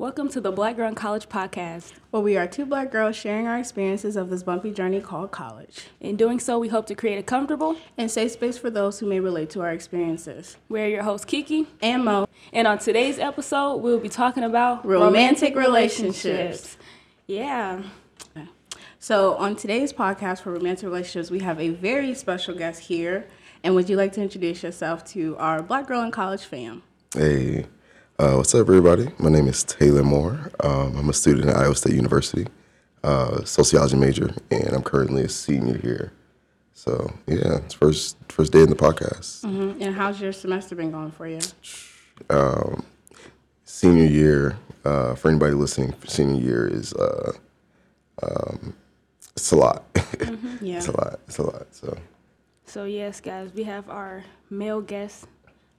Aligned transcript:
Welcome 0.00 0.30
to 0.30 0.40
the 0.40 0.50
Black 0.50 0.78
Girl 0.78 0.88
in 0.88 0.94
College 0.94 1.28
podcast. 1.28 1.92
Where 2.10 2.22
we 2.22 2.34
are 2.38 2.46
two 2.46 2.64
black 2.64 2.90
girls 2.90 3.16
sharing 3.16 3.46
our 3.46 3.58
experiences 3.58 4.16
of 4.16 4.30
this 4.30 4.42
bumpy 4.42 4.70
journey 4.70 4.98
called 5.02 5.30
college. 5.30 5.88
In 6.00 6.16
doing 6.16 6.40
so, 6.40 6.58
we 6.58 6.68
hope 6.68 6.86
to 6.86 6.94
create 6.94 7.18
a 7.18 7.22
comfortable 7.22 7.76
and 7.98 8.10
safe 8.10 8.32
space 8.32 8.56
for 8.56 8.70
those 8.70 8.98
who 8.98 9.06
may 9.06 9.20
relate 9.20 9.50
to 9.50 9.60
our 9.60 9.72
experiences. 9.72 10.56
We're 10.70 10.88
your 10.88 11.02
hosts, 11.02 11.26
Kiki 11.26 11.66
and 11.82 12.02
Mo. 12.02 12.26
And 12.50 12.66
on 12.66 12.78
today's 12.78 13.18
episode, 13.18 13.76
we'll 13.82 13.98
be 13.98 14.08
talking 14.08 14.42
about 14.42 14.86
romantic, 14.86 15.54
romantic 15.54 15.56
relationships. 15.56 16.24
relationships. 16.24 16.76
Yeah. 17.26 17.82
So, 18.98 19.34
on 19.34 19.54
today's 19.54 19.92
podcast 19.92 20.40
for 20.40 20.50
romantic 20.50 20.84
relationships, 20.84 21.30
we 21.30 21.40
have 21.40 21.60
a 21.60 21.68
very 21.68 22.14
special 22.14 22.54
guest 22.54 22.84
here. 22.84 23.26
And 23.62 23.74
would 23.74 23.90
you 23.90 23.96
like 23.96 24.12
to 24.12 24.22
introduce 24.22 24.62
yourself 24.62 25.04
to 25.12 25.36
our 25.36 25.62
Black 25.62 25.86
Girl 25.86 26.00
in 26.00 26.10
College 26.10 26.44
fam? 26.44 26.84
Hey, 27.14 27.66
uh, 28.20 28.36
what's 28.36 28.54
up, 28.54 28.60
everybody? 28.60 29.08
My 29.18 29.30
name 29.30 29.48
is 29.48 29.64
Taylor 29.64 30.02
Moore. 30.02 30.50
Um, 30.60 30.94
I'm 30.94 31.08
a 31.08 31.12
student 31.14 31.48
at 31.48 31.56
Iowa 31.56 31.74
State 31.74 31.94
University, 31.94 32.46
uh, 33.02 33.42
sociology 33.44 33.96
major, 33.96 34.34
and 34.50 34.74
I'm 34.74 34.82
currently 34.82 35.22
a 35.22 35.28
senior 35.28 35.78
here. 35.78 36.12
So 36.74 37.10
yeah, 37.26 37.56
it's 37.56 37.72
first 37.72 38.18
first 38.28 38.52
day 38.52 38.60
in 38.60 38.68
the 38.68 38.76
podcast. 38.76 39.42
Mm-hmm. 39.46 39.82
And 39.82 39.94
how's 39.94 40.20
your 40.20 40.32
semester 40.32 40.74
been 40.74 40.90
going 40.90 41.10
for 41.12 41.26
you? 41.26 41.40
Um, 42.28 42.84
senior 43.64 44.04
year, 44.04 44.58
uh, 44.84 45.14
for 45.14 45.30
anybody 45.30 45.54
listening, 45.54 45.94
senior 46.06 46.42
year 46.42 46.68
is 46.68 46.92
uh, 46.92 47.32
um, 48.22 48.74
it's 49.34 49.50
a 49.52 49.56
lot. 49.56 49.84
Mm-hmm. 50.20 50.66
Yeah, 50.66 50.76
it's 50.76 50.88
a 50.88 50.92
lot. 50.92 51.20
It's 51.26 51.38
a 51.38 51.42
lot. 51.44 51.66
So. 51.70 51.96
So 52.66 52.84
yes, 52.84 53.20
guys, 53.22 53.54
we 53.54 53.62
have 53.64 53.88
our 53.88 54.22
male 54.50 54.82
guest 54.82 55.26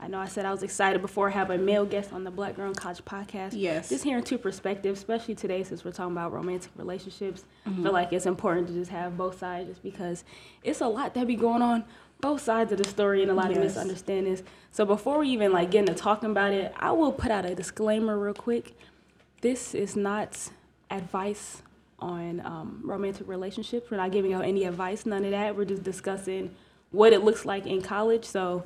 I 0.01 0.07
know 0.07 0.17
I 0.17 0.27
said 0.27 0.45
I 0.45 0.51
was 0.51 0.63
excited 0.63 0.99
before 0.99 1.27
I 1.27 1.31
have 1.31 1.51
a 1.51 1.59
male 1.59 1.85
guest 1.85 2.11
on 2.11 2.23
the 2.23 2.31
Black 2.31 2.55
Girl 2.55 2.67
in 2.67 2.73
College 2.73 3.05
podcast. 3.05 3.51
Yes. 3.53 3.89
Just 3.89 4.03
hearing 4.03 4.23
two 4.23 4.39
perspectives, 4.39 4.99
especially 4.99 5.35
today 5.35 5.63
since 5.63 5.85
we're 5.85 5.91
talking 5.91 6.13
about 6.13 6.33
romantic 6.33 6.71
relationships. 6.75 7.45
Mm-hmm. 7.67 7.81
I 7.81 7.83
feel 7.83 7.93
like 7.93 8.11
it's 8.11 8.25
important 8.25 8.67
to 8.69 8.73
just 8.73 8.89
have 8.89 9.15
both 9.15 9.37
sides 9.37 9.69
just 9.69 9.83
because 9.83 10.23
it's 10.63 10.81
a 10.81 10.87
lot 10.87 11.13
that 11.13 11.27
be 11.27 11.35
going 11.35 11.61
on 11.61 11.85
both 12.19 12.41
sides 12.41 12.71
of 12.71 12.79
the 12.79 12.87
story 12.87 13.21
and 13.21 13.29
a 13.29 13.33
lot 13.35 13.49
yes. 13.49 13.57
of 13.57 13.63
misunderstandings. 13.63 14.41
So 14.71 14.85
before 14.85 15.19
we 15.19 15.29
even 15.29 15.51
like 15.51 15.69
get 15.69 15.81
into 15.81 15.93
talking 15.93 16.31
about 16.31 16.51
it, 16.51 16.73
I 16.77 16.91
will 16.91 17.11
put 17.11 17.29
out 17.29 17.45
a 17.45 17.53
disclaimer 17.53 18.17
real 18.17 18.33
quick. 18.33 18.75
This 19.41 19.75
is 19.75 19.95
not 19.95 20.49
advice 20.89 21.61
on 21.99 22.39
um, 22.43 22.81
romantic 22.83 23.27
relationships. 23.27 23.91
We're 23.91 23.97
not 23.97 24.11
giving 24.11 24.33
out 24.33 24.45
any 24.45 24.63
advice, 24.63 25.05
none 25.05 25.25
of 25.25 25.31
that. 25.31 25.55
We're 25.55 25.65
just 25.65 25.83
discussing 25.83 26.55
what 26.89 27.13
it 27.13 27.23
looks 27.23 27.45
like 27.45 27.67
in 27.67 27.83
college. 27.83 28.25
So 28.25 28.65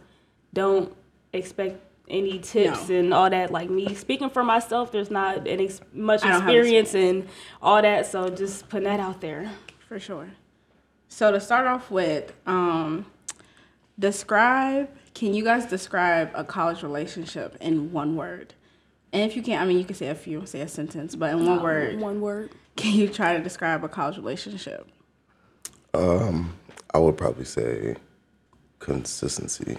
don't 0.54 0.96
expect 1.38 1.80
any 2.08 2.40
tips 2.40 2.90
no. 2.90 2.96
and 2.96 3.14
all 3.14 3.30
that. 3.30 3.52
Like 3.52 3.70
me 3.70 3.94
speaking 3.96 4.30
for 4.30 4.44
myself, 4.44 4.92
there's 4.92 5.12
not 5.12 5.48
any 5.48 5.70
much 5.94 6.24
experience 6.24 6.94
and 6.94 7.28
all 7.62 7.82
that. 7.82 8.06
So 8.06 8.30
just 8.30 8.70
putting 8.70 8.86
that 8.86 9.00
out 9.00 9.22
there. 9.22 9.52
For 9.88 10.00
sure. 10.00 10.30
So 11.08 11.32
to 11.32 11.40
start 11.40 11.68
off 11.68 11.92
with, 11.92 12.34
um, 12.46 13.06
describe. 13.98 14.90
Can 15.14 15.34
you 15.34 15.46
guys 15.46 15.66
describe 15.66 16.32
a 16.34 16.44
college 16.44 16.84
relationship 16.84 17.56
in 17.62 17.94
one 17.94 18.18
word? 18.18 18.54
And 19.14 19.24
if 19.24 19.38
you 19.38 19.42
can't, 19.42 19.62
I 19.62 19.66
mean, 19.66 19.78
you 19.78 19.86
can 19.86 19.96
say 19.96 20.08
a 20.08 20.16
few, 20.16 20.46
say 20.46 20.60
a 20.60 20.68
sentence, 20.68 21.16
but 21.16 21.32
in 21.32 21.46
one 21.46 21.64
word. 21.64 22.00
One 22.02 22.20
word. 22.20 22.52
Can 22.76 22.94
you 22.94 23.08
try 23.08 23.38
to 23.38 23.42
describe 23.42 23.82
a 23.86 23.88
college 23.88 24.18
relationship? 24.18 24.86
Um, 25.94 26.58
I 26.94 26.98
would 26.98 27.18
probably 27.18 27.46
say 27.46 27.96
consistency 28.80 29.78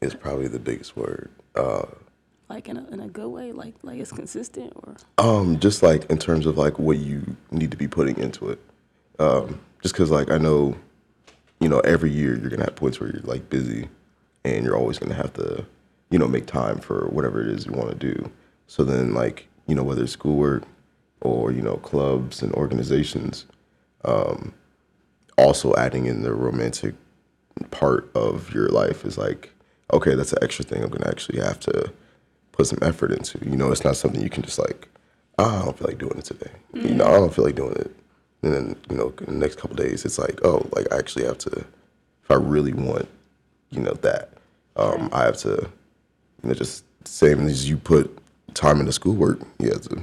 is 0.00 0.14
probably 0.14 0.48
the 0.48 0.58
biggest 0.58 0.96
word. 0.96 1.30
Uh, 1.54 1.86
like 2.48 2.68
in 2.68 2.76
a, 2.76 2.86
in 2.88 3.00
a 3.00 3.08
good 3.08 3.28
way, 3.28 3.52
like 3.52 3.74
like 3.82 3.98
it's 3.98 4.12
consistent, 4.12 4.72
or 4.76 4.96
um, 5.18 5.58
just 5.58 5.82
like 5.82 6.10
in 6.10 6.18
terms 6.18 6.46
of 6.46 6.56
like 6.56 6.78
what 6.78 6.98
you 6.98 7.36
need 7.50 7.70
to 7.70 7.76
be 7.76 7.88
putting 7.88 8.18
into 8.18 8.48
it. 8.48 8.60
Um, 9.18 9.60
just 9.82 9.94
because 9.94 10.10
like 10.10 10.30
I 10.30 10.38
know, 10.38 10.74
you 11.60 11.68
know, 11.68 11.80
every 11.80 12.10
year 12.10 12.38
you're 12.38 12.50
gonna 12.50 12.64
have 12.64 12.76
points 12.76 13.00
where 13.00 13.10
you're 13.10 13.22
like 13.22 13.50
busy, 13.50 13.88
and 14.44 14.64
you're 14.64 14.76
always 14.76 14.98
gonna 14.98 15.14
have 15.14 15.34
to, 15.34 15.66
you 16.10 16.18
know, 16.18 16.26
make 16.28 16.46
time 16.46 16.78
for 16.78 17.08
whatever 17.08 17.42
it 17.42 17.48
is 17.48 17.66
you 17.66 17.72
want 17.72 17.90
to 17.90 17.96
do. 17.96 18.30
So 18.66 18.82
then 18.82 19.12
like 19.12 19.46
you 19.66 19.74
know 19.74 19.82
whether 19.82 20.04
it's 20.04 20.12
schoolwork 20.12 20.62
or 21.20 21.52
you 21.52 21.60
know 21.60 21.76
clubs 21.76 22.42
and 22.42 22.52
organizations, 22.54 23.44
um, 24.06 24.54
also 25.36 25.74
adding 25.76 26.06
in 26.06 26.22
the 26.22 26.32
romantic 26.32 26.94
part 27.70 28.10
of 28.14 28.54
your 28.54 28.68
life 28.68 29.04
is 29.04 29.18
like 29.18 29.52
okay, 29.92 30.14
that's 30.14 30.32
an 30.32 30.38
extra 30.42 30.64
thing 30.64 30.82
I'm 30.82 30.90
gonna 30.90 31.08
actually 31.08 31.40
have 31.40 31.60
to 31.60 31.92
put 32.52 32.66
some 32.66 32.78
effort 32.82 33.12
into. 33.12 33.38
You 33.44 33.56
know, 33.56 33.70
it's 33.70 33.84
not 33.84 33.96
something 33.96 34.22
you 34.22 34.30
can 34.30 34.42
just 34.42 34.58
like, 34.58 34.88
oh, 35.38 35.62
I 35.62 35.64
don't 35.64 35.78
feel 35.78 35.88
like 35.88 35.98
doing 35.98 36.18
it 36.18 36.24
today. 36.24 36.50
Mm-hmm. 36.74 36.88
You 36.88 36.94
know, 36.94 37.06
I 37.06 37.12
don't 37.12 37.32
feel 37.32 37.44
like 37.44 37.54
doing 37.54 37.76
it. 37.76 37.94
And 38.42 38.52
then, 38.52 38.76
you 38.90 38.96
know, 38.96 39.12
in 39.26 39.34
the 39.34 39.40
next 39.40 39.58
couple 39.58 39.76
days, 39.76 40.04
it's 40.04 40.18
like, 40.18 40.40
oh, 40.44 40.68
like 40.72 40.92
I 40.92 40.98
actually 40.98 41.24
have 41.24 41.38
to, 41.38 41.50
if 41.50 42.30
I 42.30 42.34
really 42.34 42.72
want, 42.72 43.08
you 43.70 43.80
know, 43.80 43.94
that, 43.94 44.34
um, 44.76 45.08
I 45.12 45.24
have 45.24 45.36
to, 45.38 45.68
you 46.42 46.48
know, 46.48 46.54
just 46.54 46.84
same 47.04 47.46
as 47.46 47.68
you 47.68 47.76
put 47.76 48.16
time 48.54 48.80
into 48.80 48.92
schoolwork, 48.92 49.40
you 49.58 49.70
have 49.70 49.82
to 49.82 50.02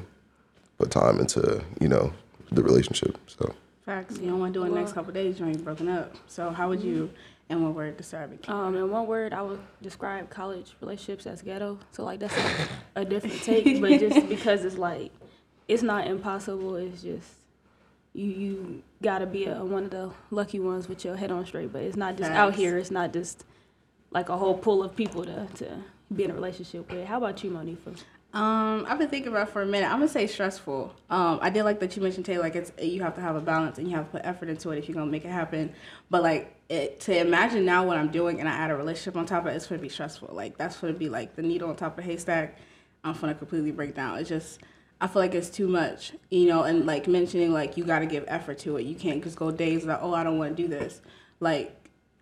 put 0.77 0.91
time 0.91 1.19
into, 1.19 1.63
you 1.79 1.87
know, 1.87 2.13
the 2.51 2.63
relationship. 2.63 3.17
So. 3.27 3.53
Facts. 3.85 4.17
You 4.17 4.29
don't 4.29 4.39
want 4.39 4.53
to 4.53 4.59
do 4.59 4.65
it 4.65 4.69
the 4.69 4.75
next 4.75 4.93
couple 4.93 5.13
days, 5.13 5.39
you 5.39 5.45
ain't 5.45 5.63
broken 5.63 5.87
up. 5.87 6.15
So 6.27 6.49
how 6.49 6.69
would 6.69 6.81
you 6.81 7.09
in 7.49 7.61
one 7.61 7.75
word, 7.75 7.97
describe 7.97 8.33
it. 8.33 8.49
Um, 8.49 8.75
in 8.75 8.89
one 8.89 9.05
word, 9.05 9.33
I 9.33 9.41
would 9.41 9.59
describe 9.81 10.29
college 10.29 10.75
relationships 10.81 11.27
as 11.27 11.41
ghetto. 11.41 11.77
So 11.91 12.03
like 12.03 12.19
that's 12.19 12.35
a, 12.35 12.67
a 13.01 13.05
different 13.05 13.41
take, 13.43 13.81
but 13.81 13.99
just 13.99 14.27
because 14.27 14.65
it's 14.65 14.77
like 14.77 15.11
it's 15.67 15.83
not 15.83 16.07
impossible. 16.07 16.75
It's 16.75 17.03
just 17.03 17.29
you 18.13 18.25
you 18.25 18.83
gotta 19.01 19.25
be 19.25 19.45
a, 19.45 19.63
one 19.63 19.85
of 19.85 19.91
the 19.91 20.11
lucky 20.31 20.59
ones 20.59 20.89
with 20.89 21.05
your 21.05 21.15
head 21.15 21.31
on 21.31 21.45
straight. 21.45 21.71
But 21.71 21.83
it's 21.83 21.97
not 21.97 22.17
just 22.17 22.31
nice. 22.31 22.37
out 22.37 22.55
here. 22.55 22.77
It's 22.77 22.91
not 22.91 23.13
just 23.13 23.45
like 24.11 24.29
a 24.29 24.37
whole 24.37 24.57
pool 24.57 24.83
of 24.83 24.95
people 24.95 25.23
to 25.25 25.47
to 25.55 25.83
be 26.15 26.23
in 26.23 26.31
a 26.31 26.33
relationship 26.33 26.91
with. 26.91 27.05
How 27.05 27.17
about 27.17 27.43
you, 27.43 27.51
Monifa? 27.51 27.99
Um, 28.35 28.85
I've 28.89 28.99
been 28.99 29.07
thinking 29.07 29.31
about 29.31 29.47
for 29.47 29.61
a 29.61 29.65
minute. 29.65 29.87
I'm 29.87 29.99
gonna 29.99 30.09
say 30.09 30.27
stressful. 30.27 30.93
Um, 31.09 31.39
I 31.41 31.49
did 31.49 31.63
like 31.63 31.79
that 31.79 31.95
you 31.95 32.03
mentioned 32.03 32.25
Taylor. 32.25 32.43
Like 32.43 32.57
it's 32.57 32.69
you 32.83 33.01
have 33.01 33.15
to 33.15 33.21
have 33.21 33.37
a 33.37 33.39
balance 33.39 33.77
and 33.77 33.87
you 33.87 33.95
have 33.95 34.07
to 34.07 34.11
put 34.11 34.25
effort 34.25 34.49
into 34.49 34.71
it 34.71 34.77
if 34.77 34.89
you're 34.89 34.93
gonna 34.93 35.09
make 35.09 35.23
it 35.23 35.29
happen. 35.29 35.73
But 36.09 36.21
like 36.21 36.53
it, 36.67 36.99
to 37.01 37.17
imagine 37.17 37.63
now 37.63 37.85
what 37.85 37.95
I'm 37.95 38.11
doing 38.11 38.41
and 38.41 38.49
I 38.49 38.51
add 38.51 38.71
a 38.71 38.75
relationship 38.75 39.15
on 39.15 39.25
top 39.25 39.45
of 39.45 39.53
it, 39.53 39.55
it's 39.55 39.67
gonna 39.67 39.81
be 39.81 39.87
stressful. 39.87 40.31
Like 40.33 40.57
that's 40.57 40.77
gonna 40.77 40.91
be 40.91 41.07
like 41.07 41.37
the 41.37 41.43
needle 41.43 41.69
on 41.69 41.77
top 41.77 41.97
of 41.97 42.03
haystack. 42.03 42.57
I'm 43.05 43.13
gonna 43.13 43.35
completely 43.35 43.71
break 43.71 43.95
down. 43.95 44.19
It's 44.19 44.27
just 44.27 44.59
I 44.99 45.07
feel 45.07 45.21
like 45.21 45.33
it's 45.33 45.49
too 45.49 45.69
much, 45.69 46.11
you 46.29 46.49
know. 46.49 46.63
And 46.63 46.85
like 46.85 47.07
mentioning 47.07 47.53
like 47.53 47.77
you 47.77 47.85
got 47.85 47.99
to 47.99 48.05
give 48.05 48.25
effort 48.27 48.59
to 48.59 48.75
it. 48.75 48.81
You 48.85 48.95
can't 48.95 49.23
just 49.23 49.37
go 49.37 49.49
days 49.49 49.85
like 49.85 49.99
oh 50.01 50.13
I 50.13 50.25
don't 50.25 50.37
want 50.37 50.57
to 50.57 50.61
do 50.61 50.67
this. 50.67 50.99
Like 51.39 51.73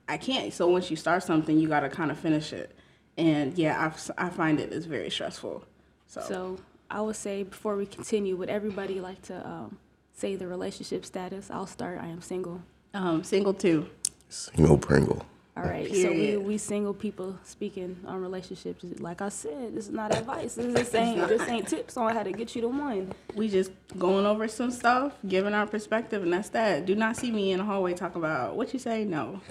I 0.07 0.17
can't. 0.17 0.53
So 0.53 0.67
once 0.67 0.91
you 0.91 0.95
start 0.95 1.23
something, 1.23 1.57
you 1.57 1.67
got 1.67 1.79
to 1.79 1.89
kind 1.89 2.11
of 2.11 2.19
finish 2.19 2.53
it. 2.53 2.71
And 3.17 3.57
yeah, 3.57 3.91
I, 4.17 4.25
I 4.27 4.29
find 4.29 4.59
it 4.59 4.71
is 4.71 4.85
very 4.85 5.09
stressful. 5.09 5.65
So. 6.13 6.21
so 6.21 6.57
I 6.91 7.01
would 7.01 7.15
say 7.15 7.41
before 7.41 7.75
we 7.75 7.87
continue, 7.87 8.35
would 8.35 8.49
everybody 8.49 9.01
like 9.01 9.21
to 9.23 9.47
um, 9.47 9.79
say 10.15 10.35
the 10.35 10.47
relationship 10.47 11.05
status? 11.05 11.49
I'll 11.49 11.65
start. 11.65 11.99
I 11.99 12.07
am 12.07 12.21
single. 12.21 12.61
Um, 12.93 13.23
single 13.23 13.53
too. 13.53 13.87
Single 14.29 14.77
Pringle. 14.77 15.25
All 15.55 15.63
right, 15.63 15.87
Period. 15.87 16.01
so 16.01 16.11
we, 16.11 16.37
we 16.37 16.57
single 16.57 16.95
people 16.95 17.37
speaking 17.43 17.99
on 18.07 18.21
relationships. 18.21 18.83
Like 18.99 19.21
I 19.21 19.29
said, 19.29 19.75
this 19.75 19.85
is 19.85 19.91
not 19.91 20.15
advice. 20.15 20.55
This, 20.55 20.73
this 20.73 20.95
ain't 20.95 21.27
this 21.27 21.47
ain't 21.47 21.67
tips 21.67 21.95
on 21.95 22.11
how 22.15 22.23
to 22.23 22.31
get 22.31 22.55
you 22.55 22.61
to 22.61 22.69
one. 22.69 23.11
We 23.35 23.49
just 23.49 23.71
going 23.97 24.25
over 24.25 24.47
some 24.47 24.71
stuff, 24.71 25.13
giving 25.27 25.53
our 25.53 25.67
perspective, 25.67 26.23
and 26.23 26.33
that's 26.33 26.49
that. 26.49 26.87
Do 26.87 26.95
not 26.95 27.17
see 27.17 27.31
me 27.31 27.51
in 27.51 27.59
the 27.59 27.65
hallway 27.65 27.93
talking 27.93 28.17
about 28.17 28.55
what 28.55 28.73
you 28.73 28.79
say. 28.79 29.03
No, 29.03 29.41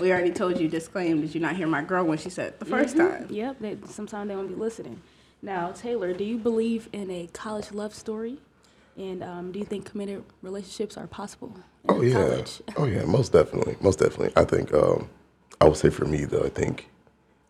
we 0.00 0.12
already 0.12 0.30
told 0.30 0.60
you. 0.60 0.68
Disclaim. 0.68 1.20
Did 1.20 1.34
you 1.34 1.40
not 1.40 1.56
hear 1.56 1.66
my 1.66 1.82
girl 1.82 2.04
when 2.04 2.18
she 2.18 2.30
said 2.30 2.58
the 2.60 2.64
1st 2.64 2.94
mm-hmm. 2.94 2.98
time? 2.98 3.26
Yep. 3.28 3.56
They, 3.60 3.78
sometimes 3.86 4.28
they 4.28 4.36
won't 4.36 4.48
be 4.48 4.54
listening. 4.54 5.00
Now, 5.42 5.70
Taylor, 5.72 6.12
do 6.12 6.24
you 6.24 6.38
believe 6.38 6.88
in 6.92 7.10
a 7.10 7.28
college 7.32 7.72
love 7.72 7.94
story? 7.94 8.38
And 8.96 9.22
um, 9.22 9.52
do 9.52 9.60
you 9.60 9.64
think 9.64 9.84
committed 9.84 10.24
relationships 10.42 10.96
are 10.96 11.06
possible? 11.06 11.54
oh 11.88 12.02
yeah, 12.02 12.14
college? 12.14 12.62
oh 12.76 12.84
yeah, 12.84 13.04
most 13.04 13.32
definitely, 13.32 13.76
most 13.80 14.00
definitely. 14.00 14.32
I 14.36 14.44
think 14.44 14.74
um, 14.74 15.08
I 15.60 15.66
would 15.66 15.76
say 15.76 15.90
for 15.90 16.04
me 16.04 16.24
though, 16.24 16.44
I 16.44 16.48
think 16.48 16.88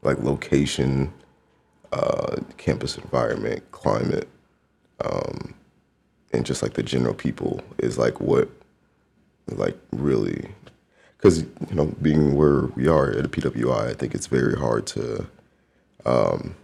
like 0.02 0.18
location, 0.22 1.12
uh, 1.92 2.36
campus 2.58 2.98
environment, 2.98 3.64
climate, 3.72 4.28
um, 5.02 5.54
and 6.32 6.44
just 6.44 6.62
like 6.62 6.74
the 6.74 6.82
general 6.82 7.14
people 7.14 7.62
is 7.78 7.96
like 7.96 8.20
what, 8.20 8.50
like 9.48 9.76
really, 9.92 10.50
because 11.16 11.40
you 11.40 11.74
know 11.74 11.86
being 12.02 12.34
where 12.34 12.66
we 12.76 12.88
are 12.88 13.10
at 13.10 13.24
a 13.24 13.28
PWI, 13.28 13.88
I 13.88 13.94
think 13.94 14.14
it's 14.14 14.26
very 14.26 14.56
hard 14.56 14.86
to. 14.88 15.26
Um, 16.04 16.54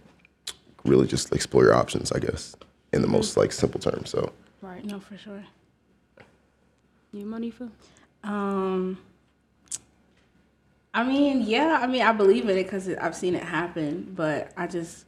really 0.85 1.07
just 1.07 1.33
explore 1.33 1.63
your 1.63 1.75
options, 1.75 2.11
I 2.11 2.19
guess, 2.19 2.55
in 2.93 3.01
the 3.01 3.07
most 3.07 3.37
like 3.37 3.51
simple 3.51 3.79
terms. 3.79 4.09
So. 4.09 4.31
Right. 4.61 4.83
No, 4.85 4.99
for 4.99 5.17
sure. 5.17 5.43
You 7.11 7.25
Monifa? 7.25 7.69
Um. 8.23 8.97
I 10.93 11.03
mean, 11.03 11.41
yeah. 11.41 11.79
I 11.81 11.87
mean, 11.87 12.03
I 12.03 12.13
believe 12.13 12.47
in 12.47 12.57
it 12.57 12.63
because 12.63 12.87
I've 12.89 13.15
seen 13.15 13.35
it 13.35 13.43
happen. 13.43 14.13
But 14.15 14.53
I 14.55 14.67
just, 14.67 15.05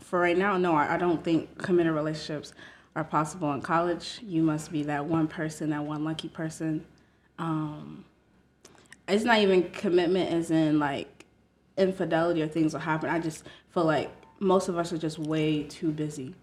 for 0.00 0.18
right 0.18 0.36
now, 0.36 0.56
no. 0.56 0.74
I, 0.74 0.94
I 0.94 0.96
don't 0.96 1.22
think 1.22 1.58
committed 1.58 1.92
relationships 1.92 2.54
are 2.94 3.04
possible 3.04 3.52
in 3.52 3.60
college. 3.60 4.20
You 4.22 4.42
must 4.42 4.72
be 4.72 4.82
that 4.84 5.04
one 5.04 5.28
person, 5.28 5.70
that 5.70 5.84
one 5.84 6.04
lucky 6.04 6.28
person. 6.28 6.84
Um, 7.38 8.04
it's 9.06 9.24
not 9.24 9.38
even 9.38 9.70
commitment 9.70 10.32
as 10.32 10.50
in 10.50 10.78
like 10.78 11.26
infidelity 11.76 12.42
or 12.42 12.48
things 12.48 12.72
will 12.72 12.80
happen. 12.80 13.10
I 13.10 13.18
just 13.18 13.44
feel 13.72 13.84
like 13.84 14.10
most 14.38 14.68
of 14.68 14.76
us 14.78 14.92
are 14.92 14.98
just 14.98 15.18
way 15.18 15.62
too 15.64 15.90
busy 15.90 16.34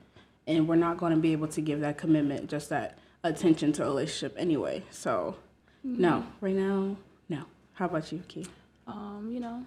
and 0.48 0.68
we're 0.68 0.75
not 0.75 0.98
going 0.98 1.13
to 1.13 1.19
be 1.19 1.31
able 1.31 1.48
to 1.48 1.62
give 1.62 1.80
that 1.81 1.98
commitment, 1.98 2.50
just 2.50 2.69
that 2.69 2.98
attention 3.24 3.72
to 3.74 3.84
a 3.84 3.86
relationship 3.86 4.36
anyway. 4.38 4.84
So, 4.92 5.36
no, 5.84 6.25
right 6.42 6.56
now, 6.56 6.98
no. 7.30 7.44
How 7.74 7.86
about 7.86 8.12
you, 8.12 8.19
Key? 8.28 8.45
Um, 8.88 9.30
you 9.31 9.40
know, 9.40 9.66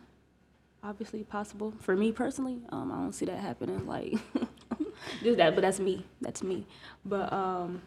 obviously 0.82 1.22
possible. 1.24 1.72
For 1.80 1.96
me 1.96 2.12
personally, 2.12 2.60
um, 2.70 2.92
I 2.92 2.96
don't 2.96 3.12
see 3.14 3.24
that 3.26 3.38
happening. 3.38 3.86
Like, 3.86 4.14
just 5.22 5.38
that, 5.38 5.54
but 5.54 5.62
that's 5.62 5.80
me. 5.80 6.04
That's 6.20 6.42
me. 6.42 6.66
But 7.04 7.32
um, 7.32 7.82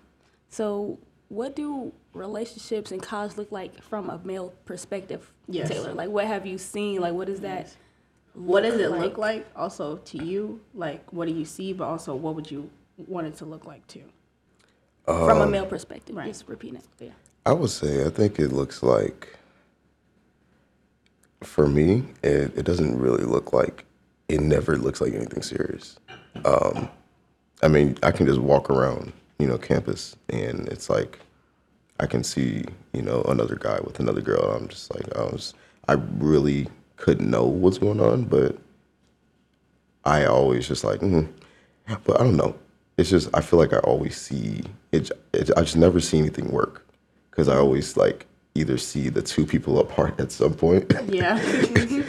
so 0.50 0.97
what 1.30 1.56
do 1.56 1.94
relationships 2.13 2.92
in 2.92 3.00
college 3.00 3.38
look 3.38 3.51
like 3.51 3.81
from 3.83 4.09
a 4.09 4.19
male 4.24 4.53
perspective, 4.65 5.31
Yes. 5.47 5.69
Taylor? 5.69 5.94
Like, 5.94 6.09
what 6.09 6.25
have 6.25 6.45
you 6.47 6.57
seen? 6.57 7.01
Like, 7.01 7.13
what 7.13 7.30
is 7.30 7.42
that? 7.42 7.75
Yes. 8.39 8.47
What 8.47 8.63
does 8.63 8.80
it 8.80 8.89
like? 8.91 9.01
look 9.01 9.18
like 9.18 9.47
also 9.56 9.97
to 9.97 10.24
you? 10.24 10.62
Like, 10.74 11.12
what 11.12 11.27
do 11.27 11.33
you 11.33 11.45
see? 11.45 11.74
But 11.74 11.86
also, 11.86 12.15
what 12.15 12.36
would 12.36 12.50
you 12.50 12.69
want 12.97 13.27
it 13.27 13.36
to 13.38 13.45
look 13.45 13.65
like 13.65 13.86
too? 13.88 14.03
from 15.06 15.41
a 15.41 15.47
male 15.47 15.65
perspective? 15.65 16.15
right. 16.15 16.27
Just 16.27 16.47
repeat 16.47 16.75
it. 16.75 16.83
Yeah. 17.00 17.09
I 17.45 17.53
would 17.53 17.71
say 17.71 18.06
I 18.06 18.09
think 18.09 18.39
it 18.39 18.51
looks 18.51 18.83
like 18.83 19.36
for 21.44 21.68
me, 21.68 22.03
it, 22.21 22.57
it 22.57 22.63
doesn't 22.63 23.00
really 23.00 23.24
look 23.24 23.53
like 23.53 23.86
it 24.27 24.42
never 24.42 24.77
looks 24.77 25.01
like 25.01 25.13
anything 25.13 25.42
serious. 25.42 25.97
Um, 26.45 26.89
I 27.63 27.68
mean, 27.68 27.97
I 28.03 28.12
can 28.12 28.27
just 28.27 28.39
walk 28.39 28.69
around, 28.69 29.12
you 29.39 29.47
know, 29.47 29.57
campus 29.57 30.15
and 30.30 30.68
it's 30.68 30.89
like 30.89 31.19
I 32.00 32.06
can 32.06 32.24
see, 32.24 32.63
you 32.94 33.01
know, 33.01 33.24
another 33.24 33.56
guy 33.56 33.80
with 33.83 34.00
another 34.00 34.21
girl. 34.21 34.51
I'm 34.51 34.68
just 34.68 34.94
like, 34.94 35.18
I 35.18 35.24
was, 35.24 35.53
I 35.88 35.94
really 35.94 36.68
couldn't 37.00 37.30
know 37.30 37.46
what's 37.46 37.78
going 37.78 38.00
on, 38.00 38.25
but 38.25 38.57
I 40.06 40.25
always 40.25 40.68
just 40.68 40.84
like, 40.84 41.00
mm. 41.00 41.28
but 42.04 42.19
I 42.19 42.24
don't 42.24 42.38
know. 42.38 42.56
It's 42.98 43.10
just 43.10 43.30
I 43.34 43.42
feel 43.42 43.57
like 43.57 43.74
I 43.74 43.80
always 43.80 44.18
see 44.18 44.62
it. 44.92 45.10
it 45.34 45.50
I 45.57 45.62
just 45.62 45.78
never 45.78 46.00
see 46.00 46.19
anything 46.19 46.51
work 46.51 46.86
because 47.31 47.48
I 47.48 47.56
always 47.56 47.96
like 47.96 48.25
either 48.56 48.78
see 48.78 49.07
the 49.10 49.22
two 49.22 49.46
people 49.46 49.80
apart 49.80 50.19
at 50.19 50.31
some 50.31 50.54
point. 50.54 50.92
Yeah, 51.07 51.40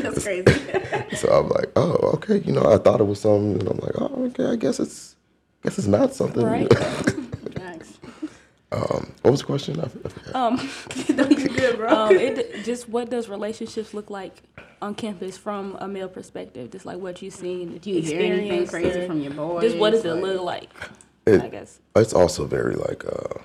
that's 0.00 0.24
crazy. 0.24 0.44
so 1.16 1.28
I'm 1.28 1.48
like, 1.48 1.70
oh, 1.76 1.94
okay, 2.14 2.38
you 2.38 2.52
know, 2.52 2.72
I 2.72 2.78
thought 2.78 3.00
it 3.00 3.04
was 3.04 3.20
something, 3.20 3.60
and 3.60 3.68
I'm 3.68 3.78
like, 3.78 3.94
oh, 4.00 4.26
okay, 4.26 4.46
I 4.46 4.56
guess 4.56 4.80
it's, 4.80 5.14
I 5.62 5.68
guess 5.68 5.78
it's 5.78 5.86
not 5.86 6.14
something. 6.14 6.44
Right. 6.44 6.68
Thanks. 8.70 8.90
um, 8.94 9.12
what 9.22 9.30
was 9.32 9.40
the 9.40 9.46
question? 9.46 9.80
I, 9.80 9.90
I. 10.38 10.46
Um, 10.46 10.56
no, 11.16 11.28
you're 11.28 11.48
good, 11.48 11.76
bro. 11.76 11.88
um, 11.88 12.14
it 12.16 12.64
just 12.64 12.88
what 12.88 13.10
does 13.10 13.28
relationships 13.28 13.92
look 13.94 14.10
like 14.10 14.42
on 14.82 14.94
campus 14.94 15.36
from 15.36 15.76
a 15.80 15.88
male 15.88 16.08
perspective? 16.08 16.70
Just 16.70 16.86
like 16.86 16.98
what 16.98 17.20
you've 17.22 17.34
seen, 17.34 17.72
that 17.72 17.82
do 17.82 17.90
you 17.90 18.02
hear 18.02 18.20
anything 18.22 18.66
crazy 18.66 19.00
or 19.00 19.06
from 19.06 19.20
your 19.20 19.32
boys? 19.32 19.62
Just 19.62 19.76
what 19.76 19.90
does 19.90 20.04
it 20.04 20.14
look 20.14 20.40
like? 20.42 20.70
It- 21.26 21.42
I 21.42 21.48
guess. 21.48 21.80
it's 21.96 22.14
also 22.14 22.46
very 22.46 22.74
like 22.74 23.04
uh 23.04 23.38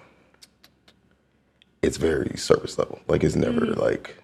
it's 1.81 1.98
very 1.98 2.36
surface 2.38 2.77
level 2.80 3.00
like 3.07 3.24
it's 3.24 3.36
never 3.36 3.62
Mm-hmm. 3.62 3.80
like 3.80 4.16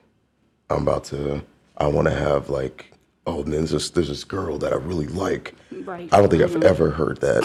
i'm 0.71 0.81
about 0.83 1.03
to 1.05 1.43
i 1.77 1.85
want 1.85 2.07
to 2.07 2.13
have 2.13 2.49
like 2.49 2.91
oh 3.31 3.43
there's 3.43 3.71
this 3.71 3.89
there's 3.91 4.07
this 4.09 4.23
girl 4.23 4.57
that 4.57 4.73
i 4.73 4.75
really 4.75 5.07
like 5.07 5.53
Right. 5.83 6.09
i 6.13 6.17
don't 6.19 6.29
think 6.29 6.43
Mm-hmm. 6.43 6.57
i've 6.57 6.63
ever 6.63 6.89
heard 6.91 7.19
that 7.21 7.43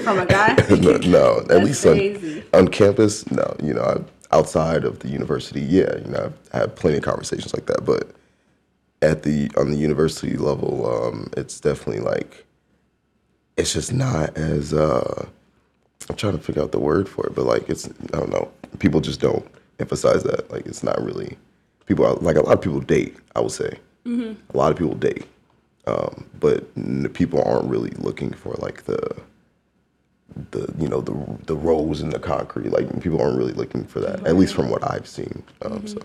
from 0.04 0.18
a 0.18 0.26
guy? 0.26 0.54
no, 0.80 0.96
no 0.98 1.38
at 1.40 1.48
That's 1.48 1.64
least 1.64 1.86
on, 1.86 1.96
crazy. 1.96 2.44
on 2.52 2.68
campus 2.68 3.30
no 3.30 3.54
you 3.62 3.72
know 3.74 3.82
I, 3.82 4.36
outside 4.36 4.84
of 4.84 4.98
the 5.00 5.08
university 5.08 5.60
yeah 5.60 5.96
you 6.04 6.10
know 6.10 6.32
i've 6.52 6.60
had 6.60 6.76
plenty 6.76 6.98
of 6.98 7.04
conversations 7.04 7.52
like 7.54 7.66
that 7.66 7.84
but 7.84 8.10
at 9.02 9.22
the 9.22 9.50
on 9.56 9.70
the 9.70 9.76
university 9.76 10.36
level 10.36 10.72
um 10.90 11.30
it's 11.36 11.60
definitely 11.60 12.00
like 12.02 12.44
it's 13.56 13.72
just 13.74 13.92
not 13.92 14.36
as 14.36 14.72
uh 14.74 15.26
I'm 16.08 16.16
trying 16.16 16.32
to 16.36 16.42
figure 16.42 16.62
out 16.62 16.72
the 16.72 16.80
word 16.80 17.08
for 17.08 17.26
it, 17.26 17.34
but 17.36 17.44
like 17.44 17.68
it's 17.68 17.86
I 18.12 18.18
don't 18.18 18.30
know. 18.30 18.50
People 18.80 19.00
just 19.00 19.20
don't 19.20 19.46
emphasize 19.78 20.22
that. 20.24 20.50
Like 20.50 20.66
it's 20.66 20.82
not 20.82 21.00
really 21.00 21.36
people 21.86 22.04
like 22.20 22.36
a 22.36 22.40
lot 22.40 22.54
of 22.54 22.62
people 22.62 22.80
date. 22.80 23.16
I 23.36 23.40
would 23.40 23.52
say 23.52 23.78
a 24.06 24.36
lot 24.54 24.72
of 24.72 24.78
people 24.78 24.94
date, 24.94 25.24
um, 25.86 26.28
but 26.38 26.64
n- 26.76 27.08
people 27.12 27.42
aren't 27.42 27.68
really 27.68 27.90
looking 27.90 28.32
for 28.32 28.54
like 28.54 28.84
the 28.84 28.98
the 30.52 30.72
you 30.78 30.88
know 30.88 31.00
the 31.00 31.14
the 31.46 31.56
rose 31.56 32.00
in 32.00 32.10
the 32.10 32.18
concrete. 32.18 32.70
Like 32.70 33.00
people 33.02 33.20
aren't 33.20 33.36
really 33.36 33.52
looking 33.52 33.84
for 33.84 34.00
that. 34.00 34.26
At 34.26 34.36
least 34.36 34.54
from 34.54 34.70
what 34.70 34.88
I've 34.90 35.06
seen. 35.06 35.42
Um, 35.62 35.86
So 35.86 36.00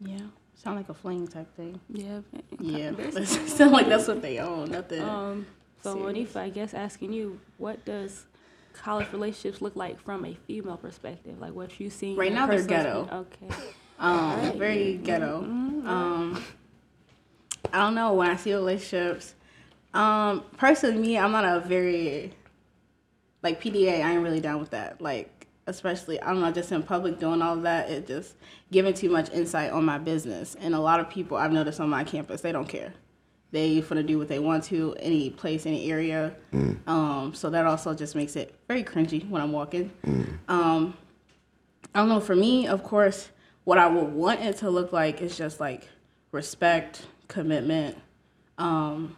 Yeah, 0.00 0.18
sound 0.54 0.76
like 0.76 0.88
a 0.88 0.94
fling 0.94 1.28
type 1.28 1.54
thing. 1.56 1.80
Yeah. 1.88 2.20
Yeah, 2.60 2.92
sound 3.24 3.72
like 3.72 3.88
that's 3.88 4.08
what 4.08 4.22
they 4.22 4.38
own. 4.38 4.70
Nothing. 4.70 5.02
Um. 5.02 5.46
So 5.82 5.94
Serious. 5.94 6.30
Monifa, 6.30 6.36
I 6.40 6.48
guess 6.48 6.72
asking 6.74 7.12
you, 7.12 7.40
what 7.58 7.84
does 7.84 8.24
college 8.72 9.06
relationships 9.12 9.60
look 9.62 9.76
like 9.76 10.00
from 10.00 10.24
a 10.24 10.34
female 10.46 10.76
perspective? 10.78 11.38
Like 11.40 11.52
what 11.54 11.78
you 11.78 11.90
seen? 11.90 12.16
Right 12.16 12.32
now 12.32 12.46
they're 12.46 12.62
ghetto. 12.62 13.02
experience? 13.02 13.28
Okay. 13.42 13.66
Um, 14.00 14.10
Alright. 14.18 14.56
very 14.56 14.94
ghetto. 14.96 15.38
Um, 15.44 16.42
I 17.72 17.78
don't 17.78 17.94
know 17.94 18.12
when 18.14 18.30
I 18.30 18.36
see 18.36 18.52
relationships. 18.54 19.34
Um, 19.92 20.44
personally, 20.56 20.98
me, 20.98 21.18
I'm 21.18 21.32
not 21.32 21.44
a 21.44 21.60
very 21.60 22.32
like 23.42 23.62
PDA. 23.62 24.04
I 24.04 24.12
ain't 24.12 24.22
really 24.22 24.40
down 24.40 24.60
with 24.60 24.70
that. 24.70 25.00
Like, 25.00 25.46
especially 25.66 26.20
I'm 26.22 26.40
not 26.40 26.54
just 26.54 26.72
in 26.72 26.82
public 26.82 27.18
doing 27.18 27.42
all 27.42 27.54
of 27.54 27.62
that. 27.62 27.90
It 27.90 28.06
just 28.06 28.34
giving 28.72 28.94
too 28.94 29.10
much 29.10 29.30
insight 29.30 29.70
on 29.70 29.84
my 29.84 29.98
business. 29.98 30.56
And 30.60 30.74
a 30.74 30.80
lot 30.80 31.00
of 31.00 31.08
people 31.08 31.36
I've 31.36 31.52
noticed 31.52 31.80
on 31.80 31.88
my 31.88 32.04
campus, 32.04 32.40
they 32.40 32.52
don't 32.52 32.68
care. 32.68 32.92
They 33.52 33.80
finna 33.82 34.04
do 34.04 34.18
what 34.18 34.26
they 34.26 34.40
want 34.40 34.64
to, 34.64 34.96
any 34.98 35.30
place, 35.30 35.64
any 35.64 35.88
area. 35.90 36.34
Um, 36.88 37.34
so 37.34 37.50
that 37.50 37.66
also 37.66 37.94
just 37.94 38.16
makes 38.16 38.34
it 38.34 38.52
very 38.66 38.82
cringy 38.82 39.28
when 39.30 39.40
I'm 39.40 39.52
walking. 39.52 39.92
Um, 40.48 40.94
I 41.94 42.00
don't 42.00 42.08
know. 42.08 42.18
For 42.18 42.34
me, 42.34 42.66
of 42.66 42.82
course, 42.82 43.28
what 43.62 43.78
I 43.78 43.86
would 43.86 44.12
want 44.12 44.40
it 44.40 44.56
to 44.58 44.70
look 44.70 44.92
like 44.92 45.22
is 45.22 45.36
just 45.36 45.60
like 45.60 45.88
respect, 46.32 47.06
commitment, 47.28 47.98
um, 48.58 49.16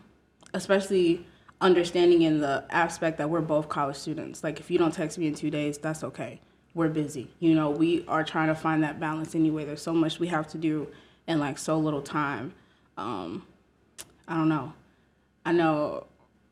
especially 0.55 1.27
understanding 1.61 2.23
in 2.23 2.41
the 2.41 2.65
aspect 2.71 3.19
that 3.19 3.31
we're 3.31 3.41
both 3.41 3.69
college 3.69 3.97
students. 3.97 4.45
Like, 4.45 4.61
if 4.61 4.71
you 4.71 4.79
don't 4.79 4.93
text 4.93 5.19
me 5.19 5.27
in 5.27 5.35
two 5.35 5.51
days, 5.51 5.79
that's 5.79 6.05
okay. 6.05 6.41
We're 6.75 6.89
busy. 6.89 7.31
You 7.39 7.55
know, 7.55 7.71
we 7.71 8.05
are 8.07 8.23
trying 8.23 8.49
to 8.49 8.55
find 8.55 8.83
that 8.83 9.01
balance 9.01 9.35
anyway. 9.35 9.65
There's 9.65 9.83
so 9.83 9.95
much 9.95 10.19
we 10.19 10.29
have 10.29 10.47
to 10.49 10.59
do 10.59 10.89
in 11.27 11.39
like 11.39 11.59
so 11.59 11.79
little 11.79 12.03
time. 12.03 12.55
Um, 12.97 13.47
I 14.29 14.35
don't 14.35 14.49
know. 14.49 14.73
I 15.45 15.53
know. 15.53 16.07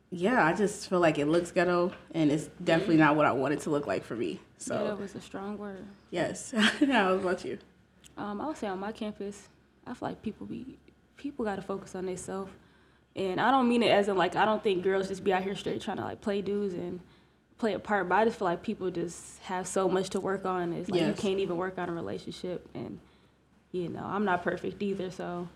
Yeah, 0.09 0.45
I 0.45 0.53
just 0.53 0.89
feel 0.89 0.99
like 0.99 1.17
it 1.17 1.25
looks 1.25 1.51
ghetto, 1.51 1.91
and 2.13 2.31
it's 2.31 2.49
definitely 2.63 2.97
not 2.97 3.15
what 3.15 3.25
I 3.25 3.31
want 3.33 3.53
it 3.53 3.59
to 3.61 3.69
look 3.69 3.85
like 3.85 4.03
for 4.03 4.15
me. 4.15 4.39
So. 4.57 4.83
That 4.85 4.99
was 4.99 5.13
a 5.15 5.21
strong 5.21 5.57
word. 5.57 5.85
Yes. 6.09 6.51
How 6.89 7.13
about 7.13 7.43
you? 7.43 7.57
Um, 8.17 8.39
I 8.39 8.47
would 8.47 8.57
say 8.57 8.67
on 8.67 8.79
my 8.79 8.91
campus, 8.91 9.49
I 9.85 9.93
feel 9.93 10.09
like 10.09 10.21
people 10.21 10.47
be 10.47 10.77
people 11.17 11.45
got 11.45 11.55
to 11.55 11.61
focus 11.61 11.95
on 11.95 12.05
themselves, 12.05 12.51
and 13.15 13.39
I 13.39 13.51
don't 13.51 13.67
mean 13.69 13.83
it 13.83 13.91
as 13.91 14.07
in 14.07 14.17
like 14.17 14.35
I 14.35 14.45
don't 14.45 14.63
think 14.63 14.83
girls 14.83 15.07
just 15.07 15.23
be 15.23 15.33
out 15.33 15.43
here 15.43 15.55
straight 15.55 15.81
trying 15.81 15.97
to 15.97 16.03
like 16.03 16.21
play 16.21 16.41
dudes 16.41 16.73
and 16.73 16.99
play 17.57 17.73
a 17.73 17.79
part, 17.79 18.09
but 18.09 18.15
I 18.15 18.25
just 18.25 18.37
feel 18.37 18.47
like 18.47 18.61
people 18.61 18.91
just 18.91 19.39
have 19.43 19.67
so 19.67 19.87
much 19.87 20.09
to 20.11 20.19
work 20.19 20.45
on. 20.45 20.73
It's 20.73 20.89
like 20.89 21.01
you 21.07 21.13
can't 21.13 21.39
even 21.39 21.57
work 21.57 21.77
on 21.77 21.89
a 21.89 21.93
relationship, 21.93 22.67
and 22.73 22.99
you 23.71 23.89
know 23.89 24.03
I'm 24.03 24.25
not 24.25 24.43
perfect 24.43 24.81
either, 24.81 25.11
so 25.11 25.47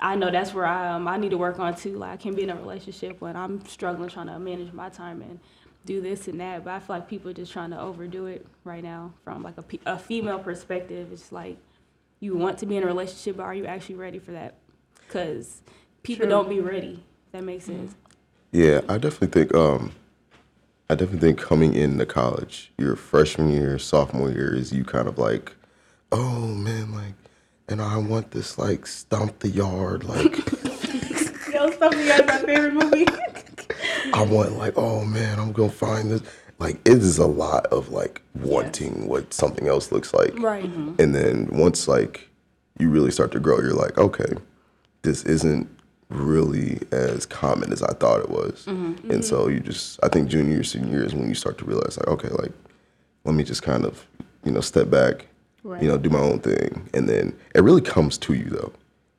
I 0.00 0.14
know 0.14 0.30
that's 0.30 0.54
where 0.54 0.66
I 0.66 0.92
um 0.92 1.08
I 1.08 1.16
need 1.16 1.30
to 1.30 1.38
work 1.38 1.58
on 1.58 1.74
too. 1.74 1.96
Like 1.98 2.10
I 2.10 2.16
can't 2.16 2.36
be 2.36 2.42
in 2.42 2.50
a 2.50 2.56
relationship 2.56 3.20
when 3.20 3.36
I'm 3.36 3.64
struggling 3.66 4.08
trying 4.08 4.26
to 4.26 4.38
manage 4.38 4.72
my 4.72 4.88
time 4.88 5.22
and 5.22 5.40
do 5.84 6.00
this 6.00 6.28
and 6.28 6.40
that. 6.40 6.64
But 6.64 6.74
I 6.74 6.80
feel 6.80 6.96
like 6.96 7.08
people 7.08 7.32
just 7.32 7.52
trying 7.52 7.70
to 7.70 7.80
overdo 7.80 8.26
it 8.26 8.46
right 8.64 8.82
now 8.82 9.14
from 9.24 9.42
like 9.42 9.56
a, 9.58 9.64
a 9.86 9.98
female 9.98 10.38
perspective. 10.38 11.12
It's 11.12 11.32
like 11.32 11.56
you 12.20 12.36
want 12.36 12.58
to 12.58 12.66
be 12.66 12.76
in 12.76 12.82
a 12.82 12.86
relationship, 12.86 13.36
but 13.36 13.44
are 13.44 13.54
you 13.54 13.66
actually 13.66 13.96
ready 13.96 14.18
for 14.18 14.32
that? 14.32 14.54
Because 15.08 15.62
people 16.02 16.26
True. 16.26 16.30
don't 16.30 16.48
be 16.48 16.60
ready. 16.60 17.02
If 17.26 17.32
that 17.32 17.44
makes 17.44 17.64
sense. 17.64 17.94
Yeah, 18.52 18.82
I 18.88 18.98
definitely 18.98 19.28
think 19.28 19.54
um 19.54 19.92
I 20.90 20.94
definitely 20.94 21.28
think 21.28 21.40
coming 21.40 21.74
into 21.74 22.06
college, 22.06 22.72
your 22.78 22.96
freshman 22.96 23.50
year, 23.50 23.78
sophomore 23.78 24.30
year 24.30 24.54
is 24.54 24.72
you 24.72 24.84
kind 24.84 25.06
of 25.08 25.18
like, 25.18 25.54
oh 26.12 26.46
man, 26.46 26.94
like 26.94 27.14
and 27.68 27.82
I 27.82 27.96
want 27.98 28.30
this 28.30 28.58
like 28.58 28.86
stomp 28.86 29.40
the 29.40 29.48
yard, 29.48 30.04
like 30.04 30.36
Yo, 31.52 31.70
stuff 31.70 31.94
you 31.94 32.06
guys 32.06 32.26
my 32.26 32.38
favorite 32.38 32.74
movie. 32.74 33.06
I 34.12 34.22
want 34.22 34.52
like, 34.52 34.74
oh 34.76 35.04
man, 35.04 35.38
I'm 35.38 35.52
gonna 35.52 35.70
find 35.70 36.10
this 36.10 36.22
like 36.58 36.76
it 36.86 36.98
is 36.98 37.18
a 37.18 37.26
lot 37.26 37.66
of 37.66 37.90
like 37.90 38.22
wanting 38.34 39.06
what 39.06 39.32
something 39.32 39.68
else 39.68 39.92
looks 39.92 40.12
like. 40.12 40.38
Right. 40.38 40.64
And 40.64 41.14
then 41.14 41.48
once 41.52 41.88
like 41.88 42.28
you 42.78 42.90
really 42.90 43.10
start 43.10 43.32
to 43.32 43.40
grow, 43.40 43.58
you're 43.60 43.74
like, 43.74 43.98
okay, 43.98 44.32
this 45.02 45.24
isn't 45.24 45.68
really 46.10 46.80
as 46.90 47.26
common 47.26 47.72
as 47.72 47.82
I 47.82 47.92
thought 47.94 48.20
it 48.20 48.30
was. 48.30 48.66
And 48.66 49.24
so 49.24 49.48
you 49.48 49.60
just, 49.60 49.98
I 50.02 50.08
think 50.08 50.28
junior, 50.28 50.62
senior 50.64 50.90
year 50.90 51.04
is 51.04 51.14
when 51.14 51.28
you 51.28 51.34
start 51.34 51.58
to 51.58 51.64
realize, 51.64 51.98
like, 51.98 52.08
okay, 52.08 52.28
like, 52.28 52.52
let 53.24 53.34
me 53.34 53.44
just 53.44 53.62
kind 53.62 53.84
of, 53.84 54.06
you 54.44 54.52
know, 54.52 54.60
step 54.60 54.90
back, 54.90 55.26
Right. 55.64 55.82
you 55.82 55.88
know, 55.88 55.98
do 55.98 56.08
my 56.08 56.20
own 56.20 56.38
thing. 56.38 56.88
And 56.94 57.08
then 57.08 57.36
it 57.54 57.60
really 57.62 57.80
comes 57.82 58.16
to 58.18 58.32
you, 58.34 58.44
though, 58.44 58.72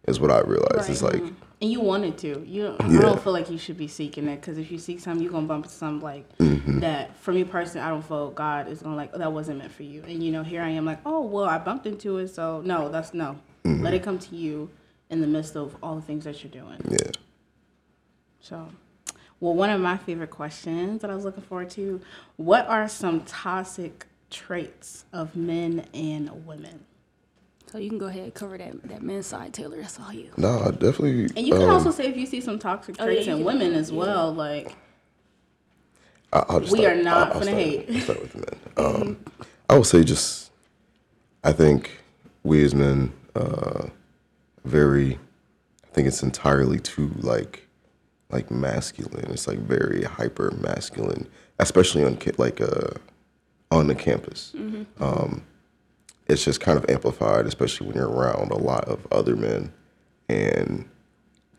is 0.08 0.20
what 0.20 0.32
I 0.32 0.40
realized. 0.42 0.90
It's 0.90 1.04
like, 1.04 1.22
And 1.62 1.70
you 1.70 1.82
wanted 1.82 2.18
to. 2.20 2.44
You, 2.48 2.76
I 2.80 2.88
Yeah. 2.90 3.02
don't 3.02 3.22
feel 3.22 3.34
like 3.34 3.52
you 3.52 3.58
should 3.58 3.78
be 3.78 3.88
seeking 3.90 4.28
it 4.30 4.38
because 4.40 4.58
if 4.58 4.72
you 4.72 4.78
seek 4.80 5.00
something, 5.02 5.22
you're 5.22 5.32
gonna 5.32 5.46
bump 5.46 5.66
into 5.66 5.76
something 5.76 6.02
like 6.02 6.38
Mm-hmm. 6.38 6.80
that. 6.80 7.16
For 7.18 7.34
me 7.34 7.44
personally, 7.44 7.86
I 7.86 7.90
don't 7.90 8.02
feel 8.04 8.32
God 8.32 8.70
is 8.70 8.82
gonna 8.82 8.96
like 8.96 9.12
that 9.14 9.32
wasn't 9.34 9.58
meant 9.60 9.74
for 9.74 9.84
you. 9.84 10.02
And 10.08 10.24
you 10.24 10.32
know, 10.32 10.42
here 10.42 10.62
I 10.62 10.70
am, 10.70 10.86
like, 10.86 11.00
oh 11.06 11.20
well, 11.22 11.44
I 11.44 11.58
bumped 11.58 11.86
into 11.86 12.18
it, 12.18 12.30
so 12.30 12.62
no, 12.66 12.88
that's 12.90 13.14
no. 13.14 13.36
Mm-hmm. 13.66 13.84
Let 13.84 13.94
it 13.94 14.02
come 14.04 14.18
to 14.20 14.36
you 14.38 14.70
in 15.10 15.22
the 15.22 15.28
midst 15.28 15.56
of 15.56 15.76
all 15.82 15.96
the 15.96 16.02
things 16.02 16.24
that 16.26 16.44
you're 16.44 16.52
doing. 16.52 16.80
yeah. 16.90 17.12
So, 18.42 18.68
well, 19.40 19.54
one 19.54 19.70
of 19.70 19.82
my 19.82 19.98
favorite 19.98 20.30
questions 20.30 21.02
that 21.02 21.10
I 21.12 21.16
was 21.16 21.26
looking 21.26 21.44
forward 21.44 21.70
to: 21.72 22.00
What 22.38 22.68
are 22.68 22.88
some 22.88 23.22
toxic 23.22 24.06
traits 24.30 25.06
of 25.12 25.36
men 25.36 25.86
and 25.94 26.46
women? 26.46 26.86
So 27.72 27.78
you 27.78 27.90
can 27.90 28.00
go 28.00 28.08
ahead 28.08 28.24
and 28.24 28.34
cover 28.34 28.58
that 28.58 28.82
that 28.90 29.02
men's 29.04 29.28
side, 29.28 29.54
Taylor. 29.54 29.78
That's 29.82 30.00
all 30.00 30.14
you. 30.14 30.32
No, 30.38 30.60
I 30.60 30.72
definitely. 30.72 31.26
And 31.36 31.46
you 31.46 31.54
can 31.54 31.64
um, 31.64 31.70
also 31.72 31.92
say 31.92 32.08
if 32.08 32.18
you 32.18 32.26
see 32.26 32.42
some 32.42 32.58
toxic 32.60 32.96
Oh, 33.00 33.06
yeah, 33.06 33.14
traits 33.14 33.28
in 33.28 33.44
women 33.44 33.74
as 33.74 33.92
yeah. 33.92 33.98
well, 33.98 34.34
like. 34.34 34.76
I- 36.32 36.46
I'll 36.48 36.60
just 36.60 36.72
We 36.72 36.80
start- 36.80 36.98
are 36.98 37.04
not 37.04 37.28
I'll- 37.30 37.34
I'll 37.38 37.42
start- 37.42 37.58
hate. 37.58 37.86
I'll 37.90 38.00
start 38.02 38.22
with 38.22 38.36
men. 38.36 38.60
Um, 38.78 39.18
I 39.70 39.76
would 39.78 39.86
say 39.88 40.04
just, 40.04 40.52
I 41.44 41.52
think 41.52 42.00
we 42.44 42.64
as 42.64 42.74
men, 42.74 43.12
uh, 43.36 43.88
very, 44.70 45.20
I 45.84 45.88
think 45.94 46.08
it's 46.08 46.24
entirely 46.24 46.80
too 46.80 47.12
like, 47.18 47.68
like 48.30 48.52
masculine. 48.52 49.32
It's 49.32 49.48
like 49.48 49.60
very 49.60 50.04
hyper 50.04 50.52
masculine, 50.62 51.28
especially 51.60 52.04
on 52.04 52.18
like 52.38 52.62
uh, 52.62 52.92
on 53.72 53.88
the 53.88 53.96
campus. 53.96 54.54
Um, 55.00 55.44
it's 56.28 56.46
just 56.46 56.62
kind 56.62 56.78
of 56.78 56.90
amplified, 56.90 57.48
especially 57.48 57.88
when 57.88 57.96
you're 57.96 58.10
around 58.10 58.52
a 58.52 58.58
lot 58.58 58.86
of 58.86 59.06
other 59.12 59.36
men, 59.36 59.74
and 60.28 60.88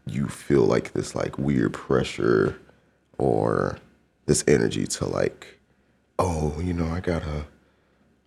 you 0.06 0.28
feel 0.28 0.62
like 0.62 0.92
this 0.92 1.14
like 1.14 1.38
weird 1.38 1.72
pressure 1.72 2.58
or 3.18 3.78
this 4.26 4.44
energy 4.46 4.86
to 4.86 5.06
like 5.06 5.58
oh 6.18 6.58
you 6.60 6.72
know 6.72 6.86
i 6.86 7.00
gotta 7.00 7.44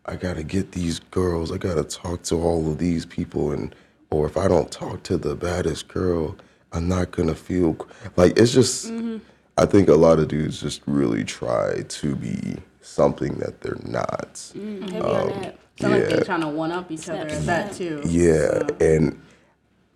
i 0.05 0.15
gotta 0.15 0.43
get 0.43 0.71
these 0.71 0.99
girls 0.99 1.51
i 1.51 1.57
gotta 1.57 1.83
talk 1.83 2.21
to 2.23 2.35
all 2.35 2.69
of 2.69 2.77
these 2.77 3.05
people 3.05 3.51
and 3.51 3.75
or 4.13 4.25
if 4.25 4.37
i 4.37 4.47
don't 4.47 4.71
talk 4.71 5.03
to 5.03 5.17
the 5.17 5.35
baddest 5.35 5.87
girl 5.87 6.35
i'm 6.71 6.87
not 6.87 7.11
gonna 7.11 7.35
feel 7.35 7.75
like 8.15 8.37
it's 8.37 8.53
just 8.53 8.87
mm-hmm. 8.87 9.17
i 9.57 9.65
think 9.65 9.89
a 9.89 9.95
lot 9.95 10.19
of 10.19 10.27
dudes 10.27 10.61
just 10.61 10.81
really 10.85 11.23
try 11.23 11.81
to 11.87 12.15
be 12.15 12.55
something 12.81 13.35
that 13.35 13.61
they're 13.61 13.77
not 13.83 14.33
mm, 14.55 14.81
Heavy 14.91 14.99
on 14.99 15.21
um, 15.21 15.41
that. 15.41 15.59
Sound 15.79 15.93
like 15.93 16.03
Yeah. 16.03 16.07
they're 16.09 16.23
trying 16.23 16.41
to 16.41 16.49
one 16.49 16.71
up 16.71 16.91
each 16.91 17.09
other 17.09 17.27
at 17.27 17.45
that 17.45 17.73
too. 17.73 18.01
Yeah, 18.05 18.59
So, 18.59 18.67
and 18.79 19.19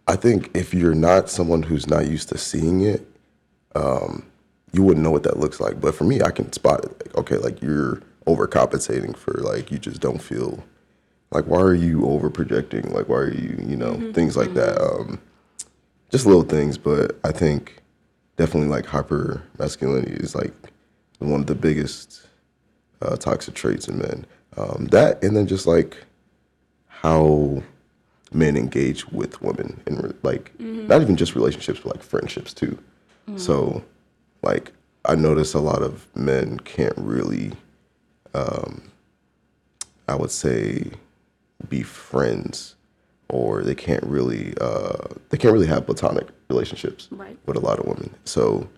I 0.07 0.15
think 0.15 0.49
if 0.55 0.73
you're 0.73 0.95
not 0.95 1.29
someone 1.29 1.61
who's 1.61 1.87
not 1.87 2.07
used 2.07 2.29
to 2.29 2.37
seeing 2.37 2.81
it, 2.81 3.05
um, 3.75 4.25
you 4.71 4.81
wouldn't 4.81 5.03
know 5.03 5.11
what 5.11 5.23
that 5.23 5.39
looks 5.39 5.59
like. 5.59 5.79
But 5.79 5.93
for 5.93 6.03
me, 6.03 6.21
I 6.21 6.31
can 6.31 6.51
spot 6.51 6.83
it. 6.83 6.91
Like, 7.05 7.15
okay, 7.17 7.37
like 7.37 7.61
you're 7.61 8.01
overcompensating 8.25 9.15
for 9.15 9.33
like 9.33 9.71
you 9.71 9.77
just 9.77 10.01
don't 10.01 10.21
feel 10.21 10.63
like 11.31 11.45
why 11.45 11.59
are 11.59 11.73
you 11.73 12.05
over 12.05 12.29
projecting? 12.29 12.93
Like 12.93 13.09
why 13.09 13.17
are 13.17 13.33
you 13.33 13.57
you 13.67 13.75
know 13.75 14.11
things 14.13 14.37
like 14.37 14.53
that. 14.53 14.81
Um, 14.81 15.19
just 16.09 16.25
little 16.25 16.43
things, 16.43 16.77
but 16.77 17.17
I 17.23 17.31
think 17.31 17.81
definitely 18.37 18.69
like 18.69 18.85
hyper 18.85 19.43
masculinity 19.59 20.13
is 20.13 20.35
like 20.35 20.53
one 21.19 21.41
of 21.41 21.47
the 21.47 21.55
biggest 21.55 22.21
uh, 23.01 23.15
toxic 23.17 23.55
traits 23.55 23.87
in 23.87 23.97
men. 23.97 24.25
Um, 24.55 24.87
that 24.91 25.23
and 25.23 25.35
then 25.35 25.47
just 25.47 25.67
like 25.67 25.97
how 26.87 27.61
men 28.31 28.57
engage 28.57 29.07
with 29.09 29.41
women 29.41 29.79
in 29.87 29.97
re- 29.97 30.13
like 30.23 30.51
not 30.87 31.01
even 31.01 31.15
just 31.15 31.35
relationships 31.35 31.79
but 31.83 31.95
like 31.95 32.03
friendships 32.03 32.53
too 32.53 32.77
so 33.37 33.83
like 34.41 34.71
i 35.05 35.13
notice 35.15 35.53
a 35.53 35.59
lot 35.59 35.81
of 35.81 36.07
men 36.15 36.57
can't 36.61 36.93
really 36.97 37.51
um 38.33 38.81
i 40.09 40.15
would 40.15 40.31
say 40.31 40.89
be 41.69 41.81
friends 41.83 42.75
or 43.29 43.61
they 43.63 43.75
can't 43.75 44.03
really 44.03 44.53
uh 44.61 44.95
they 45.29 45.37
can't 45.37 45.53
really 45.53 45.67
have 45.67 45.85
platonic 45.85 46.27
relationships 46.49 47.07
Right. 47.11 47.37
with 47.45 47.57
a 47.57 47.59
lot 47.59 47.79
of 47.79 47.85
women. 47.85 48.13
So 48.25 48.69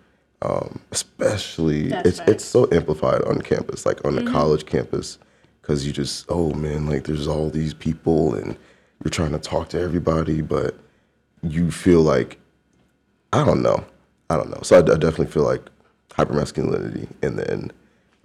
um 0.41 0.79
especially 0.91 1.89
That's 1.89 2.07
it's 2.09 2.17
facts. 2.19 2.31
it's 2.31 2.45
so 2.45 2.67
amplified 2.71 3.21
on 3.23 3.41
campus 3.41 3.85
like 3.85 4.03
on 4.05 4.15
the 4.15 4.23
college 4.31 4.65
campus 4.65 5.19
because 5.61 5.85
you 5.85 5.91
just 5.93 6.25
oh 6.29 6.53
man 6.53 6.85
like 6.87 7.03
there's 7.03 7.27
all 7.27 7.49
these 7.49 7.73
people 7.73 8.33
and 8.33 8.57
you're 9.03 9.11
trying 9.11 9.33
to 9.33 9.39
talk 9.39 9.69
to 9.69 9.79
everybody 9.79 10.41
but 10.41 10.75
you 11.43 11.69
feel 11.71 12.01
like 12.01 12.39
i 13.33 13.45
don't 13.45 13.61
know. 13.61 13.85
I 14.31 14.37
don't 14.37 14.49
know. 14.49 14.59
So 14.63 14.75
i, 14.77 14.79
I 14.79 14.81
definitely 14.97 15.27
feel 15.27 15.43
like 15.43 15.63
hypermasculinity 16.11 17.07
and 17.21 17.37
then 17.39 17.71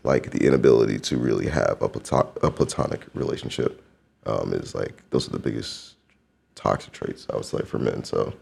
like 0.04 0.30
the 0.30 0.46
inability 0.46 0.99
to 0.99 1.16
really 1.16 1.49
have 1.49 1.76
a, 1.80 1.88
plato- 1.88 2.32
a 2.42 2.50
platonic 2.50 3.04
relationship 3.14 3.82
um, 4.26 4.52
is 4.52 4.74
like 4.74 5.02
those 5.10 5.28
are 5.28 5.32
the 5.32 5.38
biggest 5.38 5.94
toxic 6.54 6.92
traits 6.92 7.26
i 7.32 7.36
would 7.36 7.44
say 7.44 7.58
for 7.62 7.78
men 7.78 8.04
so 8.04 8.32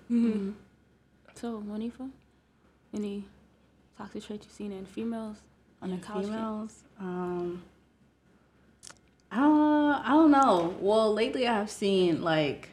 So, 1.34 1.62
Monifa, 1.66 2.10
any 2.94 3.24
toxic 3.96 4.24
traits 4.24 4.46
you've 4.46 4.54
seen 4.54 4.70
in 4.72 4.84
females 4.84 5.38
on 5.80 5.88
the 5.88 5.94
and 5.94 6.04
college 6.04 6.26
females. 6.26 6.84
Um, 7.00 7.62
uh, 9.32 10.00
I 10.04 10.08
don't 10.10 10.30
know. 10.30 10.76
Well, 10.78 11.12
lately 11.12 11.48
I 11.48 11.54
have 11.54 11.70
seen 11.70 12.22
like 12.22 12.68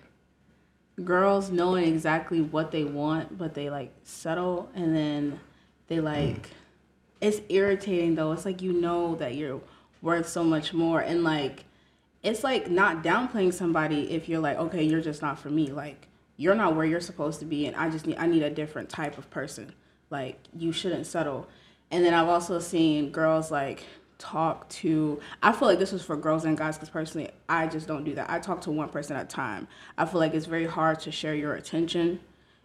girls 1.03 1.49
knowing 1.49 1.85
exactly 1.85 2.41
what 2.41 2.71
they 2.71 2.83
want, 2.83 3.37
but 3.37 3.53
they 3.53 3.69
like 3.69 3.93
settle 4.03 4.69
and 4.75 4.95
then 4.95 5.39
they 5.87 5.99
like. 6.01 6.49
It's 7.21 7.41
irritating 7.49 8.15
though. 8.15 8.31
It's 8.33 8.45
like 8.45 8.61
you 8.61 8.73
know 8.73 9.15
that 9.15 9.35
you're 9.35 9.61
worth 10.01 10.27
so 10.29 10.43
much 10.43 10.73
more, 10.73 11.01
and 11.01 11.23
like 11.23 11.65
it's 12.23 12.43
like 12.43 12.69
not 12.69 13.03
downplaying 13.03 13.53
somebody 13.53 14.11
if 14.11 14.27
you're 14.27 14.39
like, 14.39 14.57
okay, 14.57 14.83
you're 14.83 15.01
just 15.01 15.21
not 15.21 15.39
for 15.39 15.49
me. 15.49 15.71
Like 15.71 16.07
you're 16.38 16.55
not 16.55 16.75
where 16.75 16.85
you're 16.85 17.01
supposed 17.01 17.39
to 17.39 17.45
be, 17.45 17.65
and 17.65 17.75
I 17.75 17.89
just 17.89 18.05
need 18.05 18.17
I 18.17 18.27
need 18.27 18.43
a 18.43 18.49
different 18.49 18.89
type 18.89 19.17
of 19.17 19.29
person. 19.29 19.73
Like 20.09 20.38
you 20.55 20.71
shouldn't 20.71 21.05
settle. 21.05 21.47
And 21.91 22.05
then 22.05 22.13
I've 22.13 22.27
also 22.27 22.59
seen 22.59 23.11
girls 23.11 23.51
like 23.51 23.83
talk 24.17 24.67
to. 24.69 25.19
I 25.41 25.51
feel 25.51 25.67
like 25.67 25.79
this 25.79 25.91
was 25.91 26.03
for 26.03 26.15
girls 26.15 26.45
and 26.45 26.57
guys 26.57 26.77
because 26.77 26.89
personally, 26.89 27.29
I 27.47 27.67
just 27.67 27.88
don't 27.88 28.03
do 28.03 28.13
that. 28.15 28.29
I 28.29 28.39
talk 28.39 28.61
to 28.61 28.71
one 28.71 28.89
person 28.89 29.15
at 29.15 29.25
a 29.25 29.27
time. 29.27 29.67
I 29.97 30.05
feel 30.05 30.19
like 30.19 30.33
it's 30.33 30.45
very 30.45 30.65
hard 30.65 30.99
to 31.01 31.11
share 31.11 31.33
your 31.33 31.55
attention 31.55 32.19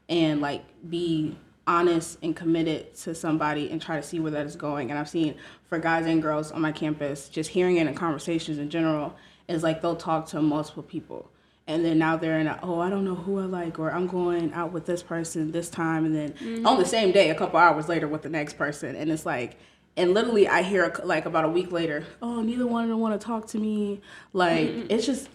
and 0.08 0.40
like 0.40 0.62
be 0.88 1.37
honest 1.66 2.18
and 2.23 2.37
committed 2.37 2.94
to 2.94 3.14
somebody 3.14 3.70
and 3.70 3.80
try 3.80 3.96
to 3.96 4.02
see 4.02 4.20
where 4.20 4.32
that 4.32 4.44
is 4.44 4.56
going. 4.56 4.90
And 4.90 4.99
I've 4.99 5.08
seen 5.08 5.37
for 5.68 5.78
guys 5.78 6.06
and 6.06 6.20
girls 6.20 6.52
on 6.52 6.61
my 6.61 6.73
campus, 6.73 7.28
just 7.28 7.50
hearing 7.50 7.76
it 7.76 7.87
in 7.87 7.94
conversations 7.94 8.58
in 8.58 8.68
general, 8.68 9.16
is 9.48 9.62
like 9.62 9.82
they'll 9.82 9.96
talk 9.96 10.26
to 10.28 10.40
multiple 10.40 10.82
people. 10.82 11.30
And 11.66 11.82
then 11.82 11.98
now 11.98 12.16
they're 12.16 12.38
in 12.38 12.46
a, 12.46 12.58
oh, 12.62 12.78
I 12.78 12.90
don't 12.90 13.04
know 13.04 13.14
who 13.14 13.40
I 13.40 13.44
like, 13.44 13.78
or 13.78 13.90
I'm 13.90 14.06
going 14.06 14.52
out 14.52 14.72
with 14.72 14.84
this 14.84 15.02
person 15.02 15.50
this 15.50 15.70
time. 15.70 16.04
And 16.04 16.14
then 16.14 16.32
mm-hmm. 16.32 16.66
on 16.66 16.78
the 16.78 16.84
same 16.84 17.10
day, 17.10 17.30
a 17.30 17.34
couple 17.34 17.58
hours 17.58 17.88
later 17.88 18.06
with 18.06 18.22
the 18.22 18.28
next 18.28 18.58
person. 18.58 18.94
And 18.96 19.10
it's 19.10 19.24
like, 19.24 19.56
and 19.96 20.12
literally 20.12 20.46
I 20.46 20.62
hear 20.62 20.94
like 21.04 21.24
about 21.24 21.44
a 21.44 21.48
week 21.48 21.72
later, 21.72 22.04
oh, 22.20 22.42
neither 22.42 22.66
one 22.66 22.84
of 22.84 22.90
them 22.90 23.00
want 23.00 23.18
to 23.18 23.26
talk 23.26 23.46
to 23.48 23.58
me. 23.58 24.02
Like, 24.34 24.68
it's 24.90 25.06
just, 25.06 25.30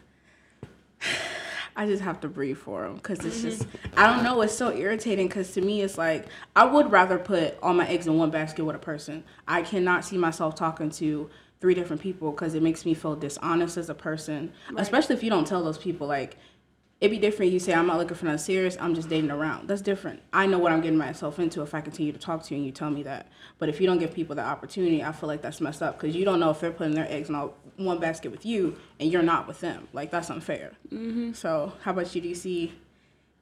I 1.76 1.86
just 1.86 2.04
have 2.04 2.20
to 2.22 2.28
breathe 2.28 2.58
for 2.58 2.84
them 2.84 2.96
because 2.96 3.24
it's 3.24 3.42
just 3.42 3.64
mm-hmm. 3.64 4.00
I 4.00 4.14
don't 4.14 4.22
know. 4.22 4.42
It's 4.42 4.54
so 4.54 4.76
irritating 4.76 5.28
because 5.28 5.54
to 5.54 5.62
me 5.62 5.82
it's 5.82 5.98
like 5.98 6.28
I 6.54 6.66
would 6.66 6.92
rather 6.92 7.18
put 7.18 7.58
all 7.64 7.74
my 7.74 7.88
eggs 7.88 8.06
in 8.06 8.18
one 8.18 8.32
basket 8.32 8.66
with 8.66 8.76
a 8.76 8.80
person. 8.80 9.24
I 9.48 9.62
cannot 9.62 10.04
see 10.04 10.18
myself 10.18 10.56
talking 10.56 10.90
to 10.92 11.30
three 11.60 11.74
different 11.74 12.02
people 12.02 12.32
because 12.32 12.54
it 12.56 12.64
makes 12.64 12.86
me 12.86 12.94
feel 12.94 13.16
dishonest 13.16 13.78
as 13.78 13.90
a 13.90 13.96
person, 13.96 14.52
especially 14.78 15.16
if 15.16 15.24
you 15.24 15.30
don't 15.30 15.46
tell 15.46 15.64
those 15.64 15.78
people 15.78 16.08
like. 16.08 16.38
It'd 17.02 17.12
be 17.12 17.18
different. 17.18 17.54
You 17.54 17.60
say 17.60 17.74
I'm 17.74 17.88
not 17.88 17.98
looking 17.98 18.18
for 18.18 18.26
nothing 18.26 18.40
serious. 18.40 18.76
I'm 18.78 18.94
just 18.94 19.08
dating 19.08 19.32
around. 19.32 19.70
That's 19.70 19.82
different. 19.82 20.22
I 20.34 20.48
know 20.48 20.60
what 20.60 20.74
I'm 20.74 20.82
getting 20.82 20.98
myself 20.98 21.40
into 21.40 21.62
if 21.62 21.74
I 21.74 21.80
continue 21.80 22.12
to 22.12 22.20
talk 22.20 22.44
to 22.44 22.54
you 22.54 22.58
and 22.58 22.66
you 22.66 22.74
tell 22.74 22.90
me 22.90 23.04
that. 23.04 23.28
But 23.58 23.70
if 23.70 23.80
you 23.80 23.88
don't 23.88 24.00
give 24.00 24.14
people 24.14 24.36
the 24.36 24.42
opportunity, 24.44 25.02
I 25.02 25.14
feel 25.14 25.28
like 25.28 25.42
that's 25.42 25.62
messed 25.62 25.82
up 25.82 25.98
because 25.98 26.14
you 26.14 26.26
don't 26.26 26.42
know 26.42 26.50
if 26.50 26.60
they're 26.60 26.74
putting 26.74 26.96
their 26.96 27.10
eggs 27.10 27.30
in 27.30 27.36
all, 27.36 27.56
one 27.78 28.00
basket 28.00 28.32
with 28.32 28.46
you 28.46 28.78
and 29.00 29.10
you're 29.10 29.22
not 29.22 29.48
with 29.48 29.62
them. 29.62 29.88
Like 29.94 30.12
that's 30.12 30.30
unfair. 30.30 30.74
So, 31.36 31.72
how 31.84 31.92
about 31.92 32.14
you? 32.14 32.20
Do 32.20 32.28
you 32.28 32.36
see 32.36 32.74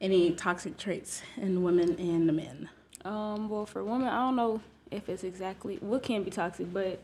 any 0.00 0.34
toxic 0.34 0.76
traits 0.76 1.22
in 1.36 1.60
women 1.64 1.96
and 1.98 2.32
men? 2.32 2.68
Um, 3.04 3.48
well, 3.48 3.66
for 3.66 3.82
women, 3.82 4.06
I 4.06 4.26
don't 4.26 4.36
know 4.36 4.60
if 4.92 5.08
it's 5.08 5.24
exactly 5.24 5.78
what 5.80 6.04
can 6.04 6.22
be 6.22 6.30
toxic, 6.30 6.72
but 6.72 7.00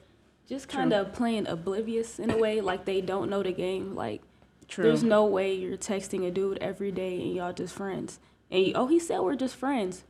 just 0.48 0.68
kind 0.68 0.92
of 0.92 1.12
playing 1.12 1.46
oblivious 1.46 2.18
in 2.18 2.30
a 2.30 2.36
way, 2.36 2.60
like 2.60 2.84
they 2.84 3.00
don't 3.00 3.30
know 3.30 3.42
the 3.42 3.52
game. 3.52 3.94
Like, 3.94 4.22
True. 4.68 4.84
there's 4.84 5.02
no 5.02 5.24
way 5.24 5.54
you're 5.54 5.76
texting 5.76 6.26
a 6.26 6.30
dude 6.30 6.58
every 6.58 6.92
day 6.92 7.20
and 7.22 7.34
y'all 7.34 7.52
just 7.52 7.74
friends. 7.74 8.18
And 8.50 8.66
you, 8.66 8.72
oh, 8.74 8.86
he 8.86 8.98
said 8.98 9.20
we're 9.20 9.36
just 9.36 9.56
friends, 9.56 10.04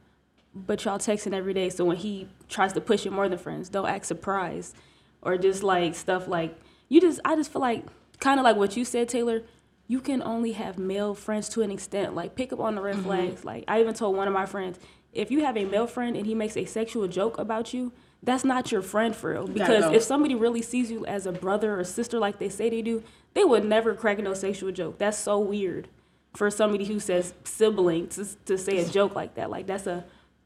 but 0.55 0.85
y'all 0.85 0.99
texting 0.99 1.33
every 1.35 1.55
day. 1.55 1.71
So 1.71 1.85
when 1.85 1.97
he 1.97 2.29
tries 2.49 2.73
to 2.75 2.81
push 2.81 3.07
it 3.07 3.13
more 3.13 3.29
than 3.29 3.39
friends, 3.39 3.69
don't 3.69 3.87
act 3.89 4.07
surprised, 4.07 4.75
or 5.23 5.39
just 5.39 5.63
like 5.63 5.95
stuff 5.95 6.29
like 6.29 6.59
you 6.89 7.01
just. 7.01 7.21
I 7.25 7.37
just 7.37 7.53
feel 7.53 7.63
like 7.63 7.85
kind 8.21 8.39
of 8.41 8.45
like 8.45 8.57
what 8.57 8.77
you 8.77 8.85
said, 8.85 9.09
Taylor. 9.09 9.43
You 9.87 10.01
can 10.01 10.23
only 10.23 10.53
have 10.53 10.79
male 10.79 11.15
friends 11.15 11.49
to 11.51 11.63
an 11.63 11.71
extent. 11.71 12.15
Like 12.15 12.35
pick 12.35 12.53
up 12.53 12.61
on 12.61 12.75
the 12.75 12.81
red 12.81 12.97
Mm-hmm. 12.97 13.05
flags. 13.05 13.45
Like 13.45 13.65
I 13.69 13.81
even 13.81 13.95
told 13.95 14.17
one 14.17 14.27
of 14.29 14.35
my 14.35 14.47
friends, 14.47 14.79
if 15.13 15.31
you 15.31 15.45
have 15.45 15.57
a 15.57 15.65
male 15.65 15.87
friend 15.87 16.17
and 16.17 16.27
he 16.27 16.35
makes 16.35 16.57
a 16.57 16.65
sexual 16.65 17.07
joke 17.07 17.39
about 17.39 17.73
you, 17.75 17.93
that's 18.25 18.45
not 18.45 18.73
your 18.73 18.83
friend 18.83 19.15
for 19.15 19.33
real. 19.33 19.47
Because 19.47 19.93
if 19.93 20.03
somebody 20.03 20.35
really 20.35 20.63
sees 20.63 20.91
you 20.91 21.05
as 21.07 21.27
a 21.27 21.33
brother 21.33 21.79
or 21.79 21.85
sister 21.85 22.19
like 22.19 22.39
they 22.39 22.49
say 22.49 22.71
they 22.71 22.83
do, 22.83 23.03
they 23.35 23.45
would 23.45 23.65
never 23.65 23.95
crack 23.95 24.19
no 24.19 24.35
sexual 24.35 24.73
joke. 24.73 24.99
That's 24.99 25.19
so 25.19 25.39
weird 25.39 25.89
for 26.35 26.51
somebody 26.51 26.85
who 26.85 26.99
says 26.99 27.35
sibling 27.45 28.09
to, 28.09 28.25
to 28.47 28.59
say 28.59 28.79
a 28.79 28.89
joke 28.89 29.15
like 29.15 29.35
that. 29.35 29.51
Like 29.51 29.67
that's 29.67 29.87
a 29.87 30.05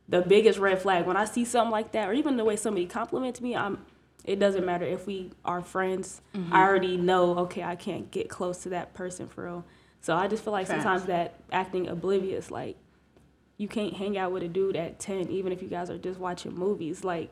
the 0.08 0.22
biggest 0.22 0.58
red 0.58 0.80
flag. 0.80 1.06
When 1.06 1.16
I 1.16 1.24
see 1.26 1.44
something 1.44 1.70
like 1.70 1.92
that, 1.92 2.08
or 2.08 2.12
even 2.14 2.36
the 2.36 2.44
way 2.44 2.56
somebody 2.56 2.86
compliments 2.86 3.40
me, 3.40 3.54
I'm. 3.54 3.84
It 4.24 4.38
doesn't 4.38 4.66
matter 4.66 4.84
if 4.84 5.06
we 5.06 5.30
are 5.44 5.62
friends. 5.62 6.20
Mm-hmm. 6.34 6.52
I 6.52 6.62
already 6.62 6.96
know. 6.98 7.38
Okay, 7.38 7.62
I 7.62 7.76
can't 7.76 8.10
get 8.10 8.28
close 8.28 8.58
to 8.64 8.70
that 8.70 8.92
person 8.92 9.28
for 9.28 9.44
real. 9.44 9.64
So 10.00 10.14
I 10.14 10.28
just 10.28 10.44
feel 10.44 10.52
like 10.52 10.66
Facts. 10.66 10.82
sometimes 10.82 11.06
that 11.06 11.34
acting 11.50 11.88
oblivious, 11.88 12.50
like 12.50 12.76
you 13.56 13.68
can't 13.68 13.94
hang 13.94 14.18
out 14.18 14.32
with 14.32 14.42
a 14.42 14.48
dude 14.48 14.76
at 14.76 14.98
ten, 14.98 15.28
even 15.30 15.52
if 15.52 15.62
you 15.62 15.68
guys 15.68 15.88
are 15.88 15.98
just 15.98 16.18
watching 16.18 16.54
movies. 16.54 17.04
Like 17.04 17.30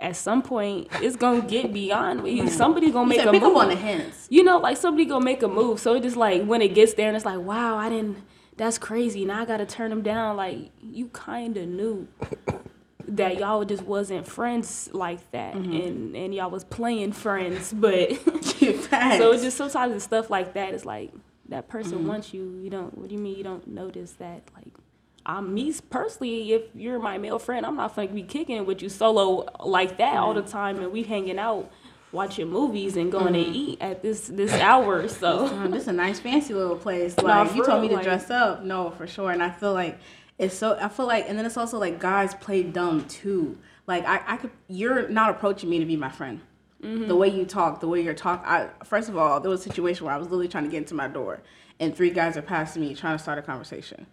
at 0.00 0.14
some 0.16 0.42
point, 0.42 0.88
it's 0.94 1.16
gonna 1.16 1.42
get 1.42 1.72
beyond. 1.72 2.22
Me. 2.22 2.48
Somebody's 2.48 2.92
gonna 2.92 3.08
make 3.08 3.18
said 3.18 3.28
a 3.28 3.32
move 3.32 3.56
on 3.56 3.68
the 3.68 3.74
hints. 3.76 4.28
you 4.30 4.44
know, 4.44 4.58
like 4.58 4.76
somebody 4.76 5.04
gonna 5.04 5.24
make 5.24 5.42
a 5.42 5.48
move. 5.48 5.80
So 5.80 5.94
it 5.94 6.02
just 6.02 6.16
like 6.16 6.44
when 6.44 6.62
it 6.62 6.74
gets 6.74 6.94
there 6.94 7.08
and 7.08 7.16
it's 7.16 7.26
like, 7.26 7.40
wow, 7.40 7.76
I 7.76 7.88
didn't. 7.88 8.18
That's 8.56 8.78
crazy. 8.78 9.24
Now 9.24 9.42
I 9.42 9.44
gotta 9.44 9.66
turn 9.66 9.90
him 9.90 10.02
down. 10.02 10.36
Like 10.36 10.70
you 10.80 11.08
kind 11.08 11.56
of 11.56 11.68
knew 11.68 12.06
that 13.08 13.38
y'all 13.38 13.64
just 13.64 13.82
wasn't 13.82 14.26
friends 14.26 14.88
like 14.92 15.30
that, 15.32 15.54
mm-hmm. 15.54 15.72
and 15.72 16.16
and 16.16 16.34
y'all 16.34 16.50
was 16.50 16.64
playing 16.64 17.12
friends. 17.12 17.72
But 17.72 18.10
so 18.22 19.32
it's 19.32 19.42
just 19.42 19.56
sometimes 19.56 19.96
it's 19.96 20.04
stuff 20.04 20.30
like 20.30 20.54
that. 20.54 20.74
It's 20.74 20.84
like 20.84 21.12
that 21.48 21.68
person 21.68 21.98
mm-hmm. 21.98 22.08
wants 22.08 22.32
you. 22.32 22.60
You 22.62 22.70
don't. 22.70 22.96
What 22.96 23.08
do 23.08 23.16
you 23.16 23.20
mean 23.20 23.36
you 23.36 23.44
don't 23.44 23.66
notice 23.66 24.12
that? 24.12 24.42
Like. 24.54 24.72
I'm 25.28 25.52
me 25.52 25.72
personally. 25.90 26.52
If 26.54 26.62
you're 26.74 26.98
my 26.98 27.18
male 27.18 27.38
friend, 27.38 27.64
I'm 27.66 27.76
not 27.76 27.94
gonna 27.94 28.08
be 28.08 28.22
kicking 28.22 28.64
with 28.64 28.80
you 28.82 28.88
solo 28.88 29.46
like 29.64 29.98
that 29.98 30.16
all 30.16 30.32
the 30.34 30.42
time, 30.42 30.78
and 30.78 30.90
we 30.90 31.02
hanging 31.02 31.38
out, 31.38 31.70
watching 32.12 32.48
movies 32.48 32.96
and 32.96 33.12
going 33.12 33.34
to 33.34 33.40
eat 33.40 33.78
at 33.82 34.02
this 34.02 34.28
this 34.28 34.52
hour. 34.54 35.06
So 35.06 35.46
Um, 35.46 35.70
this 35.70 35.82
is 35.82 35.88
a 35.88 35.92
nice 35.92 36.18
fancy 36.18 36.54
little 36.54 36.76
place. 36.76 37.14
Like 37.22 37.54
you 37.54 37.62
told 37.64 37.82
me 37.82 37.88
to 37.88 37.96
like- 37.96 38.04
dress 38.04 38.30
up. 38.30 38.62
No, 38.64 38.90
for 38.90 39.06
sure. 39.06 39.30
And 39.30 39.42
I 39.42 39.50
feel 39.50 39.74
like 39.74 39.98
it's 40.38 40.56
so. 40.56 40.78
I 40.80 40.88
feel 40.88 41.06
like, 41.06 41.26
and 41.28 41.38
then 41.38 41.44
it's 41.44 41.56
also 41.58 41.78
like 41.78 41.98
guys 42.00 42.34
play 42.34 42.62
dumb 42.62 43.04
too. 43.06 43.58
Like 43.86 44.06
I, 44.06 44.22
I 44.26 44.36
could. 44.38 44.50
You're 44.68 45.08
not 45.08 45.28
approaching 45.30 45.68
me 45.68 45.78
to 45.78 45.84
be 45.84 45.96
my 45.96 46.08
friend. 46.10 46.40
Mm-hmm. 46.82 47.08
The 47.08 47.16
way 47.16 47.28
you 47.28 47.44
talk, 47.44 47.80
the 47.80 47.88
way 47.88 48.00
you're 48.00 48.14
talk. 48.14 48.44
I 48.46 48.70
first 48.84 49.08
of 49.10 49.16
all, 49.18 49.40
there 49.40 49.50
was 49.50 49.60
a 49.60 49.68
situation 49.68 50.06
where 50.06 50.14
I 50.14 50.18
was 50.18 50.28
literally 50.28 50.48
trying 50.48 50.64
to 50.64 50.70
get 50.70 50.78
into 50.78 50.94
my 50.94 51.08
door, 51.08 51.42
and 51.80 51.94
three 51.94 52.10
guys 52.10 52.36
are 52.38 52.42
passing 52.42 52.80
me 52.80 52.94
trying 52.94 53.16
to 53.18 53.22
start 53.22 53.38
a 53.38 53.42
conversation. 53.42 54.06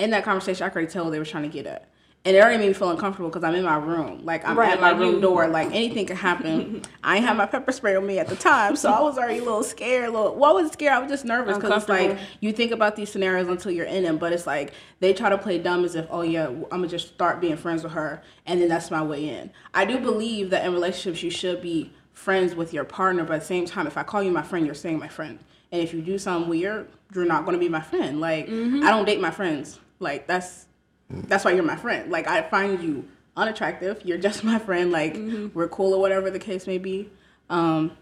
In 0.00 0.10
that 0.10 0.24
conversation, 0.24 0.64
I 0.64 0.68
could 0.70 0.76
already 0.76 0.92
tell 0.92 1.04
what 1.04 1.10
they 1.10 1.18
were 1.18 1.24
trying 1.24 1.44
to 1.44 1.48
get 1.48 1.66
at. 1.66 1.88
And 2.22 2.36
it 2.36 2.40
already 2.42 2.58
made 2.58 2.68
me 2.68 2.74
feel 2.74 2.90
uncomfortable 2.90 3.30
because 3.30 3.44
I'm 3.44 3.54
in 3.54 3.64
my 3.64 3.78
room. 3.78 4.26
Like 4.26 4.46
I'm 4.46 4.58
Right, 4.58 4.72
at 4.72 4.80
my 4.80 4.90
like 4.90 5.00
room 5.00 5.14
you- 5.14 5.20
door. 5.22 5.48
Like 5.48 5.68
anything 5.68 6.04
could 6.04 6.18
happen. 6.18 6.82
I 7.02 7.16
ain't 7.16 7.24
had 7.24 7.34
my 7.36 7.46
pepper 7.46 7.72
spray 7.72 7.96
on 7.96 8.06
me 8.06 8.18
at 8.18 8.28
the 8.28 8.36
time, 8.36 8.76
so 8.76 8.90
I 8.90 9.00
was 9.00 9.16
already 9.16 9.38
a 9.38 9.42
little 9.42 9.62
scared. 9.62 10.10
A 10.10 10.12
little, 10.12 10.34
well, 10.34 10.52
wasn't 10.52 10.74
scared. 10.74 10.92
I 10.92 10.98
was 10.98 11.10
just 11.10 11.24
nervous 11.24 11.56
because 11.56 11.82
it's 11.82 11.88
like 11.88 12.18
you 12.40 12.52
think 12.52 12.72
about 12.72 12.94
these 12.94 13.10
scenarios 13.10 13.48
until 13.48 13.72
you're 13.72 13.86
in 13.86 14.02
them, 14.02 14.18
but 14.18 14.34
it's 14.34 14.46
like 14.46 14.74
they 15.00 15.14
try 15.14 15.30
to 15.30 15.38
play 15.38 15.58
dumb 15.58 15.82
as 15.82 15.94
if, 15.94 16.06
oh 16.10 16.20
yeah, 16.20 16.48
I'm 16.48 16.68
gonna 16.68 16.88
just 16.88 17.08
start 17.08 17.40
being 17.40 17.56
friends 17.56 17.82
with 17.82 17.92
her, 17.92 18.20
and 18.44 18.60
then 18.60 18.68
that's 18.68 18.90
my 18.90 19.02
way 19.02 19.26
in. 19.26 19.50
I 19.72 19.86
do 19.86 19.98
believe 19.98 20.50
that 20.50 20.66
in 20.66 20.74
relationships 20.74 21.22
you 21.22 21.30
should 21.30 21.62
be 21.62 21.90
friends 22.12 22.54
with 22.54 22.74
your 22.74 22.84
partner, 22.84 23.24
but 23.24 23.34
at 23.36 23.40
the 23.40 23.46
same 23.46 23.64
time, 23.64 23.86
if 23.86 23.96
I 23.96 24.02
call 24.02 24.22
you 24.22 24.30
my 24.30 24.42
friend, 24.42 24.66
you're 24.66 24.74
saying 24.74 24.98
my 24.98 25.08
friend, 25.08 25.38
and 25.72 25.80
if 25.80 25.94
you 25.94 26.02
do 26.02 26.18
something 26.18 26.50
weird, 26.50 26.86
you're 27.14 27.24
not 27.24 27.46
gonna 27.46 27.56
be 27.56 27.70
my 27.70 27.80
friend. 27.80 28.20
Like 28.20 28.46
mm-hmm. 28.46 28.84
I 28.84 28.90
don't 28.90 29.06
date 29.06 29.22
my 29.22 29.30
friends. 29.30 29.80
Like 30.00 30.26
that's 30.26 30.66
that's 31.08 31.44
why 31.44 31.52
you're 31.52 31.62
my 31.62 31.76
friend. 31.76 32.10
Like 32.10 32.26
I 32.26 32.42
find 32.42 32.82
you 32.82 33.06
unattractive. 33.36 34.00
You're 34.04 34.18
just 34.18 34.42
my 34.52 34.58
friend. 34.58 34.90
Like 34.90 35.16
we're 35.54 35.68
cool 35.68 35.94
or 35.94 36.00
whatever 36.00 36.30
the 36.30 36.38
case 36.38 36.66
may 36.66 36.78
be. 36.78 37.10
Um, 37.48 37.96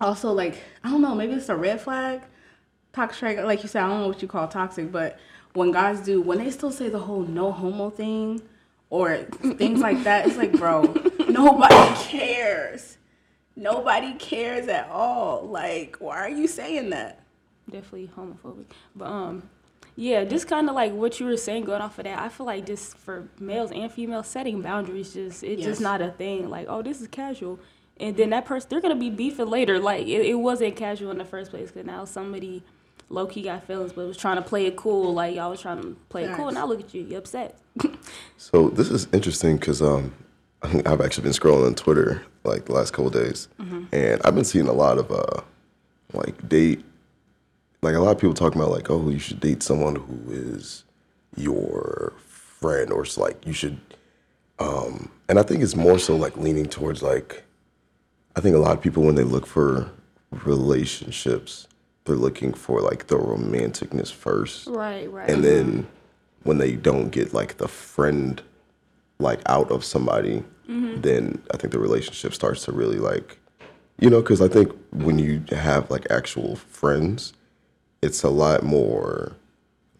also, 0.00 0.32
like 0.32 0.60
I 0.82 0.90
don't 0.90 1.02
know, 1.02 1.14
maybe 1.14 1.34
it's 1.34 1.48
a 1.48 1.56
red 1.56 1.80
flag. 1.80 2.22
Toxic, 2.92 3.38
like 3.44 3.62
you 3.62 3.68
said, 3.68 3.82
I 3.82 3.88
don't 3.88 4.00
know 4.00 4.08
what 4.08 4.22
you 4.22 4.28
call 4.28 4.48
toxic, 4.48 4.90
but 4.90 5.18
when 5.52 5.70
guys 5.70 6.00
do, 6.00 6.22
when 6.22 6.38
they 6.38 6.50
still 6.50 6.70
say 6.70 6.88
the 6.88 6.98
whole 6.98 7.22
no 7.22 7.52
homo 7.52 7.90
thing 7.90 8.40
or 8.88 9.18
things 9.18 9.80
like 9.80 10.02
that, 10.04 10.26
it's 10.26 10.38
like, 10.38 10.52
bro, 10.52 10.82
nobody 11.28 11.94
cares. 12.04 12.96
Nobody 13.54 14.14
cares 14.14 14.68
at 14.68 14.88
all. 14.88 15.42
Like, 15.42 15.96
why 15.98 16.16
are 16.18 16.30
you 16.30 16.46
saying 16.46 16.90
that? 16.90 17.26
definitely 17.70 18.10
homophobic. 18.16 18.66
But 18.94 19.06
um, 19.06 19.48
yeah, 19.96 20.24
just 20.24 20.46
kind 20.46 20.68
of 20.68 20.74
like 20.74 20.92
what 20.92 21.18
you 21.18 21.26
were 21.26 21.36
saying, 21.36 21.64
going 21.64 21.80
off 21.80 21.98
of 21.98 22.04
that. 22.04 22.18
I 22.18 22.28
feel 22.28 22.46
like 22.46 22.66
just 22.66 22.96
for 22.98 23.28
males 23.40 23.72
and 23.72 23.90
females, 23.90 24.26
setting 24.28 24.60
boundaries 24.62 25.12
just 25.14 25.42
it's 25.42 25.60
Yes. 25.60 25.66
just 25.66 25.80
not 25.80 26.00
a 26.02 26.10
thing. 26.10 26.48
Like, 26.50 26.66
oh, 26.68 26.82
this 26.82 27.00
is 27.00 27.08
casual, 27.08 27.58
and 27.98 28.16
then 28.16 28.30
that 28.30 28.44
person 28.44 28.68
they're 28.70 28.80
gonna 28.82 28.94
be 28.94 29.10
beefing 29.10 29.48
later. 29.48 29.78
Like 29.78 30.06
it, 30.06 30.26
it 30.26 30.34
wasn't 30.34 30.76
casual 30.76 31.10
in 31.10 31.18
the 31.18 31.24
first 31.24 31.50
place, 31.50 31.70
because 31.70 31.86
now 31.86 32.04
somebody 32.04 32.62
low 33.08 33.26
key 33.26 33.42
got 33.42 33.64
feelings, 33.66 33.92
but 33.92 34.06
was 34.06 34.16
trying 34.16 34.36
to 34.36 34.42
play 34.42 34.66
it 34.66 34.76
cool. 34.76 35.14
Like 35.14 35.34
y'all 35.36 35.50
was 35.50 35.60
trying 35.60 35.80
to 35.80 35.96
play 36.08 36.24
it 36.24 36.34
cool. 36.36 36.46
Facts. 36.46 36.54
Now 36.54 36.66
look 36.66 36.80
at 36.80 36.94
you, 36.94 37.02
you 37.02 37.16
upset. 37.18 37.56
So 38.36 38.68
this 38.68 38.90
is 38.90 39.08
interesting 39.12 39.56
because 39.56 39.80
um, 39.82 40.14
I've 40.62 41.00
actually 41.00 41.24
been 41.24 41.32
scrolling 41.32 41.66
on 41.66 41.74
Twitter 41.74 42.22
like 42.44 42.66
the 42.66 42.72
last 42.72 42.92
couple 42.92 43.10
days, 43.10 43.48
and 43.92 44.20
I've 44.24 44.34
been 44.34 44.44
seeing 44.44 44.68
a 44.68 44.72
lot 44.72 44.98
of 44.98 45.10
uh, 45.10 45.40
like 46.12 46.48
date, 46.48 46.84
like 47.82 47.94
a 47.94 48.00
lot 48.00 48.12
of 48.12 48.18
people 48.20 48.34
talking 48.34 48.60
about 48.60 48.72
like, 48.72 48.90
oh, 48.90 49.08
you 49.10 49.18
should 49.18 49.40
date 49.40 49.62
someone 49.62 49.96
who 49.96 50.18
is 50.32 50.84
your 51.36 52.12
friend, 52.26 52.90
or 52.92 53.02
it's 53.02 53.18
like 53.18 53.46
you 53.46 53.52
should, 53.52 53.78
um, 54.58 55.10
and 55.28 55.38
I 55.38 55.42
think 55.42 55.62
it's 55.62 55.76
more 55.76 55.98
so 55.98 56.16
like 56.16 56.36
leaning 56.36 56.66
towards 56.66 57.02
like, 57.02 57.44
I 58.34 58.40
think 58.40 58.56
a 58.56 58.58
lot 58.58 58.76
of 58.76 58.82
people 58.82 59.02
when 59.02 59.14
they 59.14 59.24
look 59.24 59.46
for 59.46 59.90
relationships, 60.30 61.68
they're 62.04 62.16
looking 62.16 62.52
for 62.54 62.80
like 62.80 63.06
the 63.08 63.16
romanticness 63.16 64.12
first 64.12 64.66
Right, 64.68 65.10
right. 65.12 65.28
and 65.28 65.42
then 65.44 65.86
when 66.44 66.58
they 66.58 66.72
don't 66.76 67.10
get 67.10 67.34
like 67.34 67.56
the 67.58 67.68
friend 67.68 68.40
like 69.18 69.40
out 69.46 69.70
of 69.70 69.84
somebody 69.84 70.42
then 70.68 71.40
i 71.54 71.56
think 71.56 71.72
the 71.72 71.78
relationship 71.78 72.34
starts 72.34 72.64
to 72.64 72.72
really 72.72 72.98
like 72.98 73.38
you 74.00 74.10
know 74.10 74.20
because 74.20 74.40
i 74.42 74.48
think 74.48 74.72
when 74.92 75.16
you 75.16 75.40
have 75.52 75.88
like 75.92 76.04
actual 76.10 76.56
friends 76.56 77.32
it's 78.02 78.22
a 78.22 78.30
lot 78.30 78.62
more 78.62 79.32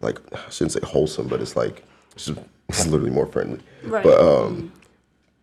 like 0.01 0.19
i 0.33 0.49
shouldn't 0.49 0.71
say 0.71 0.79
wholesome 0.83 1.27
but 1.27 1.41
it's 1.41 1.55
like 1.55 1.83
it's, 2.15 2.25
just, 2.25 2.39
it's 2.69 2.85
literally 2.87 3.11
more 3.11 3.27
friendly. 3.27 3.59
Right. 3.83 4.03
but 4.03 4.19
um 4.19 4.71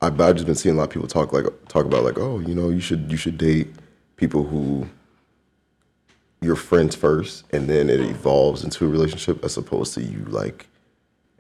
I've, 0.03 0.21
I've 0.21 0.35
just 0.35 0.47
been 0.47 0.55
seeing 0.55 0.75
a 0.75 0.79
lot 0.79 0.85
of 0.85 0.91
people 0.91 1.09
talk 1.09 1.33
like 1.33 1.47
talk 1.69 1.87
about 1.87 2.05
like 2.05 2.19
oh 2.19 2.39
you 2.39 2.55
know 2.55 2.69
you 2.71 2.81
should 2.81 3.11
you 3.11 3.17
should 3.17 3.39
date 3.39 3.69
people 4.17 4.45
who 4.45 4.87
your 6.41 6.57
friends 6.57 6.95
first 6.95 7.45
and 7.53 7.69
then 7.69 7.89
it 7.89 8.01
evolves 8.01 8.65
into 8.65 8.85
a 8.85 8.89
relationship 8.89 9.43
as 9.45 9.57
opposed 9.57 9.95
to 9.95 10.03
you 10.03 10.25
like 10.27 10.67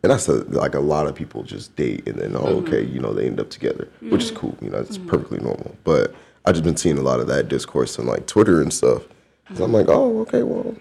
and 0.02 0.10
that's 0.10 0.28
a, 0.28 0.44
like 0.44 0.74
a 0.74 0.80
lot 0.80 1.06
of 1.06 1.14
people 1.14 1.42
just 1.42 1.74
date 1.76 2.06
and 2.08 2.18
then 2.18 2.34
oh 2.34 2.40
mm-hmm. 2.40 2.66
okay 2.66 2.82
you 2.82 2.98
know 2.98 3.12
they 3.12 3.26
end 3.26 3.38
up 3.38 3.50
together 3.50 3.88
which 4.00 4.24
is 4.24 4.30
mm-hmm. 4.30 4.40
cool 4.40 4.58
you 4.62 4.70
know 4.70 4.78
it's 4.78 4.98
mm-hmm. 4.98 5.08
perfectly 5.08 5.38
normal. 5.38 5.76
But 5.84 6.14
I've 6.44 6.54
just 6.54 6.64
been 6.64 6.76
seeing 6.76 6.98
a 6.98 7.02
lot 7.02 7.20
of 7.20 7.26
that 7.28 7.48
discourse 7.48 7.98
on 7.98 8.06
like 8.06 8.26
twitter 8.26 8.60
and 8.60 8.72
stuff. 8.72 9.02
'Cause 9.46 9.60
i'm 9.60 9.72
like 9.72 9.88
oh 9.88 10.20
okay 10.20 10.42
well 10.42 10.74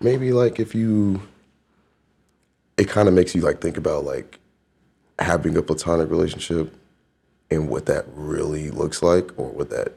maybe 0.00 0.32
like 0.32 0.58
if 0.58 0.74
you 0.74 1.22
it 2.76 2.88
kind 2.88 3.08
of 3.08 3.14
makes 3.14 3.34
you 3.34 3.42
like 3.42 3.60
think 3.60 3.76
about 3.76 4.04
like 4.04 4.38
having 5.18 5.56
a 5.56 5.62
platonic 5.62 6.10
relationship 6.10 6.74
and 7.50 7.68
what 7.68 7.86
that 7.86 8.06
really 8.14 8.70
looks 8.70 9.02
like 9.02 9.38
or 9.38 9.50
what 9.50 9.70
that 9.70 9.92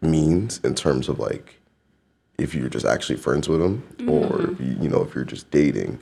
means 0.00 0.58
in 0.64 0.74
terms 0.74 1.08
of 1.08 1.18
like 1.18 1.60
if 2.38 2.54
you're 2.54 2.68
just 2.68 2.86
actually 2.86 3.16
friends 3.16 3.48
with 3.48 3.60
them 3.60 3.82
or 4.08 4.28
mm-hmm. 4.28 4.52
if 4.52 4.60
you, 4.60 4.82
you 4.82 4.88
know 4.88 5.02
if 5.02 5.14
you're 5.14 5.24
just 5.24 5.50
dating. 5.50 5.98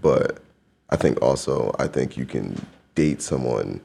But 0.00 0.42
i 0.90 0.96
think 0.96 1.20
also 1.20 1.74
i 1.80 1.86
think 1.88 2.16
you 2.16 2.24
can 2.24 2.54
date 2.94 3.20
someone 3.20 3.80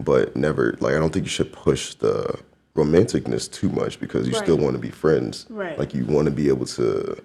but 0.00 0.34
never 0.34 0.76
like 0.80 0.94
i 0.94 0.98
don't 0.98 1.12
think 1.12 1.24
you 1.24 1.30
should 1.30 1.52
push 1.52 1.94
the 1.94 2.36
romanticness 2.74 3.50
too 3.50 3.68
much 3.68 4.00
because 4.00 4.26
you 4.26 4.34
still 4.34 4.56
want 4.56 4.74
to 4.74 4.78
be 4.80 4.90
friends. 4.90 5.46
Right. 5.50 5.78
like 5.78 5.94
you 5.94 6.04
want 6.04 6.24
to 6.24 6.30
be 6.30 6.48
able 6.48 6.66
to 6.66 7.22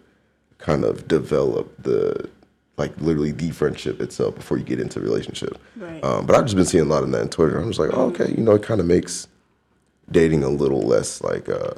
kind 0.57 0.83
of 0.83 1.07
develop 1.07 1.71
the 1.83 2.29
like 2.77 2.93
literally 2.99 3.31
the 3.31 3.51
friendship 3.51 4.01
itself 4.01 4.35
before 4.35 4.57
you 4.57 4.63
get 4.63 4.79
into 4.79 4.99
a 4.99 5.01
relationship 5.01 5.57
Right. 5.75 6.03
um, 6.03 6.25
but 6.25 6.35
i've 6.35 6.45
just 6.45 6.55
been 6.55 6.65
seeing 6.65 6.83
a 6.85 6.87
lot 6.87 7.03
of 7.03 7.11
that 7.11 7.21
on 7.21 7.29
twitter 7.29 7.57
i'm 7.59 7.69
just 7.69 7.79
like 7.79 7.91
oh, 7.93 8.07
okay 8.07 8.29
you 8.35 8.43
know 8.43 8.53
it 8.53 8.63
kind 8.63 8.79
of 8.79 8.85
makes 8.85 9.27
dating 10.11 10.43
a 10.43 10.49
little 10.49 10.81
less 10.81 11.21
like 11.21 11.47
uh 11.49 11.71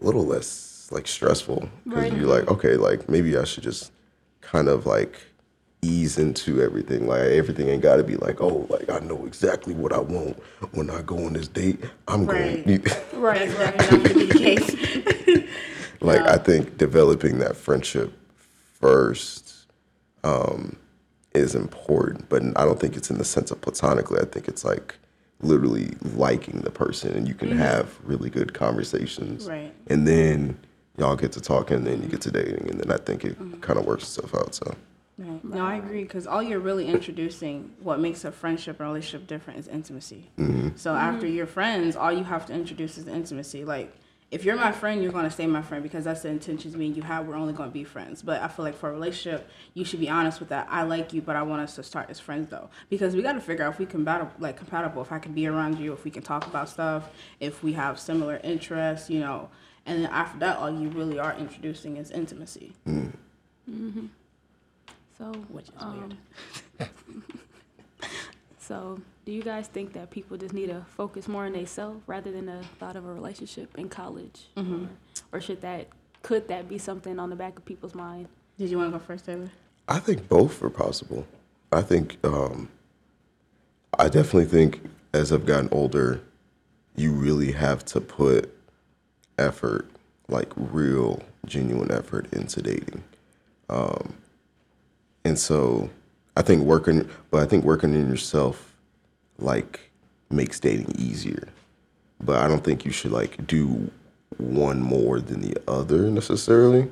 a 0.00 0.04
little 0.04 0.24
less 0.26 0.88
like 0.90 1.06
stressful 1.06 1.68
because 1.84 2.04
Right. 2.10 2.12
you're 2.12 2.26
like 2.28 2.48
okay 2.48 2.76
like 2.76 3.08
maybe 3.08 3.36
i 3.36 3.44
should 3.44 3.62
just 3.62 3.92
kind 4.40 4.68
of 4.68 4.86
like 4.86 5.20
ease 5.82 6.18
into 6.18 6.60
everything. 6.60 7.06
Like 7.06 7.22
everything 7.22 7.68
ain't 7.70 7.80
got 7.80 7.96
to 7.96 8.04
be 8.04 8.16
like, 8.16 8.42
oh, 8.42 8.66
like 8.68 8.90
I 8.90 8.98
know 8.98 9.24
exactly 9.24 9.72
what 9.72 9.94
I 9.94 9.98
want 9.98 10.38
when 10.72 10.90
I 10.90 11.00
go 11.00 11.16
on 11.24 11.32
this 11.32 11.48
date. 11.48 11.82
I'm 12.06 12.26
Right. 12.26 12.66
going. 12.66 12.82
Right, 13.14 13.48
right. 13.58 13.76
not 13.78 13.88
gonna 13.90 14.02
be 14.14 14.26
the 14.26 14.34
case. 14.34 15.46
like 16.00 16.20
I 16.22 16.36
think 16.36 16.78
developing 16.78 17.38
that 17.38 17.56
friendship 17.56 18.12
first 18.80 19.66
um, 20.24 20.76
is 21.34 21.54
important, 21.54 22.28
but 22.28 22.42
I 22.56 22.64
don't 22.64 22.80
think 22.80 22.96
it's 22.96 23.10
in 23.10 23.18
the 23.18 23.24
sense 23.24 23.50
of 23.50 23.60
platonically. 23.60 24.20
I 24.20 24.24
think 24.24 24.48
it's 24.48 24.64
like 24.64 24.96
literally 25.42 25.94
liking 26.14 26.60
the 26.60 26.70
person, 26.70 27.16
and 27.16 27.28
you 27.28 27.34
can 27.34 27.50
mm-hmm. 27.50 27.58
have 27.58 27.98
really 28.02 28.30
good 28.30 28.54
conversations, 28.54 29.48
Right. 29.48 29.72
And 29.86 30.06
then 30.06 30.58
y'all 30.98 31.16
get 31.16 31.32
to 31.32 31.40
talking, 31.40 31.78
and 31.78 31.86
then 31.86 32.02
you 32.02 32.08
get 32.08 32.20
to 32.22 32.30
dating, 32.30 32.68
and 32.70 32.80
then 32.80 32.90
I 32.90 32.98
think 32.98 33.24
it 33.24 33.38
mm-hmm. 33.38 33.60
kind 33.60 33.78
of 33.78 33.86
works 33.86 34.04
itself 34.04 34.34
out. 34.34 34.54
So 34.54 34.74
Right. 35.20 35.44
No, 35.44 35.66
I 35.66 35.76
agree 35.76 36.02
because 36.02 36.26
all 36.26 36.42
you're 36.42 36.60
really 36.60 36.86
introducing, 36.86 37.74
what 37.80 38.00
makes 38.00 38.24
a 38.24 38.32
friendship 38.32 38.80
or 38.80 38.84
relationship 38.84 39.28
different 39.28 39.58
is 39.58 39.68
intimacy. 39.68 40.30
Mm-hmm. 40.38 40.70
So 40.76 40.94
after 40.94 41.26
you're 41.26 41.46
friends, 41.46 41.94
all 41.94 42.10
you 42.10 42.24
have 42.24 42.46
to 42.46 42.54
introduce 42.54 42.96
is 42.96 43.06
intimacy. 43.06 43.66
Like, 43.66 43.92
if 44.30 44.44
you're 44.44 44.56
my 44.56 44.70
friend, 44.70 45.02
you're 45.02 45.10
going 45.10 45.24
to 45.24 45.30
stay 45.30 45.46
my 45.46 45.62
friend 45.62 45.82
because 45.82 46.04
that's 46.04 46.22
the 46.22 46.28
intentions 46.28 46.76
me 46.76 46.86
and 46.86 46.96
you 46.96 47.02
have. 47.02 47.26
We're 47.26 47.34
only 47.34 47.52
going 47.52 47.68
to 47.68 47.72
be 47.72 47.82
friends. 47.82 48.22
But 48.22 48.40
I 48.40 48.48
feel 48.48 48.64
like 48.64 48.76
for 48.76 48.88
a 48.88 48.92
relationship, 48.92 49.50
you 49.74 49.84
should 49.84 49.98
be 49.98 50.08
honest 50.08 50.38
with 50.38 50.50
that. 50.50 50.68
I 50.70 50.82
like 50.84 51.12
you, 51.12 51.20
but 51.20 51.34
I 51.34 51.42
want 51.42 51.62
us 51.62 51.74
to 51.76 51.82
start 51.82 52.10
as 52.10 52.20
friends 52.20 52.48
though, 52.48 52.70
because 52.88 53.16
we 53.16 53.22
got 53.22 53.32
to 53.32 53.40
figure 53.40 53.64
out 53.64 53.72
if 53.72 53.78
we 53.80 53.86
compatible, 53.86 54.32
like 54.38 54.56
compatible. 54.56 55.02
If 55.02 55.10
I 55.10 55.18
can 55.18 55.32
be 55.32 55.48
around 55.48 55.80
you, 55.80 55.92
if 55.92 56.04
we 56.04 56.12
can 56.12 56.22
talk 56.22 56.46
about 56.46 56.68
stuff, 56.68 57.10
if 57.40 57.64
we 57.64 57.72
have 57.72 57.98
similar 57.98 58.40
interests, 58.44 59.10
you 59.10 59.18
know. 59.20 59.48
And 59.84 60.04
then 60.04 60.10
after 60.12 60.38
that, 60.40 60.58
all 60.58 60.70
you 60.70 60.88
really 60.90 61.18
are 61.18 61.34
introducing 61.34 61.96
is 61.96 62.10
intimacy, 62.10 62.72
So, 65.18 65.32
which 65.48 65.68
is 65.68 65.74
um, 65.78 66.16
weird. 66.78 66.90
so 68.58 69.00
do 69.30 69.36
you 69.36 69.42
guys 69.44 69.68
think 69.68 69.92
that 69.92 70.10
people 70.10 70.36
just 70.36 70.52
need 70.52 70.66
to 70.66 70.84
focus 70.96 71.28
more 71.28 71.46
on 71.46 71.52
themselves 71.52 72.02
rather 72.08 72.32
than 72.32 72.46
the 72.46 72.64
thought 72.80 72.96
of 72.96 73.06
a 73.06 73.12
relationship 73.12 73.72
in 73.78 73.88
college, 73.88 74.48
Mm-hmm. 74.56 74.86
or, 75.32 75.38
or 75.38 75.40
should 75.40 75.60
that 75.62 75.86
could 76.24 76.48
that 76.48 76.68
be 76.68 76.78
something 76.78 77.16
on 77.16 77.30
the 77.30 77.36
back 77.36 77.56
of 77.56 77.64
people's 77.64 77.94
mind? 77.94 78.26
Did 78.58 78.70
you 78.70 78.78
want 78.78 78.92
to 78.92 78.98
go 78.98 79.04
first, 79.04 79.26
Taylor? 79.26 79.48
I 79.86 80.00
think 80.00 80.28
both 80.28 80.60
are 80.64 80.68
possible. 80.68 81.28
I 81.70 81.82
think 81.82 82.18
um, 82.24 82.70
I 83.96 84.08
definitely 84.08 84.46
think 84.46 84.82
as 85.14 85.30
I've 85.30 85.46
gotten 85.46 85.68
older, 85.70 86.22
you 86.96 87.12
really 87.12 87.52
have 87.52 87.84
to 87.84 88.00
put 88.00 88.52
effort, 89.38 89.88
like 90.28 90.50
real, 90.56 91.22
genuine 91.46 91.92
effort 91.92 92.26
into 92.32 92.62
dating. 92.62 93.04
Um, 93.68 94.14
and 95.24 95.38
so 95.38 95.88
I 96.36 96.42
think 96.42 96.64
working, 96.64 97.08
but 97.30 97.44
I 97.44 97.46
think 97.46 97.64
working 97.64 97.94
in 97.94 98.10
yourself, 98.10 98.69
like, 99.42 99.80
makes 100.30 100.60
dating 100.60 100.94
easier. 100.98 101.48
But 102.22 102.36
I 102.42 102.48
don't 102.48 102.62
think 102.62 102.84
you 102.84 102.90
should 102.92 103.12
like 103.12 103.46
do 103.46 103.90
one 104.36 104.80
more 104.80 105.20
than 105.20 105.40
the 105.40 105.56
other 105.66 106.10
necessarily. 106.10 106.88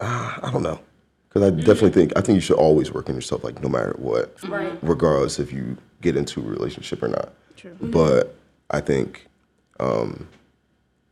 Ah, 0.00 0.38
I 0.42 0.50
don't 0.50 0.62
know. 0.62 0.80
Because 1.28 1.42
I 1.46 1.50
definitely 1.50 1.90
think 1.90 2.12
I 2.16 2.20
think 2.20 2.34
you 2.36 2.40
should 2.40 2.56
always 2.56 2.92
work 2.92 3.08
on 3.08 3.14
yourself, 3.14 3.44
like 3.44 3.62
no 3.62 3.68
matter 3.68 3.94
what, 3.98 4.34
Right. 4.48 4.76
regardless 4.82 5.38
if 5.38 5.52
you 5.52 5.76
get 6.02 6.16
into 6.16 6.40
a 6.40 6.44
relationship 6.44 7.02
or 7.02 7.08
not. 7.08 7.32
True. 7.56 7.76
But 7.80 8.34
I 8.70 8.80
think 8.80 9.26
um, 9.80 10.26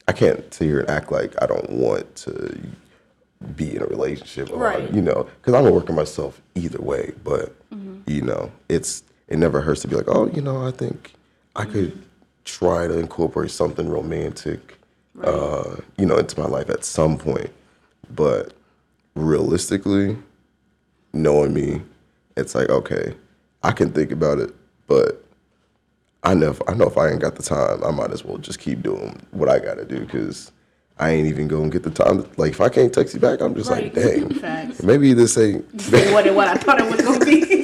I 0.09 0.12
can't 0.12 0.53
sit 0.53 0.64
here 0.66 0.81
and 0.81 0.90
act 0.90 1.12
like 1.12 1.35
I 1.42 1.47
don't 1.47 1.70
want 1.70 2.14
to 2.16 2.59
be 3.57 3.77
in 3.77 3.83
a 3.83 3.87
relationship, 3.87 4.51
or, 4.51 4.59
Right. 4.59 4.92
You 4.92 5.03
know, 5.03 5.29
because 5.40 5.55
I'm 5.55 5.62
gonna 5.64 5.75
work 5.75 5.88
on 5.90 5.97
myself 5.97 6.40
either 6.55 6.81
way. 6.81 7.12
But 7.23 7.55
you 8.07 8.23
know, 8.23 8.51
it's 8.68 9.03
it 9.28 9.38
never 9.38 9.60
hurts 9.60 9.82
to 9.82 9.88
be 9.88 9.96
like, 9.96 10.08
oh, 10.08 10.28
you 10.28 10.40
know, 10.42 10.66
I 10.66 10.70
think 10.70 11.12
I 11.56 11.64
could 11.64 12.00
try 12.44 12.87
to 12.87 12.98
incorporate 12.98 13.50
something 13.50 13.88
romantic, 13.88 14.78
uh, 15.22 15.76
you 15.96 16.06
know, 16.06 16.18
into 16.18 16.38
my 16.38 16.46
life 16.46 16.68
at 16.70 16.84
some 16.84 17.16
point. 17.16 17.50
But 18.14 18.52
realistically, 19.14 20.16
knowing 21.12 21.54
me, 21.54 21.82
it's 22.37 22.54
like 22.54 22.68
okay, 22.68 23.14
I 23.62 23.72
can 23.72 23.92
think 23.92 24.12
about 24.12 24.38
it, 24.38 24.54
but 24.87 25.24
I 26.22 26.34
know 26.34 26.50
if, 26.50 26.60
I 26.66 26.74
know 26.74 26.87
if 26.87 26.96
I 26.96 27.10
ain't 27.10 27.20
got 27.20 27.37
the 27.37 27.42
time, 27.42 27.84
I 27.84 27.90
might 27.90 28.10
as 28.10 28.24
well 28.24 28.38
just 28.38 28.58
keep 28.58 28.82
doing 28.82 29.20
what 29.30 29.48
I 29.48 29.58
got 29.58 29.74
to 29.74 29.84
do 29.84 30.00
because 30.00 30.52
I 30.98 31.10
ain't 31.10 31.28
even 31.28 31.48
gonna 31.48 31.68
get 31.70 31.82
the 31.82 31.90
time. 31.90 32.22
To, 32.22 32.28
like 32.37 32.52
if 32.52 32.60
I 32.60 32.68
can't 32.68 32.92
text 32.92 33.14
you 33.14 33.20
back, 33.20 33.40
I'm 33.40 33.54
just 33.54 33.70
like, 33.70 33.94
dang, 33.94 34.30
Facts. 34.34 34.82
maybe 34.82 35.12
this 35.12 35.37
ain't. 35.37 35.64
what 36.12 36.32
what 36.34 36.48
I 36.48 36.54
thought 36.54 36.80
it 36.80 36.90
was 36.90 37.00
gonna 37.00 37.24
be. 37.24 37.62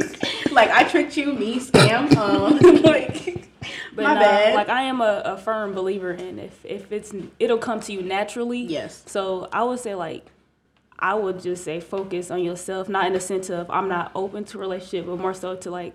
like 0.61 0.71
I 0.71 0.89
tricked 0.89 1.17
you, 1.17 1.33
me, 1.33 1.59
scam. 1.59 2.11
Um, 2.17 2.83
like 2.83 3.49
But 3.95 4.05
my 4.05 4.15
nah, 4.15 4.21
bad. 4.21 4.55
like 4.55 4.69
I 4.69 4.83
am 4.83 5.01
a, 5.01 5.23
a 5.25 5.37
firm 5.37 5.73
believer 5.75 6.13
in 6.13 6.39
if 6.39 6.65
if 6.65 6.93
it's 6.93 7.13
it'll 7.39 7.59
come 7.59 7.81
to 7.81 7.93
you 7.93 8.03
naturally. 8.03 8.61
Yes. 8.61 9.03
So 9.07 9.49
I 9.53 9.63
would 9.65 9.81
say 9.81 9.95
like 9.95 10.27
I 10.99 11.15
would 11.15 11.41
just 11.41 11.65
say 11.65 11.81
focus 11.81 12.31
on 12.31 12.43
yourself, 12.43 12.89
not 12.89 13.07
in 13.07 13.15
the 13.15 13.21
sense 13.21 13.49
of 13.51 13.71
I'm 13.71 13.89
not 13.89 14.13
open 14.15 14.45
to 14.47 14.59
relationship, 14.59 15.07
but 15.07 15.19
more 15.19 15.35
so 15.35 15.57
to 15.57 15.71
like 15.71 15.95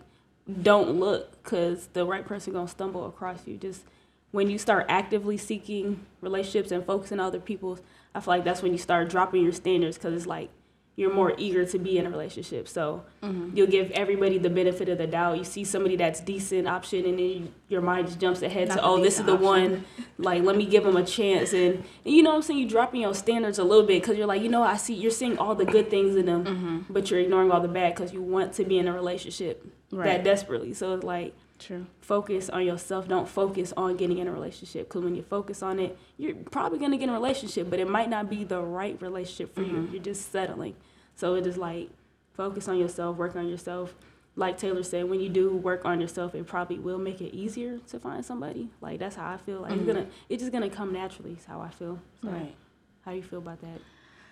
don't 0.61 0.99
look 0.99 1.43
because 1.43 1.87
the 1.93 2.05
right 2.05 2.25
person 2.25 2.53
gonna 2.53 2.67
stumble 2.67 3.05
across 3.05 3.47
you. 3.47 3.57
Just 3.57 3.83
when 4.31 4.49
you 4.49 4.57
start 4.57 4.85
actively 4.89 5.37
seeking 5.37 6.05
relationships 6.21 6.71
and 6.71 6.85
focusing 6.85 7.19
on 7.19 7.27
other 7.27 7.39
people's, 7.39 7.81
I 8.13 8.19
feel 8.19 8.33
like 8.33 8.43
that's 8.43 8.61
when 8.61 8.71
you 8.71 8.77
start 8.77 9.09
dropping 9.09 9.43
your 9.43 9.53
standards 9.53 9.97
because 9.97 10.13
it's 10.13 10.27
like 10.27 10.49
you're 10.95 11.13
more 11.13 11.33
eager 11.37 11.65
to 11.65 11.77
be 11.77 11.97
in 11.97 12.05
a 12.05 12.09
relationship. 12.09 12.67
So 12.67 13.03
mm-hmm. 13.21 13.55
you'll 13.55 13.67
give 13.67 13.91
everybody 13.91 14.37
the 14.37 14.49
benefit 14.49 14.87
of 14.87 14.97
the 14.97 15.07
doubt. 15.07 15.37
You 15.37 15.43
see 15.43 15.63
somebody 15.65 15.97
that's 15.97 16.21
decent 16.21 16.67
option, 16.67 17.05
and 17.05 17.19
then 17.19 17.25
you, 17.25 17.53
your 17.67 17.81
mind 17.81 18.07
just 18.07 18.19
jumps 18.19 18.41
ahead 18.41 18.69
Not 18.69 18.75
to, 18.75 18.83
oh, 18.83 19.01
this 19.01 19.19
is 19.19 19.25
the 19.25 19.33
option. 19.33 19.45
one. 19.45 19.85
Like, 20.17 20.43
let 20.43 20.55
me 20.55 20.65
give 20.65 20.83
them 20.85 20.95
a 20.95 21.03
chance. 21.03 21.51
And, 21.51 21.83
and 22.05 22.13
you 22.13 22.23
know 22.23 22.29
what 22.29 22.37
I'm 22.37 22.41
saying? 22.43 22.59
You 22.59 22.69
dropping 22.69 23.01
your 23.01 23.13
standards 23.13 23.59
a 23.59 23.63
little 23.63 23.85
bit 23.85 24.01
because 24.01 24.17
you're 24.17 24.27
like, 24.27 24.41
you 24.41 24.49
know, 24.49 24.63
I 24.63 24.77
see 24.77 24.93
you're 24.93 25.11
seeing 25.11 25.37
all 25.37 25.53
the 25.55 25.65
good 25.65 25.89
things 25.89 26.15
in 26.15 26.25
them, 26.27 26.45
mm-hmm. 26.45 26.93
but 26.93 27.11
you're 27.11 27.19
ignoring 27.19 27.51
all 27.51 27.59
the 27.59 27.67
bad 27.67 27.93
because 27.93 28.13
you 28.13 28.21
want 28.21 28.53
to 28.53 28.63
be 28.63 28.77
in 28.77 28.87
a 28.87 28.93
relationship 28.93 29.65
Right. 29.91 30.05
that 30.05 30.23
desperately. 30.23 30.73
So 30.73 30.95
it's 30.95 31.03
like 31.03 31.35
True. 31.57 31.85
focus 32.01 32.49
on 32.49 32.65
yourself. 32.65 33.07
Don't 33.07 33.27
focus 33.27 33.73
on 33.77 33.95
getting 33.95 34.17
in 34.17 34.27
a 34.27 34.31
relationship 34.31 34.87
because 34.87 35.03
when 35.03 35.15
you 35.15 35.23
focus 35.23 35.63
on 35.63 35.79
it, 35.79 35.97
you're 36.17 36.35
probably 36.35 36.79
gonna 36.79 36.97
get 36.97 37.05
in 37.05 37.09
a 37.09 37.13
relationship, 37.13 37.69
but 37.69 37.79
it 37.79 37.89
might 37.89 38.09
not 38.09 38.29
be 38.29 38.43
the 38.43 38.61
right 38.61 39.01
relationship 39.01 39.55
for 39.55 39.61
you. 39.61 39.73
Mm-hmm. 39.73 39.93
You're 39.93 40.03
just 40.03 40.31
settling. 40.31 40.75
So 41.15 41.35
it 41.35 41.47
is 41.47 41.57
like 41.57 41.89
focus 42.33 42.67
on 42.67 42.77
yourself, 42.77 43.17
work 43.17 43.35
on 43.35 43.47
yourself. 43.47 43.95
Like 44.37 44.57
Taylor 44.57 44.83
said, 44.83 45.09
when 45.09 45.21
you 45.21 45.29
do 45.29 45.55
work 45.55 45.85
on 45.85 46.01
yourself, 46.01 46.35
it 46.35 46.45
probably 46.45 46.77
will 46.77 46.97
make 46.97 47.21
it 47.21 47.33
easier 47.33 47.79
to 47.87 47.99
find 47.99 48.23
somebody. 48.25 48.69
Like 48.81 48.99
that's 48.99 49.15
how 49.15 49.31
I 49.31 49.37
feel. 49.37 49.61
Like 49.61 49.71
it's 49.71 49.81
mm-hmm. 49.81 49.91
gonna, 49.91 50.07
it's 50.27 50.41
just 50.41 50.51
gonna 50.51 50.69
come 50.69 50.91
naturally. 50.91 51.33
Is 51.33 51.45
how 51.45 51.61
I 51.61 51.69
feel. 51.69 51.99
So 52.21 52.29
Right. 52.29 52.55
how 53.03 53.11
do 53.11 53.17
you 53.17 53.23
feel 53.23 53.39
about 53.39 53.61
that? 53.61 53.79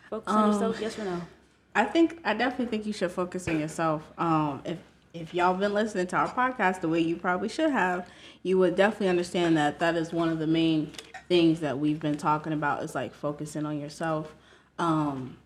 Focus 0.09 0.33
on 0.33 0.43
um, 0.43 0.51
yourself. 0.51 0.81
Yes 0.81 0.99
or 0.99 1.05
no? 1.05 1.21
I 1.75 1.85
think 1.85 2.19
I 2.23 2.33
definitely 2.33 2.67
think 2.67 2.85
you 2.85 2.93
should 2.93 3.11
focus 3.11 3.47
on 3.47 3.59
yourself. 3.59 4.03
Um, 4.17 4.61
if 4.65 4.77
if 5.13 5.33
y'all 5.33 5.53
been 5.53 5.73
listening 5.73 6.07
to 6.07 6.15
our 6.15 6.27
podcast 6.27 6.81
the 6.81 6.89
way 6.89 6.99
you 6.99 7.15
probably 7.15 7.49
should 7.49 7.71
have, 7.71 8.09
you 8.41 8.57
would 8.57 8.75
definitely 8.75 9.09
understand 9.09 9.55
that 9.57 9.79
that 9.79 9.95
is 9.95 10.11
one 10.11 10.29
of 10.29 10.39
the 10.39 10.47
main 10.47 10.91
things 11.29 11.59
that 11.59 11.77
we've 11.77 11.99
been 11.99 12.17
talking 12.17 12.51
about 12.51 12.83
is 12.83 12.95
like 12.95 13.13
focusing 13.13 13.65
on 13.65 13.79
yourself. 13.79 14.35
Um, 14.79 15.37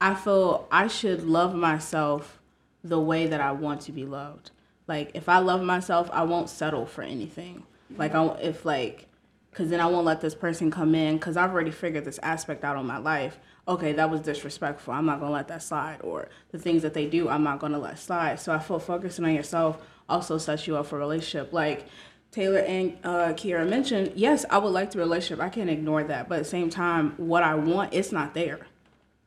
I 0.00 0.14
feel 0.14 0.68
I 0.70 0.86
should 0.86 1.24
love 1.24 1.54
myself 1.54 2.40
the 2.84 3.00
way 3.00 3.26
that 3.26 3.40
I 3.40 3.52
want 3.52 3.80
to 3.82 3.92
be 3.92 4.04
loved. 4.04 4.52
Like 4.86 5.10
if 5.14 5.28
I 5.28 5.38
love 5.38 5.62
myself, 5.62 6.08
I 6.12 6.22
won't 6.22 6.48
settle 6.48 6.86
for 6.86 7.02
anything. 7.02 7.64
Like 7.96 8.14
I 8.14 8.26
if 8.40 8.64
like 8.64 9.08
cuz 9.56 9.70
then 9.70 9.80
I 9.80 9.86
won't 9.86 10.06
let 10.06 10.20
this 10.20 10.34
person 10.34 10.70
come 10.70 10.94
in 10.94 11.18
cuz 11.18 11.36
I've 11.36 11.50
already 11.50 11.70
figured 11.70 12.04
this 12.04 12.20
aspect 12.22 12.64
out 12.64 12.76
on 12.76 12.86
my 12.86 12.98
life. 12.98 13.40
Okay, 13.66 13.92
that 13.94 14.10
was 14.10 14.20
disrespectful. 14.20 14.94
I'm 14.94 15.06
not 15.06 15.18
going 15.18 15.30
to 15.30 15.34
let 15.34 15.48
that 15.48 15.60
slide 15.60 15.98
or 16.02 16.28
the 16.52 16.58
things 16.58 16.82
that 16.82 16.94
they 16.94 17.06
do, 17.06 17.28
I'm 17.28 17.42
not 17.42 17.58
going 17.58 17.72
to 17.72 17.78
let 17.78 17.98
slide. 17.98 18.38
So 18.38 18.52
I 18.52 18.60
feel 18.60 18.78
focusing 18.78 19.24
on 19.24 19.34
yourself 19.34 19.78
also 20.08 20.38
sets 20.38 20.68
you 20.68 20.76
up 20.76 20.86
for 20.86 20.96
a 20.96 21.00
relationship. 21.00 21.52
Like 21.52 21.86
Taylor 22.30 22.60
and 22.60 22.96
uh, 23.02 23.32
Kiera 23.32 23.68
mentioned, 23.68 24.12
yes, 24.14 24.44
I 24.50 24.58
would 24.58 24.68
like 24.70 24.92
the 24.92 25.00
relationship. 25.00 25.42
I 25.44 25.48
can't 25.48 25.70
ignore 25.70 26.04
that. 26.04 26.28
But 26.28 26.36
at 26.36 26.44
the 26.44 26.50
same 26.50 26.70
time, 26.70 27.14
what 27.16 27.42
I 27.42 27.56
want, 27.56 27.92
it's 27.92 28.12
not 28.12 28.34
there 28.34 28.60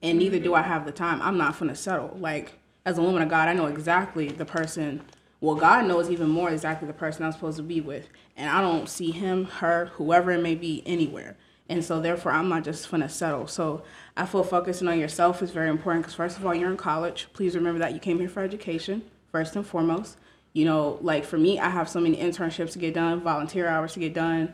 and 0.02 0.18
neither 0.18 0.40
do 0.40 0.54
I 0.54 0.62
have 0.62 0.86
the 0.86 0.92
time. 0.92 1.22
I'm 1.22 1.38
not 1.38 1.58
gonna 1.60 1.76
settle. 1.76 2.16
Like 2.20 2.54
as 2.86 2.98
a 2.98 3.02
woman 3.02 3.22
of 3.22 3.30
God, 3.30 3.50
I 3.50 3.54
know 3.54 3.66
exactly 3.66 4.30
the 4.30 4.46
person. 4.46 5.02
Well, 5.42 5.56
God 5.56 5.86
knows 5.86 6.10
even 6.10 6.30
more 6.30 6.50
exactly 6.50 6.88
the 6.88 6.94
person 6.94 7.24
I'm 7.24 7.32
supposed 7.32 7.58
to 7.58 7.64
be 7.64 7.80
with, 7.80 8.10
and 8.36 8.50
I 8.50 8.60
don't 8.60 8.90
see 8.90 9.12
him, 9.12 9.46
her, 9.46 9.86
whoever 9.94 10.32
it 10.32 10.42
may 10.42 10.56
be, 10.56 10.84
anywhere. 10.86 11.38
And 11.70 11.86
so 11.86 12.02
therefore, 12.02 12.32
I'm 12.32 12.50
not 12.50 12.64
just 12.64 12.90
gonna 12.90 13.08
settle. 13.08 13.48
So 13.48 13.84
I 14.18 14.26
feel 14.26 14.44
focusing 14.44 14.88
on 14.88 15.00
yourself 15.00 15.42
is 15.42 15.52
very 15.52 15.70
important 15.70 16.04
because 16.04 16.16
first 16.16 16.38
of 16.38 16.46
all, 16.46 16.54
you're 16.54 16.72
in 16.72 16.78
college. 16.78 17.28
Please 17.32 17.56
remember 17.56 17.80
that 17.80 17.94
you 17.94 18.00
came 18.00 18.20
here 18.20 18.28
for 18.28 18.42
education 18.42 19.04
first 19.32 19.56
and 19.56 19.66
foremost. 19.66 20.18
You 20.52 20.66
know, 20.66 20.98
like 21.02 21.24
for 21.24 21.38
me, 21.38 21.60
I 21.60 21.70
have 21.70 21.88
so 21.88 22.00
many 22.02 22.18
internships 22.18 22.72
to 22.74 22.80
get 22.80 22.96
done, 22.96 23.22
volunteer 23.22 23.68
hours 23.68 23.94
to 23.94 24.00
get 24.00 24.16
done. 24.16 24.54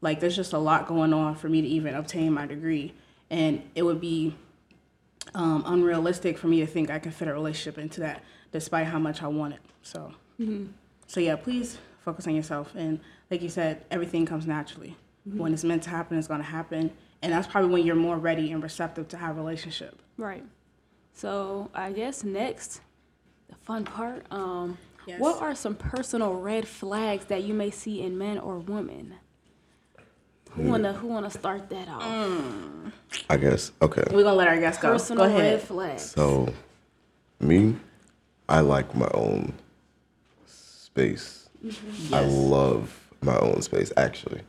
Like 0.00 0.18
there's 0.18 0.34
just 0.34 0.54
a 0.54 0.58
lot 0.58 0.88
going 0.88 1.12
on 1.12 1.36
for 1.36 1.48
me 1.48 1.60
to 1.60 1.68
even 1.68 1.94
obtain 1.94 2.32
my 2.32 2.46
degree, 2.46 2.94
and 3.30 3.62
it 3.74 3.82
would 3.82 4.00
be 4.00 4.34
um, 5.34 5.62
unrealistic 5.66 6.38
for 6.38 6.48
me 6.48 6.60
to 6.60 6.66
think 6.66 6.90
I 6.90 6.98
can 6.98 7.12
fit 7.12 7.28
a 7.28 7.32
relationship 7.32 7.78
into 7.78 8.00
that, 8.00 8.22
despite 8.50 8.86
how 8.86 8.98
much 8.98 9.22
I 9.22 9.28
want 9.28 9.54
it. 9.54 9.60
So, 9.86 10.12
mm-hmm. 10.40 10.66
so 11.06 11.20
yeah, 11.20 11.36
please 11.36 11.78
focus 12.04 12.26
on 12.26 12.34
yourself. 12.34 12.74
And 12.74 13.00
like 13.30 13.42
you 13.42 13.48
said, 13.48 13.84
everything 13.90 14.26
comes 14.26 14.46
naturally. 14.46 14.96
Mm-hmm. 15.28 15.38
When 15.38 15.52
it's 15.52 15.64
meant 15.64 15.82
to 15.84 15.90
happen, 15.90 16.18
it's 16.18 16.28
gonna 16.28 16.42
happen, 16.42 16.90
and 17.22 17.32
that's 17.32 17.46
probably 17.46 17.70
when 17.70 17.86
you're 17.86 17.96
more 17.96 18.16
ready 18.16 18.52
and 18.52 18.62
receptive 18.62 19.08
to 19.08 19.16
have 19.16 19.36
a 19.36 19.40
relationship. 19.40 20.00
Right. 20.16 20.44
So 21.12 21.70
I 21.74 21.92
guess 21.92 22.22
next, 22.22 22.80
the 23.48 23.56
fun 23.56 23.84
part. 23.84 24.26
Um, 24.30 24.78
Yes. 25.06 25.20
What 25.20 25.40
are 25.40 25.54
some 25.54 25.76
personal 25.76 26.34
red 26.34 26.66
flags 26.66 27.26
that 27.26 27.44
you 27.44 27.54
may 27.54 27.70
see 27.70 28.02
in 28.02 28.18
men 28.18 28.38
or 28.38 28.58
women? 28.58 29.14
Who 30.50 30.62
hmm. 30.62 30.68
wanna 30.68 30.92
Who 30.94 31.06
wanna 31.06 31.30
start 31.30 31.70
that 31.70 31.88
off? 31.88 32.02
Mm. 32.02 32.92
I 33.30 33.36
guess. 33.36 33.70
Okay. 33.80 34.02
We're 34.10 34.24
gonna 34.24 34.36
let 34.36 34.48
our 34.48 34.58
guests 34.58 34.82
go. 34.82 34.92
Personal 34.92 35.28
go 35.28 35.34
red 35.34 35.46
ahead. 35.46 35.62
flags. 35.62 36.10
So, 36.10 36.52
me, 37.38 37.76
I 38.48 38.60
like 38.60 38.94
my 38.96 39.08
own 39.14 39.52
space. 40.96 41.48
I 42.12 42.22
Yes. 42.22 42.32
love 42.32 42.98
my 43.20 43.38
own 43.38 43.60
space, 43.60 43.92
actually. 43.98 44.40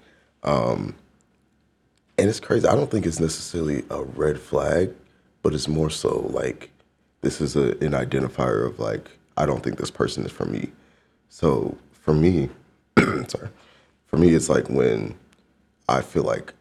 Um, 0.43 0.95
and 2.17 2.29
it's 2.29 2.39
crazy. 2.39 2.65
I 2.67 2.73
don't 2.75 2.89
think 2.89 3.05
it's 3.05 3.19
necessarily 3.19 3.83
a 3.89 4.03
red 4.03 4.39
flag, 4.39 4.93
but 5.43 5.53
it's 5.53 5.67
more 5.67 5.89
so 5.89 6.21
like 6.33 6.71
this 7.21 7.41
is 7.41 7.55
a, 7.57 7.71
an 7.83 7.91
identifier 7.91 8.65
of 8.65 8.79
like, 8.79 9.09
I 9.35 9.45
don't 9.45 9.61
think 9.61 9.77
this 9.77 9.91
person 9.91 10.25
is 10.25 10.31
for 10.31 10.45
me. 10.45 10.71
So 11.29 11.77
for 11.91 12.13
me, 12.13 12.49
sorry, 13.27 13.49
for 14.05 14.17
me, 14.17 14.29
it's 14.33 14.47
like 14.49 14.69
when 14.69 15.15
I 15.89 16.01
feel 16.01 16.23
like 16.23 16.53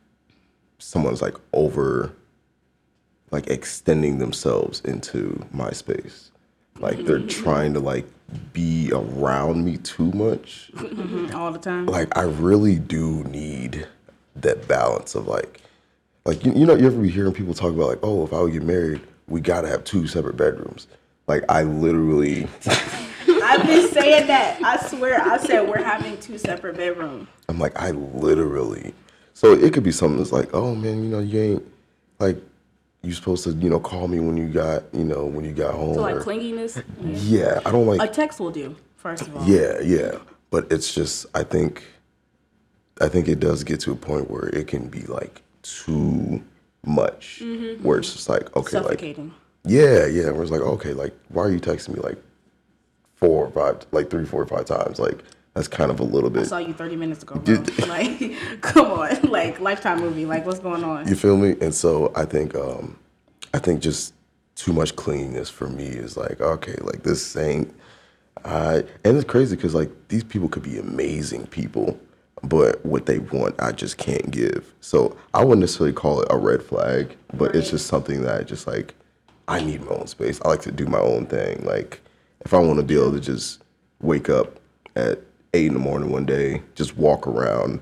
someone's 0.78 1.22
like 1.22 1.36
over 1.52 2.12
like 3.30 3.46
extending 3.48 4.18
themselves 4.18 4.80
into 4.80 5.46
my 5.52 5.70
space. 5.70 6.30
Like 6.80 7.04
they're 7.04 7.20
trying 7.20 7.74
to 7.74 7.80
like 7.80 8.06
be 8.52 8.90
around 8.92 9.64
me 9.64 9.78
too 9.78 10.10
much. 10.12 10.70
Mm-hmm. 10.74 11.34
all 11.34 11.52
the 11.52 11.58
time. 11.58 11.86
Like 11.86 12.16
I 12.16 12.22
really 12.22 12.78
do 12.78 13.24
need 13.24 13.86
that 14.36 14.68
balance 14.68 15.14
of 15.14 15.26
like 15.26 15.60
like 16.24 16.44
you, 16.44 16.52
you 16.52 16.66
know 16.66 16.74
you 16.74 16.86
ever 16.86 17.00
be 17.00 17.08
hearing 17.08 17.32
people 17.32 17.54
talk 17.54 17.72
about 17.72 17.88
like 17.88 18.00
oh 18.02 18.24
if 18.24 18.32
I 18.32 18.40
would 18.40 18.52
get 18.52 18.62
married 18.62 19.00
we 19.28 19.40
gotta 19.40 19.68
have 19.68 19.84
two 19.84 20.06
separate 20.06 20.36
bedrooms. 20.36 20.86
Like 21.26 21.44
I 21.48 21.62
literally 21.62 22.48
I've 23.28 23.66
been 23.66 23.88
saying 23.90 24.26
that. 24.26 24.60
I 24.62 24.76
swear, 24.88 25.20
I 25.20 25.38
said 25.38 25.68
we're 25.68 25.82
having 25.82 26.18
two 26.18 26.38
separate 26.38 26.76
bedrooms. 26.76 27.28
I'm 27.48 27.58
like 27.58 27.78
I 27.80 27.92
literally 27.92 28.94
so 29.34 29.52
it 29.52 29.72
could 29.72 29.84
be 29.84 29.92
something 29.92 30.18
that's 30.18 30.32
like 30.32 30.50
oh 30.52 30.74
man 30.74 31.02
you 31.02 31.10
know 31.10 31.20
you 31.20 31.40
ain't 31.40 31.66
like 32.18 32.38
you 33.06 33.12
supposed 33.12 33.44
to 33.44 33.52
you 33.52 33.70
know 33.70 33.78
call 33.78 34.08
me 34.08 34.18
when 34.18 34.36
you 34.36 34.48
got 34.48 34.82
you 34.92 35.04
know 35.04 35.24
when 35.24 35.44
you 35.44 35.52
got 35.52 35.74
home 35.74 35.94
So 35.94 36.02
like 36.02 36.16
or- 36.16 36.20
clinginess. 36.22 36.82
yeah 37.00 37.60
I 37.64 37.70
don't 37.70 37.86
like 37.86 38.00
A 38.10 38.12
text 38.12 38.40
will 38.40 38.50
do. 38.50 38.74
First 38.96 39.22
of 39.28 39.36
all. 39.36 39.44
Yeah, 39.48 39.80
yeah. 39.80 40.18
But 40.50 40.66
it's 40.72 40.92
just 40.92 41.26
I 41.34 41.44
think 41.44 41.84
I 43.00 43.08
think 43.08 43.28
it 43.28 43.38
does 43.38 43.62
get 43.62 43.78
to 43.80 43.92
a 43.92 43.96
point 43.96 44.28
where 44.30 44.48
it 44.48 44.66
can 44.66 44.88
be 44.88 45.02
like 45.02 45.42
too 45.62 46.42
much. 46.84 47.40
Mm-hmm. 47.42 47.84
Where 47.84 47.98
it's 47.98 48.12
just 48.12 48.28
like, 48.28 48.54
okay, 48.56 48.80
like 48.80 49.00
yeah, 49.64 50.06
yeah. 50.06 50.30
Where 50.30 50.42
it's 50.42 50.50
like, 50.50 50.60
okay, 50.60 50.92
like 50.92 51.14
why 51.28 51.44
are 51.44 51.50
you 51.52 51.60
texting 51.60 51.90
me 51.94 52.00
like 52.00 52.18
four 53.14 53.46
or 53.46 53.50
five 53.52 53.86
like 53.92 54.10
three, 54.10 54.24
four 54.24 54.42
or 54.42 54.46
five 54.46 54.64
times? 54.64 54.98
Like 54.98 55.18
that's 55.56 55.68
kind 55.68 55.90
of 55.90 56.00
a 56.00 56.04
little 56.04 56.28
bit. 56.28 56.42
I 56.42 56.46
saw 56.46 56.58
you 56.58 56.74
30 56.74 56.96
minutes 56.96 57.22
ago, 57.22 57.42
like, 57.88 58.34
come 58.60 58.90
on. 58.90 59.06
Like, 59.36 59.58
Lifetime 59.58 60.00
movie. 60.00 60.26
Like, 60.26 60.44
what's 60.44 60.58
going 60.58 60.84
on? 60.84 61.08
You 61.08 61.14
feel 61.14 61.36
me? 61.38 61.56
And 61.62 61.74
so 61.74 62.12
I 62.14 62.26
think 62.26 62.54
um 62.54 62.98
I 63.54 63.58
think 63.58 63.80
just 63.80 64.12
too 64.54 64.74
much 64.74 64.94
cleanness 64.96 65.48
for 65.48 65.68
me 65.68 65.86
is 65.86 66.16
like, 66.16 66.40
okay, 66.40 66.76
like 66.82 67.02
this 67.02 67.34
ain't 67.36 67.74
I 68.44 68.84
and 69.04 69.16
it's 69.16 69.24
crazy 69.24 69.56
because 69.56 69.74
like 69.74 69.90
these 70.08 70.24
people 70.24 70.48
could 70.48 70.62
be 70.62 70.78
amazing 70.78 71.46
people, 71.46 71.98
but 72.42 72.84
what 72.84 73.06
they 73.06 73.20
want 73.20 73.54
I 73.58 73.72
just 73.72 73.96
can't 73.96 74.30
give. 74.30 74.74
So 74.82 75.16
I 75.32 75.42
wouldn't 75.42 75.60
necessarily 75.60 75.94
call 75.94 76.20
it 76.20 76.28
a 76.30 76.36
red 76.36 76.62
flag, 76.62 77.16
but 77.32 77.56
it's 77.56 77.70
just 77.70 77.86
something 77.86 78.20
that 78.22 78.40
I 78.40 78.42
just 78.42 78.66
like 78.66 78.94
I 79.48 79.62
need 79.62 79.82
my 79.82 79.92
own 79.92 80.06
space. 80.06 80.38
I 80.44 80.48
like 80.48 80.62
to 80.62 80.72
do 80.72 80.84
my 80.84 81.00
own 81.00 81.24
thing. 81.24 81.64
Like 81.64 82.02
if 82.44 82.52
I 82.52 82.58
want 82.58 82.78
to 82.78 82.82
be 82.84 82.96
able 82.96 83.12
to 83.12 83.20
just 83.20 83.62
wake 84.00 84.28
up 84.28 84.60
at 84.96 85.20
eight 85.56 85.66
in 85.66 85.72
the 85.72 85.78
morning 85.80 86.10
one 86.10 86.26
day, 86.26 86.62
just 86.74 86.96
walk 86.96 87.26
around, 87.26 87.80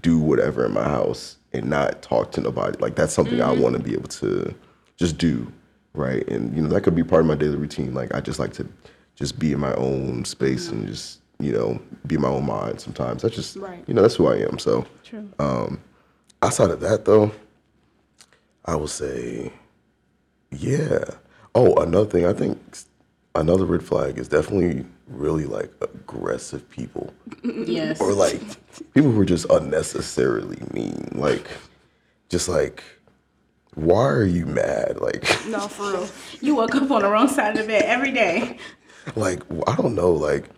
do 0.00 0.18
whatever 0.18 0.64
in 0.64 0.72
my 0.72 0.84
house 0.84 1.36
and 1.52 1.68
not 1.68 2.02
talk 2.02 2.32
to 2.32 2.40
nobody. 2.40 2.78
Like 2.78 2.96
that's 2.96 3.12
something 3.12 3.40
I 3.40 3.52
mm-hmm. 3.52 3.62
want 3.62 3.76
to 3.76 3.82
be 3.82 3.92
able 3.92 4.08
to 4.08 4.54
just 4.96 5.18
do, 5.18 5.52
right? 5.92 6.26
And 6.28 6.54
you 6.56 6.62
know 6.62 6.68
that 6.70 6.82
could 6.82 6.96
be 6.96 7.04
part 7.04 7.20
of 7.20 7.26
my 7.26 7.34
daily 7.34 7.56
routine. 7.56 7.94
Like 7.94 8.14
I 8.14 8.20
just 8.20 8.38
like 8.38 8.52
to 8.54 8.66
just 9.14 9.38
be 9.38 9.52
in 9.52 9.60
my 9.60 9.74
own 9.74 10.24
space 10.24 10.68
and 10.68 10.86
just 10.86 11.20
you 11.38 11.52
know 11.52 11.80
be 12.06 12.16
in 12.16 12.22
my 12.22 12.28
own 12.28 12.46
mind. 12.46 12.80
Sometimes 12.80 13.22
that's 13.22 13.36
just 13.36 13.56
Right. 13.56 13.84
you 13.86 13.94
know 13.94 14.02
that's 14.02 14.16
who 14.16 14.26
I 14.26 14.36
am. 14.36 14.58
So 14.58 14.86
True. 15.04 15.28
Um, 15.38 15.80
outside 16.40 16.70
of 16.70 16.80
that 16.80 17.04
though, 17.04 17.30
I 18.64 18.76
will 18.76 18.88
say, 18.88 19.52
yeah. 20.50 21.04
Oh, 21.54 21.74
another 21.74 22.08
thing 22.08 22.24
I 22.24 22.32
think 22.32 22.58
another 23.34 23.64
red 23.64 23.82
flag 23.82 24.18
is 24.18 24.28
definitely 24.28 24.84
really 25.08 25.46
like 25.46 25.70
aggressive 25.80 26.68
people 26.70 27.12
yes. 27.42 28.00
or 28.00 28.12
like 28.12 28.40
people 28.92 29.10
who 29.10 29.20
are 29.20 29.24
just 29.26 29.46
unnecessarily 29.50 30.58
mean 30.72 31.08
like 31.14 31.46
just 32.28 32.48
like 32.48 32.82
why 33.74 34.04
are 34.04 34.24
you 34.24 34.44
mad 34.44 35.00
like 35.00 35.22
No, 35.48 35.60
for 35.60 35.92
real. 35.92 36.08
you 36.40 36.54
woke 36.56 36.74
up 36.74 36.90
on 36.90 37.02
the 37.02 37.08
wrong 37.08 37.28
side 37.28 37.56
of 37.56 37.62
the 37.62 37.66
bed 37.66 37.84
every 37.84 38.12
day. 38.12 38.58
like 39.16 39.42
i 39.66 39.74
don't 39.76 39.94
know 39.94 40.12
like 40.12 40.48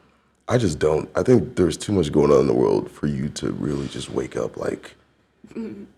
i 0.49 0.59
just 0.59 0.79
don't 0.79 1.09
i 1.17 1.23
think 1.23 1.57
there's 1.57 1.77
too 1.77 1.93
much 1.93 2.11
going 2.13 2.31
on 2.33 2.41
in 2.41 2.47
the 2.47 2.55
world 2.55 2.91
for 2.91 3.07
you 3.07 3.29
to 3.31 3.51
really 3.53 3.87
just 3.89 4.11
wake 4.11 4.37
up 4.37 4.57
like 4.57 4.97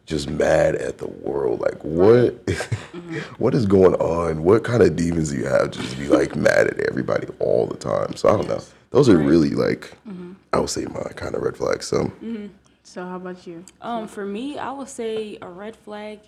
just 0.07 0.29
mad 0.31 0.75
at 0.77 0.99
the 0.99 1.09
world. 1.09 1.61
Like 1.61 1.83
what? 1.83 2.35
What 3.39 3.55
is 3.55 3.67
going 3.67 3.95
on? 3.95 4.43
What 4.43 4.65
kind 4.65 4.83
of 4.83 4.97
demons 4.97 5.31
do 5.31 5.37
you 5.37 5.47
have 5.47 5.71
just 5.71 5.93
to 5.93 5.97
be 5.97 6.09
like 6.09 6.35
mad 6.37 6.67
at 6.67 6.81
everybody 6.81 7.29
all 7.39 7.67
the 7.67 7.77
time? 7.77 8.17
So 8.17 8.29
i 8.29 8.33
don't 8.33 8.49
know. 8.49 8.63
Those 8.91 9.09
are 9.09 9.17
really 9.17 9.51
like 9.51 9.93
i 10.53 10.59
would 10.59 10.71
say 10.71 10.85
my 10.87 11.03
kind 11.15 11.35
of 11.35 11.43
red 11.43 11.57
flags 11.57 11.87
so. 11.87 12.11
So, 12.83 13.05
how 13.05 13.17
about 13.17 13.47
you? 13.47 13.65
Um, 13.81 14.07
for 14.07 14.25
me, 14.25 14.59
I 14.59 14.71
would 14.71 14.89
say 14.89 15.39
a 15.43 15.49
red 15.49 15.75
flag. 15.75 16.21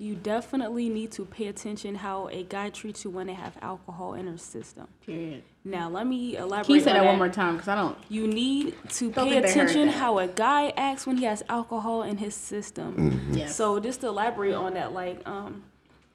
You 0.00 0.14
definitely 0.14 0.88
need 0.88 1.10
to 1.12 1.24
pay 1.24 1.48
attention 1.48 1.96
how 1.96 2.28
a 2.28 2.44
guy 2.44 2.70
treats 2.70 3.04
you 3.04 3.10
when 3.10 3.26
they 3.26 3.32
have 3.32 3.58
alcohol 3.60 4.14
in 4.14 4.26
their 4.26 4.38
system. 4.38 4.86
Period. 5.04 5.42
Now, 5.64 5.90
let 5.90 6.06
me 6.06 6.36
elaborate. 6.36 6.66
Can 6.66 6.74
you 6.76 6.80
say 6.80 6.90
on 6.92 6.96
that 6.98 7.04
one 7.04 7.18
more 7.18 7.28
time? 7.28 7.54
Because 7.54 7.66
I 7.66 7.74
don't. 7.74 7.98
You 8.08 8.28
need 8.28 8.76
to 8.90 9.10
pay 9.10 9.14
think 9.14 9.30
they 9.30 9.34
heard 9.34 9.44
attention 9.44 9.88
how 9.88 10.20
a 10.20 10.28
guy 10.28 10.72
acts 10.76 11.04
when 11.04 11.16
he 11.16 11.24
has 11.24 11.42
alcohol 11.48 12.04
in 12.04 12.16
his 12.18 12.36
system. 12.36 13.28
Yes. 13.32 13.56
So 13.56 13.80
just 13.80 14.00
to 14.02 14.06
elaborate 14.06 14.54
on 14.54 14.74
that, 14.74 14.92
like 14.92 15.20
um, 15.28 15.64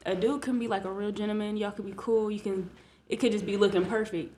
a 0.05 0.15
dude 0.15 0.41
can 0.41 0.59
be 0.59 0.69
like 0.69 0.85
a 0.85 0.91
real 0.91 1.11
gentleman. 1.11 1.57
Y'all 1.57 1.71
could 1.71 1.85
be 1.85 1.93
cool. 1.97 2.31
You 2.31 2.39
can. 2.39 2.69
It 3.09 3.17
could 3.17 3.33
just 3.33 3.45
be 3.45 3.57
looking 3.57 3.85
perfect. 3.85 4.33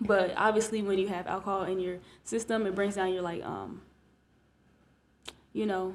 But 0.00 0.34
obviously, 0.36 0.82
when 0.82 0.98
you 0.98 1.06
have 1.06 1.28
alcohol 1.28 1.62
in 1.62 1.78
your 1.78 1.98
system, 2.24 2.66
it 2.66 2.74
brings 2.74 2.96
down 2.96 3.12
your 3.12 3.22
like 3.22 3.44
um. 3.44 3.82
You 5.52 5.66
know, 5.66 5.94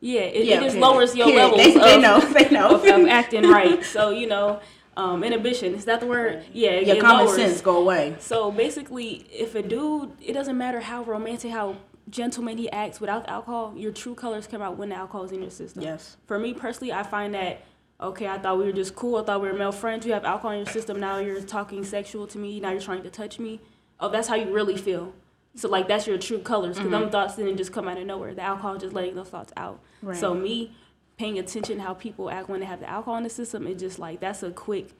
yeah, 0.00 0.20
it, 0.22 0.44
Yeah, 0.46 0.56
it 0.56 0.60
just 0.64 0.74
period. 0.76 0.80
lowers 0.80 1.16
your 1.16 1.26
Period. 1.26 1.42
levels 1.52 1.60
They- 1.62 1.74
of, 1.74 1.82
they 1.82 1.98
know. 2.00 2.20
They 2.32 2.48
know. 2.50 2.68
of, 2.76 2.84
of 2.84 3.08
acting 3.08 3.48
right. 3.58 3.84
So 3.84 4.10
you 4.10 4.26
know, 4.26 4.60
um, 4.96 5.22
inhibition 5.24 5.74
is 5.74 5.84
that 5.86 6.00
the 6.00 6.06
word? 6.06 6.44
Yeah, 6.52 6.80
Your 6.80 7.00
common 7.00 7.26
lowers. 7.26 7.36
sense 7.36 7.60
go 7.60 7.78
away. 7.78 8.16
So 8.18 8.50
basically, 8.50 9.26
if 9.32 9.54
a 9.54 9.62
dude, 9.62 10.12
it 10.20 10.32
doesn't 10.32 10.56
matter 10.56 10.80
how 10.80 11.02
romantic, 11.02 11.50
how 11.50 11.76
gentleman 12.08 12.56
he 12.56 12.70
acts 12.70 13.00
without 13.00 13.28
alcohol, 13.28 13.74
your 13.76 13.90
true 13.92 14.14
colors 14.14 14.46
come 14.46 14.62
out 14.62 14.76
when 14.78 14.88
the 14.90 14.94
alcohol 14.94 15.24
is 15.24 15.32
in 15.32 15.42
your 15.42 15.50
system. 15.50 15.82
Yes. 15.82 16.16
For 16.26 16.38
me 16.38 16.54
personally, 16.54 16.92
I 16.92 17.02
find 17.02 17.34
that 17.34 17.62
okay. 18.00 18.26
I 18.28 18.38
thought 18.38 18.58
we 18.58 18.64
were 18.64 18.72
just 18.72 18.94
cool. 18.94 19.16
I 19.16 19.24
thought 19.24 19.40
we 19.42 19.48
were 19.50 19.54
male 19.58 19.72
friends. 19.72 20.06
You 20.06 20.12
have 20.12 20.24
alcohol 20.24 20.52
in 20.52 20.58
your 20.58 20.66
system. 20.72 21.00
Now 21.00 21.18
you're 21.18 21.40
talking 21.40 21.84
sexual 21.84 22.26
to 22.28 22.38
me. 22.38 22.60
Now 22.60 22.70
you're 22.70 22.80
trying 22.80 23.02
to 23.02 23.10
touch 23.10 23.38
me. 23.38 23.60
Oh, 23.98 24.08
that's 24.08 24.28
how 24.28 24.34
you 24.36 24.52
really 24.52 24.76
feel. 24.76 25.12
So 25.56 25.68
like 25.68 25.88
that's 25.88 26.06
your 26.06 26.18
true 26.18 26.38
colors 26.38 26.76
because 26.76 26.90
them 26.90 27.02
mm-hmm. 27.02 27.10
thoughts 27.10 27.36
didn't 27.36 27.56
just 27.56 27.72
come 27.72 27.88
out 27.88 27.98
of 27.98 28.06
nowhere. 28.06 28.34
The 28.34 28.42
alcohol 28.42 28.76
just 28.76 28.92
letting 28.92 29.14
those 29.14 29.28
thoughts 29.28 29.52
out. 29.56 29.80
Right. 30.02 30.16
So 30.16 30.34
me 30.34 30.72
paying 31.16 31.38
attention 31.38 31.78
how 31.78 31.94
people 31.94 32.30
act 32.30 32.48
when 32.48 32.60
they 32.60 32.66
have 32.66 32.80
the 32.80 32.88
alcohol 32.88 33.16
in 33.16 33.24
the 33.24 33.30
system, 33.30 33.66
it 33.66 33.78
just 33.78 33.98
like 33.98 34.20
that's 34.20 34.42
a 34.42 34.50
quick. 34.50 34.90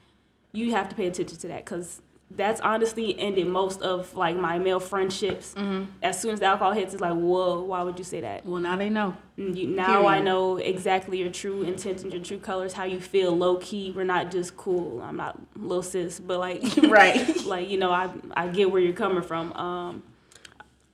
You 0.53 0.71
have 0.71 0.89
to 0.89 0.95
pay 0.95 1.05
attention 1.07 1.37
to 1.37 1.47
that 1.49 1.65
because 1.65 2.01
that's 2.31 2.59
honestly 2.59 3.17
ended 3.17 3.47
most 3.47 3.81
of 3.81 4.13
like 4.15 4.35
my 4.35 4.57
male 4.57 4.79
friendships. 4.79 5.53
Mm-hmm. 5.53 5.91
As 6.03 6.19
soon 6.19 6.31
as 6.31 6.39
the 6.39 6.47
alcohol 6.47 6.73
hits, 6.73 6.93
it's 6.93 7.01
like, 7.01 7.13
whoa, 7.13 7.61
why 7.61 7.83
would 7.83 7.97
you 7.97 8.03
say 8.03 8.21
that? 8.21 8.45
Well, 8.45 8.61
now 8.61 8.75
they 8.75 8.89
know. 8.89 9.15
Mm, 9.37 9.55
you, 9.55 9.67
now 9.67 10.07
I 10.07 10.19
know 10.19 10.57
exactly 10.57 11.19
your 11.19 11.31
true 11.31 11.61
intentions, 11.61 12.13
your 12.13 12.23
true 12.23 12.39
colors, 12.39 12.73
how 12.73 12.83
you 12.83 12.99
feel 12.99 13.35
low 13.35 13.57
key. 13.57 13.93
We're 13.95 14.03
not 14.03 14.31
just 14.31 14.57
cool. 14.57 15.01
I'm 15.01 15.15
not 15.15 15.39
little 15.55 15.83
sis, 15.83 16.19
but 16.19 16.39
like, 16.39 16.63
Right. 16.83 17.43
like 17.45 17.69
you 17.69 17.77
know, 17.77 17.91
I 17.91 18.09
I 18.35 18.47
get 18.47 18.71
where 18.71 18.81
you're 18.81 18.93
coming 18.93 19.23
from. 19.23 19.53
Um, 19.53 20.03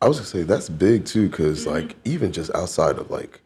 I 0.03 0.07
was 0.07 0.17
gonna 0.17 0.27
say 0.27 0.43
that's 0.43 0.67
big 0.67 1.05
too, 1.05 1.29
because 1.29 1.61
mm-hmm. 1.61 1.75
like 1.75 1.95
even 2.03 2.33
just 2.33 2.53
outside 2.53 2.97
of 2.97 3.09
like, 3.09 3.39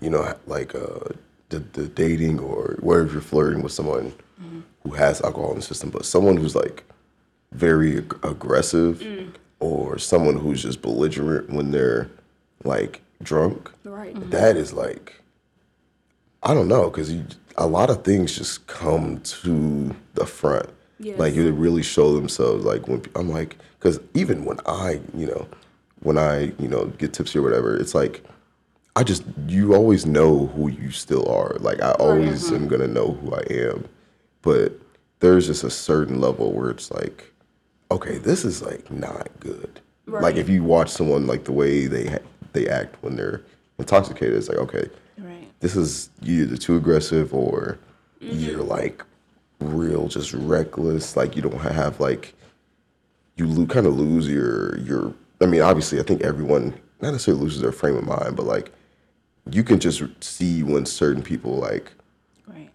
you 0.00 0.08
know, 0.08 0.34
like 0.46 0.74
uh, 0.74 1.10
the, 1.50 1.58
the 1.58 1.86
dating 1.86 2.38
or 2.38 2.78
where 2.80 3.02
if 3.02 3.12
you're 3.12 3.20
flirting 3.20 3.62
with 3.62 3.72
someone 3.72 4.12
mm-hmm. 4.42 4.60
who 4.84 4.94
has 4.94 5.20
alcohol 5.20 5.50
in 5.50 5.56
the 5.56 5.62
system, 5.62 5.90
but 5.90 6.06
someone 6.06 6.38
who's 6.38 6.56
like 6.56 6.84
very 7.52 7.98
ag- 7.98 8.18
aggressive 8.22 9.00
mm. 9.00 9.34
or 9.60 9.98
someone 9.98 10.38
who's 10.38 10.62
just 10.62 10.80
belligerent 10.80 11.50
when 11.50 11.72
they're 11.72 12.08
like 12.64 13.02
drunk, 13.22 13.70
Right. 13.84 14.14
that 14.30 14.54
mm-hmm. 14.54 14.62
is 14.62 14.72
like 14.72 15.20
I 16.42 16.54
don't 16.54 16.68
know 16.68 16.88
because 16.88 17.14
a 17.56 17.66
lot 17.66 17.90
of 17.90 18.02
things 18.02 18.34
just 18.34 18.66
come 18.66 19.20
to 19.20 19.94
the 20.14 20.24
front. 20.24 20.70
Yes. 20.98 21.18
Like 21.18 21.34
you 21.34 21.52
really 21.52 21.82
show 21.82 22.14
themselves. 22.14 22.64
Like 22.64 22.88
when 22.88 23.02
I'm 23.14 23.28
like, 23.28 23.58
because 23.78 24.00
even 24.14 24.46
when 24.46 24.58
I, 24.64 25.00
you 25.14 25.26
know, 25.26 25.46
when 26.02 26.18
I, 26.18 26.52
you 26.58 26.68
know, 26.68 26.86
get 26.86 27.12
tipsy 27.12 27.38
or 27.38 27.42
whatever, 27.42 27.76
it's 27.76 27.94
like 27.94 28.24
I 28.94 29.02
just 29.02 29.22
you 29.46 29.74
always 29.74 30.04
know 30.04 30.46
who 30.48 30.68
you 30.68 30.90
still 30.90 31.28
are. 31.28 31.56
Like 31.60 31.80
I 31.80 31.94
oh, 31.98 32.10
always 32.10 32.52
am 32.52 32.68
gonna 32.68 32.88
know 32.88 33.12
who 33.12 33.34
I 33.34 33.42
am, 33.50 33.88
but 34.42 34.72
there's 35.20 35.46
just 35.46 35.64
a 35.64 35.70
certain 35.70 36.20
level 36.20 36.52
where 36.52 36.70
it's 36.70 36.90
like, 36.90 37.32
okay, 37.90 38.18
this 38.18 38.44
is 38.44 38.62
like 38.62 38.90
not 38.90 39.28
good. 39.40 39.80
Like 40.06 40.36
if 40.36 40.48
you 40.48 40.62
watch 40.62 40.90
someone 40.90 41.26
like 41.26 41.44
the 41.44 41.52
way 41.52 41.86
they 41.86 42.06
ha- 42.06 42.26
they 42.52 42.68
act 42.68 42.96
when 43.02 43.16
they're 43.16 43.40
intoxicated, 43.78 44.34
it's 44.34 44.48
like 44.48 44.58
okay, 44.58 44.88
Right. 45.16 45.48
this 45.60 45.76
is 45.76 46.10
either 46.22 46.56
too 46.56 46.76
aggressive 46.76 47.32
or 47.32 47.78
mm-hmm. 48.20 48.38
you're 48.38 48.62
like 48.62 49.04
real 49.60 50.08
just 50.08 50.32
reckless 50.34 51.16
like 51.16 51.36
you 51.36 51.42
don't 51.42 51.56
have 51.60 52.00
like 52.00 52.34
you 53.36 53.46
lo- 53.46 53.66
kind 53.66 53.86
of 53.86 53.96
lose 53.96 54.28
your 54.28 54.76
your 54.80 55.14
i 55.42 55.46
mean 55.46 55.60
obviously 55.60 55.98
i 56.00 56.02
think 56.02 56.22
everyone 56.22 56.74
not 57.00 57.12
necessarily 57.12 57.42
loses 57.42 57.60
their 57.60 57.72
frame 57.72 57.96
of 57.96 58.04
mind 58.04 58.36
but 58.36 58.46
like 58.46 58.72
you 59.50 59.64
can 59.64 59.80
just 59.80 60.02
see 60.22 60.62
when 60.62 60.86
certain 60.86 61.22
people 61.22 61.56
like 61.56 61.92
Right. 62.46 62.70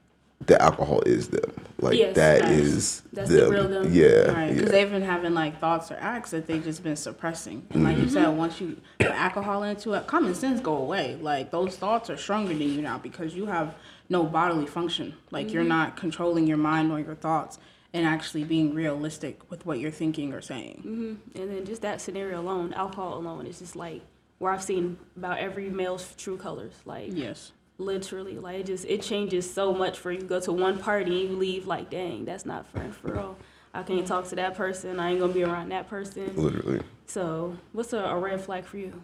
the 0.46 0.62
alcohol 0.62 1.02
is 1.02 1.30
them 1.30 1.52
like 1.80 1.98
Yes, 1.98 2.16
that 2.16 2.42
that's- 2.42 2.60
is 2.60 3.02
that's 3.14 3.30
the 3.30 3.42
them. 3.42 3.50
real 3.52 3.68
them. 3.68 3.94
yeah 3.94 4.08
Right, 4.32 4.48
yeah. 4.48 4.54
because 4.54 4.72
they've 4.72 4.90
been 4.90 5.02
having 5.04 5.34
like 5.34 5.60
thoughts 5.60 5.92
or 5.92 5.98
acts 6.00 6.32
that 6.32 6.48
they've 6.48 6.64
just 6.64 6.84
been 6.84 6.96
suppressing, 6.96 7.66
and 7.72 7.84
like 7.84 7.98
you 7.98 8.04
mm-hmm. 8.04 8.14
said, 8.14 8.28
once 8.30 8.60
you 8.60 8.78
put 9.00 9.12
alcohol 9.12 9.64
into 9.64 9.94
it, 9.94 10.08
common 10.08 10.34
sense 10.36 10.60
go 10.60 10.76
away. 10.78 11.18
Like 11.22 11.52
those 11.52 11.78
thoughts 11.78 12.10
are 12.10 12.18
stronger 12.18 12.50
than 12.54 12.70
you 12.70 12.82
now 12.82 12.98
because 12.98 13.36
you 13.36 13.46
have 13.46 13.76
no 14.10 14.24
bodily 14.24 14.66
function. 14.66 15.14
Like 15.32 15.52
you're 15.52 15.62
mm-hmm. 15.62 15.70
not 15.70 15.98
controlling 15.98 16.48
your 16.48 16.58
mind 16.58 16.92
or 16.92 17.00
your 17.00 17.16
thoughts, 17.16 17.60
and 17.94 18.06
actually 18.06 18.44
being 18.44 18.74
realistic 18.74 19.40
with 19.50 19.66
what 19.66 19.80
you're 19.80 19.92
thinking 19.92 20.34
or 20.34 20.42
saying. 20.42 20.84
Mhm. 20.86 21.40
And 21.42 21.52
then 21.52 21.66
just 21.66 21.82
that 21.82 22.02
scenario 22.02 22.42
alone, 22.42 22.74
alcohol 22.74 23.18
alone, 23.18 23.46
is 23.48 23.60
just 23.60 23.76
like 23.76 24.02
where 24.40 24.52
I've 24.52 24.64
seen 24.64 24.98
about 25.16 25.40
every 25.40 25.70
male's 25.70 26.14
true 26.16 26.38
colors. 26.38 26.74
Like 26.86 27.10
Yes. 27.14 27.52
literally, 27.78 28.38
like 28.38 28.60
it 28.60 28.66
just 28.66 28.86
it 28.86 29.02
changes 29.02 29.52
so 29.52 29.74
much 29.74 29.98
for 29.98 30.12
you. 30.12 30.22
Go 30.22 30.40
to 30.42 30.52
one 30.52 30.78
party 30.78 31.22
and 31.22 31.30
you 31.32 31.36
leave 31.38 31.66
like, 31.68 31.90
dang, 31.90 32.26
that's 32.26 32.46
not 32.46 32.68
friend 32.68 32.94
for 32.96 33.14
real. 33.14 33.38
I 33.74 33.84
can't 33.84 34.08
talk 34.08 34.28
to 34.30 34.36
that 34.36 34.56
person. 34.56 35.00
I 35.00 35.12
ain't 35.12 35.20
gonna 35.20 35.34
be 35.34 35.44
around 35.44 35.70
that 35.70 35.88
person. 35.88 36.32
literally 36.36 36.82
So, 37.06 37.56
what's 37.74 37.94
a, 37.94 38.00
a 38.00 38.18
red 38.20 38.42
flag 38.42 38.66
for 38.66 38.78
you? 38.78 39.02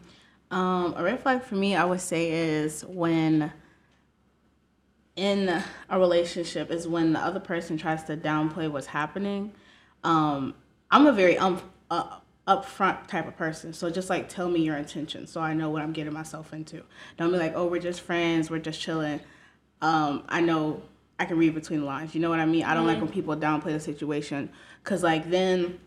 Um, 0.52 0.94
a 0.98 1.04
red 1.04 1.20
flag 1.22 1.42
for 1.44 1.56
me, 1.56 1.76
I 1.76 1.86
would 1.86 2.02
say, 2.02 2.32
is 2.32 2.84
when 2.86 3.52
in 5.16 5.50
a 5.90 6.00
relationship 6.00 6.72
is 6.72 6.88
when 6.88 7.14
the 7.14 7.20
other 7.20 7.40
person 7.40 7.78
tries 7.78 8.04
to 8.06 8.18
downplay 8.18 8.70
what's 8.70 8.88
happening. 8.88 9.54
Um, 10.04 10.56
I'm 10.90 11.06
a 11.06 11.12
very 11.12 11.38
um, 11.38 11.62
uh, 11.92 12.18
upfront 12.48 13.08
type 13.08 13.28
of 13.28 13.38
person, 13.38 13.74
so 13.74 13.90
just 13.90 14.10
like 14.10 14.28
tell 14.28 14.50
me 14.50 14.62
your 14.62 14.76
intentions, 14.76 15.32
so 15.32 15.40
I 15.40 15.54
know 15.54 15.70
what 15.70 15.82
I'm 15.82 15.94
getting 15.94 16.14
myself 16.14 16.54
into. 16.54 16.84
Don't 17.18 17.32
be 17.32 17.38
like, 17.38 17.54
oh, 17.56 17.68
we're 17.68 17.82
just 17.82 18.02
friends, 18.02 18.50
we're 18.50 18.60
just 18.60 18.82
chilling. 18.82 19.20
Um, 19.82 20.24
I 20.30 20.42
know 20.42 20.82
I 21.20 21.26
can 21.26 21.38
read 21.38 21.54
between 21.54 21.82
the 21.82 21.86
lines. 21.86 22.16
You 22.16 22.22
know 22.22 22.30
what 22.30 22.40
I 22.40 22.46
mean? 22.46 22.64
I 22.64 22.74
don't 22.74 22.88
like 22.88 23.00
when 23.00 23.10
people 23.10 23.36
downplay 23.36 23.74
the 23.74 23.80
situation, 23.80 24.50
cause 24.84 25.04
like 25.04 25.30
then 25.30 25.80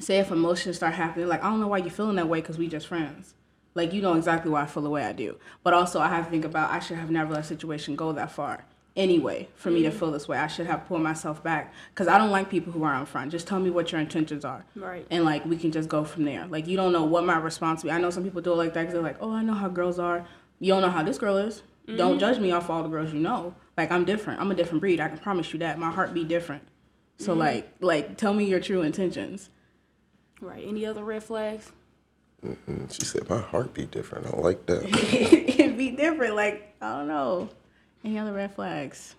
say 0.00 0.18
if 0.18 0.30
emotions 0.30 0.76
start 0.76 0.94
happening, 0.94 1.28
like 1.28 1.42
I 1.42 1.50
don't 1.50 1.60
know 1.60 1.68
why 1.68 1.78
you're 1.78 1.90
feeling 1.90 2.16
that 2.16 2.28
way 2.28 2.40
because 2.40 2.58
we 2.58 2.66
just 2.66 2.88
friends. 2.88 3.35
Like 3.76 3.92
you 3.92 4.00
know 4.00 4.14
exactly 4.14 4.50
why 4.50 4.62
I 4.62 4.66
feel 4.66 4.82
the 4.82 4.90
way 4.90 5.04
I 5.04 5.12
do. 5.12 5.38
But 5.62 5.74
also 5.74 6.00
I 6.00 6.08
have 6.08 6.24
to 6.24 6.30
think 6.30 6.46
about 6.46 6.70
I 6.70 6.78
should 6.78 6.96
have 6.96 7.10
never 7.10 7.34
let 7.34 7.40
a 7.40 7.46
situation 7.46 7.94
go 7.94 8.10
that 8.12 8.32
far. 8.32 8.64
Anyway, 8.96 9.48
for 9.54 9.70
me 9.70 9.82
to 9.82 9.90
mm-hmm. 9.90 9.98
feel 9.98 10.10
this 10.10 10.26
way, 10.26 10.38
I 10.38 10.46
should 10.46 10.66
have 10.66 10.86
pulled 10.88 11.02
myself 11.02 11.42
back 11.42 11.74
because 11.92 12.08
I 12.08 12.16
don't 12.16 12.30
like 12.30 12.48
people 12.48 12.72
who 12.72 12.82
are 12.84 12.94
on 12.94 13.04
front. 13.04 13.30
Just 13.30 13.46
tell 13.46 13.60
me 13.60 13.68
what 13.68 13.92
your 13.92 14.00
intentions 14.00 14.42
are, 14.46 14.64
Right. 14.74 15.06
and 15.10 15.22
like 15.26 15.44
we 15.44 15.58
can 15.58 15.70
just 15.70 15.90
go 15.90 16.04
from 16.04 16.24
there. 16.24 16.46
Like 16.46 16.66
you 16.66 16.78
don't 16.78 16.92
know 16.92 17.04
what 17.04 17.26
my 17.26 17.36
response 17.36 17.82
will 17.82 17.90
be. 17.90 17.94
I 17.94 18.00
know 18.00 18.08
some 18.08 18.24
people 18.24 18.40
do 18.40 18.52
it 18.52 18.56
like 18.56 18.72
that 18.72 18.80
because 18.80 18.94
they're 18.94 19.02
like, 19.02 19.18
oh, 19.20 19.32
I 19.32 19.42
know 19.42 19.52
how 19.52 19.68
girls 19.68 19.98
are. 19.98 20.26
You 20.58 20.72
don't 20.72 20.80
know 20.80 20.88
how 20.88 21.02
this 21.02 21.18
girl 21.18 21.36
is. 21.36 21.62
Don't 21.86 22.12
mm-hmm. 22.12 22.18
judge 22.18 22.38
me 22.38 22.50
off 22.52 22.70
all 22.70 22.82
the 22.82 22.88
girls 22.88 23.12
you 23.12 23.20
know. 23.20 23.54
Like 23.76 23.92
I'm 23.92 24.06
different. 24.06 24.40
I'm 24.40 24.50
a 24.50 24.54
different 24.54 24.80
breed. 24.80 24.98
I 24.98 25.08
can 25.08 25.18
promise 25.18 25.52
you 25.52 25.58
that. 25.58 25.78
My 25.78 25.90
heart 25.90 26.14
be 26.14 26.24
different. 26.24 26.62
So 27.18 27.32
mm-hmm. 27.32 27.40
like, 27.40 27.72
like 27.80 28.16
tell 28.16 28.32
me 28.32 28.46
your 28.46 28.60
true 28.60 28.80
intentions. 28.80 29.50
Right. 30.40 30.64
Any 30.66 30.86
other 30.86 31.04
red 31.04 31.22
flags? 31.22 31.72
And 32.42 32.92
she 32.92 33.04
said 33.04 33.28
my 33.28 33.40
heart 33.40 33.74
beat 33.74 33.90
different 33.90 34.26
i 34.26 34.30
don't 34.30 34.44
like 34.44 34.66
that 34.66 34.84
It'd 35.58 35.76
be 35.76 35.90
different. 35.90 36.36
Like, 36.36 36.74
I 36.80 36.98
don't 36.98 37.08
know. 37.08 37.48
Any 38.04 38.18
other 38.18 38.32
red 38.32 38.54
flags? 38.54 39.14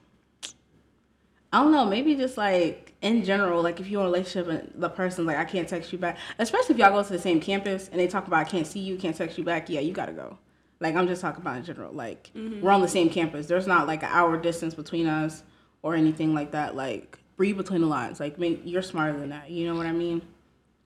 I 1.52 1.62
don't 1.62 1.72
know. 1.72 1.86
Maybe 1.86 2.16
just 2.16 2.38
like 2.38 2.94
in 3.02 3.24
general, 3.24 3.62
like 3.62 3.80
if 3.80 3.88
you're 3.88 4.02
in 4.02 4.08
a 4.08 4.10
relationship 4.10 4.48
and 4.48 4.82
the 4.82 4.90
person's 4.90 5.28
like, 5.28 5.38
I 5.38 5.46
can't 5.46 5.68
text 5.68 5.92
you 5.92 6.00
back, 6.00 6.18
especially 6.40 6.74
if 6.74 6.80
y'all 6.80 6.92
go 6.92 7.04
to 7.04 7.14
the 7.14 7.20
same 7.20 7.40
campus 7.40 7.90
and 7.90 8.00
they 8.00 8.08
talk 8.08 8.28
about, 8.28 8.40
I 8.40 8.50
can't 8.50 8.66
see 8.68 8.80
you, 8.80 8.98
can't 8.98 9.16
text 9.16 9.38
you 9.38 9.44
back. 9.44 9.70
Yeah, 9.70 9.82
you 9.82 9.94
gotta 9.94 10.14
go. 10.14 10.38
Like, 10.80 10.96
I'm 10.96 11.08
just 11.08 11.22
talking 11.22 11.42
about 11.42 11.58
in 11.58 11.64
general. 11.64 11.92
Like, 11.94 12.32
mm-hmm. 12.36 12.62
we're 12.62 12.72
on 12.72 12.82
the 12.82 12.88
same 12.88 13.10
campus. 13.10 13.48
There's 13.48 13.68
not 13.68 13.88
like 13.88 14.04
an 14.04 14.10
hour 14.12 14.38
distance 14.38 14.74
between 14.74 15.08
us 15.08 15.44
or 15.82 15.96
anything 15.96 16.34
like 16.34 16.52
that. 16.52 16.76
Like, 16.76 17.18
read 17.38 17.58
between 17.58 17.82
the 17.82 17.88
lines. 17.88 18.20
Like, 18.20 18.38
make, 18.38 18.62
you're 18.64 18.82
smarter 18.82 19.18
than 19.20 19.30
that. 19.30 19.50
You 19.50 19.68
know 19.68 19.76
what 19.76 19.88
I 19.88 19.92
mean? 19.92 20.22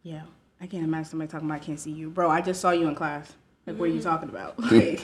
Yeah. 0.04 0.24
I 0.62 0.68
can't 0.68 0.84
imagine 0.84 1.06
somebody 1.10 1.32
talking 1.32 1.48
about 1.48 1.62
I 1.62 1.66
can't 1.66 1.80
see 1.80 1.92
you. 1.92 2.10
Bro, 2.10 2.30
I 2.30 2.42
just 2.42 2.62
saw 2.62 2.72
you 2.72 2.88
in 2.88 2.96
class. 2.96 3.34
Like 3.66 3.78
what 3.78 3.90
are 3.90 3.94
you 3.94 4.02
talking 4.02 4.30
about? 4.30 4.56
Like 4.72 5.02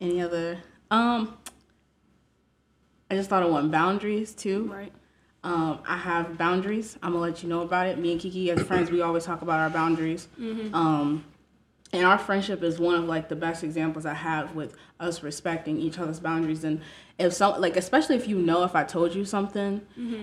any 0.00 0.20
other 0.20 0.58
um 0.90 1.36
I 3.10 3.14
just 3.14 3.30
thought 3.30 3.42
of 3.42 3.50
one 3.50 3.70
boundaries 3.70 4.34
too. 4.34 4.64
Right. 4.72 4.92
Um, 5.44 5.80
I 5.86 5.96
have 5.98 6.38
boundaries. 6.38 6.96
I'm 7.02 7.12
gonna 7.12 7.22
let 7.22 7.42
you 7.42 7.48
know 7.50 7.60
about 7.60 7.86
it. 7.86 7.98
Me 7.98 8.12
and 8.12 8.20
Kiki, 8.20 8.50
as 8.50 8.62
friends, 8.62 8.90
we 8.90 9.02
always 9.02 9.24
talk 9.24 9.42
about 9.42 9.60
our 9.60 9.68
boundaries. 9.68 10.26
Um, 10.72 11.22
and 11.94 12.04
our 12.04 12.18
friendship 12.18 12.62
is 12.62 12.78
one 12.80 12.96
of 12.96 13.04
like 13.04 13.28
the 13.28 13.36
best 13.36 13.62
examples 13.62 14.04
I 14.04 14.14
have 14.14 14.54
with 14.54 14.76
us 14.98 15.22
respecting 15.22 15.78
each 15.78 15.98
other's 15.98 16.18
boundaries. 16.20 16.64
And 16.64 16.80
if 17.18 17.32
some 17.32 17.60
like, 17.60 17.76
especially 17.76 18.16
if 18.16 18.26
you 18.26 18.38
know 18.38 18.64
if 18.64 18.74
I 18.74 18.82
told 18.84 19.14
you 19.14 19.24
something, 19.24 19.80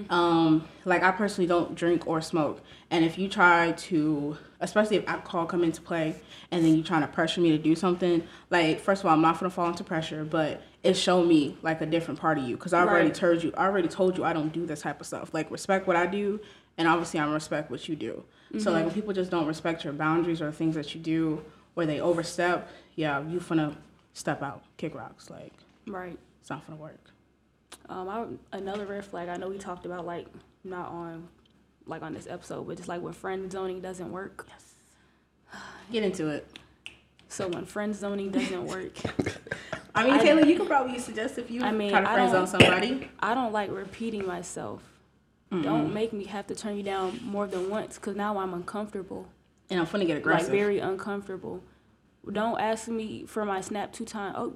um, 0.10 0.68
like 0.86 1.02
I 1.02 1.12
personally 1.12 1.48
don't 1.48 1.74
drink 1.74 2.06
or 2.08 2.20
smoke. 2.22 2.62
And 2.90 3.06
if 3.06 3.18
you 3.18 3.30
try 3.30 3.72
to, 3.72 4.38
especially 4.60 4.98
if 4.98 5.08
alcohol 5.08 5.46
come 5.46 5.64
into 5.64 5.82
play, 5.82 6.16
and 6.52 6.66
then 6.66 6.76
you're 6.76 6.84
trying 6.84 7.02
to 7.02 7.08
pressure 7.08 7.40
me 7.40 7.52
to 7.52 7.58
do 7.58 7.74
something, 7.76 8.24
like 8.50 8.82
first 8.82 9.02
of 9.02 9.08
all, 9.08 9.14
I'm 9.14 9.22
not 9.22 9.40
gonna 9.40 9.50
fall 9.50 9.68
into 9.70 9.84
pressure, 9.86 10.26
but 10.26 10.62
it 10.84 10.96
show 10.96 11.24
me 11.24 11.58
like 11.62 11.80
a 11.80 11.86
different 11.86 12.20
part 12.20 12.38
of 12.38 12.44
you 12.44 12.58
because 12.58 12.74
I 12.74 12.82
already 12.82 13.06
Right. 13.06 13.16
told 13.16 13.44
you, 13.44 13.54
I 13.56 13.66
already 13.68 13.88
told 13.88 14.18
you 14.18 14.26
I 14.26 14.34
don't 14.34 14.52
do 14.52 14.66
this 14.66 14.82
type 14.82 15.00
of 15.00 15.08
stuff. 15.08 15.34
Like 15.34 15.50
respect 15.50 15.88
what 15.88 15.96
I 15.96 16.06
do, 16.06 16.42
and 16.78 16.88
obviously 16.88 17.20
I'm 17.22 17.32
respect 17.32 17.72
what 17.72 17.88
you 17.88 17.96
do. 17.96 18.24
So 18.58 18.72
like 18.74 18.84
when 18.84 18.94
people 18.94 19.14
just 19.14 19.32
don't 19.32 19.48
respect 19.48 19.86
your 19.86 19.94
boundaries 19.94 20.42
or 20.42 20.52
things 20.52 20.76
that 20.76 20.94
you 20.94 21.00
do, 21.00 21.42
or 21.76 21.86
they 21.86 22.00
overstep, 22.02 22.70
yeah, 22.96 23.22
you 23.28 23.40
finna 23.40 23.76
step 24.14 24.42
out, 24.44 24.64
kick 24.78 24.94
rocks. 24.96 25.30
Like 25.30 25.54
Right. 25.88 26.18
it's 26.42 26.50
not 26.50 26.66
gonna 26.68 26.80
work. 26.80 27.00
Um, 27.90 28.10
I, 28.52 28.58
another 28.58 28.86
red 28.86 29.04
flag. 29.06 29.30
I 29.30 29.38
know 29.38 29.50
we 29.50 29.58
talked 29.58 29.86
about 29.86 30.06
like 30.06 30.28
not 30.64 30.90
on, 30.90 31.28
like 31.88 32.02
on 32.04 32.14
this 32.14 32.28
episode, 32.28 32.68
but 32.68 32.78
just 32.78 32.88
like 32.90 33.02
when 33.02 33.14
friend 33.14 33.52
zoning 33.52 33.82
doesn't 33.82 34.12
work. 34.12 34.48
Get 35.92 36.04
into 36.04 36.28
it. 36.30 36.48
So 37.28 37.48
when 37.48 37.66
friend 37.66 37.96
zoning 37.96 38.30
doesn't 38.32 38.66
work, 38.66 38.92
I 39.96 40.04
mean, 40.06 40.14
I- 40.14 40.20
Taylor, 40.24 40.46
you 40.46 40.58
could 40.58 40.68
probably 40.68 41.00
suggest 41.00 41.38
if 41.38 41.50
you 41.52 41.64
I 41.64 41.72
mean, 41.72 41.90
try 41.92 42.02
to 42.02 42.10
I 42.10 42.14
friend 42.14 42.30
zone 42.32 42.40
don't- 42.42 42.48
somebody. 42.48 43.10
I 43.20 43.34
don't 43.34 43.52
like 43.54 43.72
repeating 43.72 44.26
myself. 44.26 44.82
Don't 45.50 45.94
make 45.94 46.14
me 46.14 46.24
have 46.26 46.48
to 46.48 46.56
turn 46.56 46.78
you 46.78 46.84
down 46.84 47.20
more 47.26 47.46
than 47.46 47.70
once, 47.70 47.98
cause 47.98 48.16
now 48.16 48.38
I'm 48.38 48.54
uncomfortable. 48.54 49.28
And 49.72 49.80
I'm 49.80 49.88
finna 49.88 50.06
get 50.06 50.18
aggressive. 50.18 50.50
Like 50.50 50.58
very 50.58 50.80
uncomfortable. 50.80 51.64
Don't 52.30 52.60
ask 52.60 52.88
me 52.88 53.26
for 53.26 53.46
my 53.46 53.62
snap 53.62 53.94
two 53.94 54.06
times. 54.06 54.36
Oh, 54.38 54.54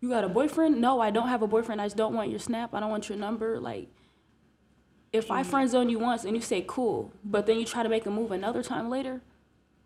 you 0.00 0.10
got 0.10 0.22
a 0.22 0.28
boyfriend? 0.28 0.80
No, 0.80 1.00
I 1.00 1.10
don't 1.10 1.28
have 1.28 1.42
a 1.42 1.46
boyfriend. 1.46 1.80
I 1.80 1.86
just 1.86 1.96
don't 1.96 2.14
want 2.14 2.30
your 2.30 2.38
snap. 2.38 2.74
I 2.74 2.80
don't 2.80 2.90
want 2.90 3.08
your 3.08 3.16
number. 3.16 3.58
Like, 3.58 3.88
if 5.14 5.30
I 5.30 5.42
friend 5.42 5.68
zone 5.68 5.88
you 5.88 5.98
once 5.98 6.24
and 6.24 6.36
you 6.36 6.42
say 6.42 6.62
cool, 6.66 7.12
but 7.24 7.46
then 7.46 7.58
you 7.58 7.64
try 7.64 7.82
to 7.82 7.88
make 7.88 8.04
a 8.04 8.10
move 8.10 8.30
another 8.30 8.62
time 8.62 8.90
later, 8.90 9.22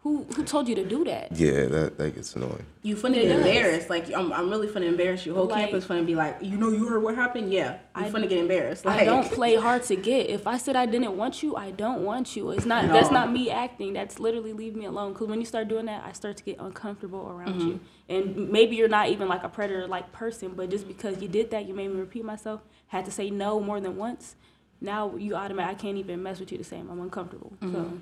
who 0.02 0.24
who 0.36 0.44
told 0.44 0.68
you 0.68 0.74
to 0.76 0.84
do 0.84 1.04
that? 1.04 1.32
Yeah, 1.32 1.66
that 1.66 1.98
that 1.98 2.14
gets 2.14 2.34
annoying. 2.36 2.64
You 2.82 2.94
finna 2.94 3.16
It 3.16 3.22
get 3.22 3.28
does. 3.28 3.46
embarrassed. 3.46 3.90
Like 3.90 4.12
I'm, 4.14 4.32
I'm 4.32 4.48
really 4.48 4.68
finna 4.68 4.86
embarrass 4.86 5.26
you. 5.26 5.34
Whole 5.34 5.46
Like- 5.46 5.64
campus 5.64 5.86
finna 5.86 6.06
be 6.06 6.14
like, 6.14 6.36
you 6.40 6.56
know, 6.56 6.70
you 6.70 6.86
heard 6.86 7.02
what 7.02 7.16
happened. 7.16 7.52
Yeah, 7.52 7.72
you 7.72 7.78
I- 8.04 8.10
finna 8.10 8.28
get 8.28 8.38
embarrassed. 8.38 8.84
Like 8.84 9.00
I 9.00 9.04
don't 9.04 9.30
play 9.30 9.56
hard 9.56 9.82
to 9.84 9.96
get. 9.96 10.30
If 10.30 10.46
I 10.46 10.56
said 10.56 10.76
I 10.76 10.86
didn't 10.86 11.16
want 11.16 11.42
you, 11.42 11.56
I 11.56 11.72
don't 11.72 12.02
want 12.04 12.36
you. 12.36 12.50
It's 12.52 12.64
not. 12.64 12.86
No. 12.86 12.92
That's 12.92 13.10
not 13.10 13.32
me 13.32 13.50
acting. 13.50 13.92
That's 13.92 14.20
literally 14.20 14.52
leave 14.52 14.76
me 14.76 14.84
alone. 14.84 15.12
Because 15.14 15.26
when 15.28 15.40
you 15.40 15.46
start 15.46 15.66
doing 15.68 15.86
that, 15.86 16.04
I 16.06 16.12
start 16.12 16.36
to 16.36 16.44
get 16.44 16.58
uncomfortable 16.60 17.28
around 17.28 17.56
Mm-hmm. 17.56 17.68
you. 17.68 17.80
And 18.08 18.50
maybe 18.50 18.76
you're 18.76 18.88
not 18.88 19.08
even 19.08 19.26
like 19.28 19.42
a 19.42 19.48
predator 19.48 19.86
like 19.88 20.12
person, 20.12 20.52
but 20.56 20.70
just 20.70 20.86
because 20.86 21.20
you 21.20 21.28
did 21.28 21.50
that, 21.50 21.66
you 21.66 21.74
made 21.74 21.88
me 21.88 21.98
repeat 22.00 22.24
myself. 22.24 22.60
Had 22.86 23.04
to 23.06 23.10
say 23.10 23.30
no 23.30 23.58
more 23.60 23.80
than 23.80 23.96
once. 23.96 24.36
Now 24.80 25.16
you 25.16 25.34
automatically, 25.34 25.74
I 25.76 25.82
can't 25.82 25.98
even 25.98 26.22
mess 26.22 26.38
with 26.40 26.52
you 26.52 26.56
the 26.58 26.64
same. 26.64 26.88
I'm 26.88 27.00
uncomfortable. 27.00 27.52
Mm-hmm. 27.60 27.74
So 27.74 27.92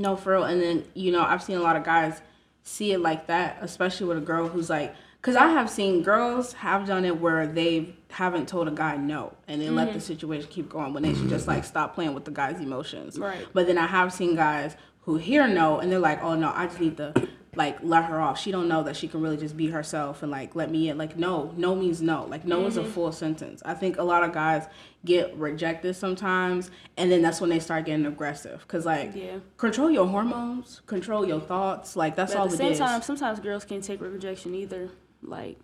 No, 0.00 0.16
for 0.16 0.32
real. 0.32 0.44
And 0.44 0.60
then, 0.60 0.84
you 0.94 1.12
know, 1.12 1.22
I've 1.22 1.42
seen 1.42 1.56
a 1.56 1.60
lot 1.60 1.76
of 1.76 1.84
guys 1.84 2.20
see 2.62 2.92
it 2.92 3.00
like 3.00 3.26
that, 3.26 3.58
especially 3.60 4.06
with 4.06 4.18
a 4.18 4.22
girl 4.22 4.48
who's 4.48 4.70
like, 4.70 4.94
because 5.20 5.36
I 5.36 5.48
have 5.48 5.68
seen 5.68 6.02
girls 6.02 6.54
have 6.54 6.86
done 6.86 7.04
it 7.04 7.20
where 7.20 7.46
they 7.46 7.94
haven't 8.08 8.48
told 8.48 8.68
a 8.68 8.70
guy 8.70 8.96
no 8.96 9.34
and 9.46 9.60
they 9.60 9.68
let 9.68 9.86
the 9.86 9.90
mm-hmm. 9.92 10.00
situation 10.00 10.48
keep 10.50 10.70
going 10.70 10.94
when 10.94 11.02
they 11.02 11.14
should 11.14 11.28
just 11.28 11.46
like 11.46 11.64
stop 11.64 11.94
playing 11.94 12.14
with 12.14 12.24
the 12.24 12.30
guy's 12.30 12.58
emotions. 12.58 13.18
Right. 13.18 13.46
But 13.52 13.66
then 13.66 13.76
I 13.76 13.86
have 13.86 14.12
seen 14.12 14.34
guys 14.34 14.76
who 15.02 15.18
hear 15.18 15.46
no 15.46 15.78
and 15.78 15.92
they're 15.92 15.98
like, 15.98 16.22
oh 16.22 16.34
no, 16.34 16.50
I 16.54 16.66
just 16.66 16.80
need 16.80 16.96
to 16.96 17.12
like 17.56 17.78
let 17.82 18.04
her 18.04 18.20
off. 18.20 18.38
She 18.40 18.52
don't 18.52 18.68
know 18.68 18.82
that 18.84 18.96
she 18.96 19.08
can 19.08 19.20
really 19.20 19.36
just 19.36 19.56
be 19.56 19.68
herself 19.68 20.22
and 20.22 20.30
like 20.30 20.54
let 20.54 20.70
me 20.70 20.88
in. 20.88 20.96
Like 20.98 21.16
no, 21.16 21.52
no 21.56 21.74
means 21.74 22.00
no. 22.00 22.24
Like 22.26 22.44
no 22.44 22.64
is 22.66 22.76
a 22.76 22.82
mm-hmm. 22.82 22.90
full 22.92 23.12
sentence. 23.12 23.60
I 23.64 23.74
think 23.74 23.98
a 23.98 24.02
lot 24.04 24.22
of 24.22 24.32
guys 24.32 24.68
get 25.04 25.34
rejected 25.36 25.94
sometimes 25.96 26.70
and 26.96 27.10
then 27.10 27.22
that's 27.22 27.40
when 27.40 27.50
they 27.50 27.58
start 27.58 27.86
getting 27.86 28.06
aggressive 28.06 28.60
because 28.60 28.86
like 28.86 29.12
Yeah. 29.14 29.38
control 29.56 29.90
your 29.90 30.06
hormones, 30.06 30.82
control 30.86 31.26
your 31.26 31.40
thoughts. 31.40 31.96
Like 31.96 32.14
that's 32.14 32.34
but 32.34 32.38
all 32.38 32.44
at 32.44 32.50
the 32.52 32.56
same 32.56 32.72
is. 32.72 32.78
time, 32.78 33.02
sometimes 33.02 33.40
girls 33.40 33.64
can't 33.64 33.82
take 33.82 34.00
rejection 34.00 34.54
either. 34.54 34.90
Like 35.22 35.58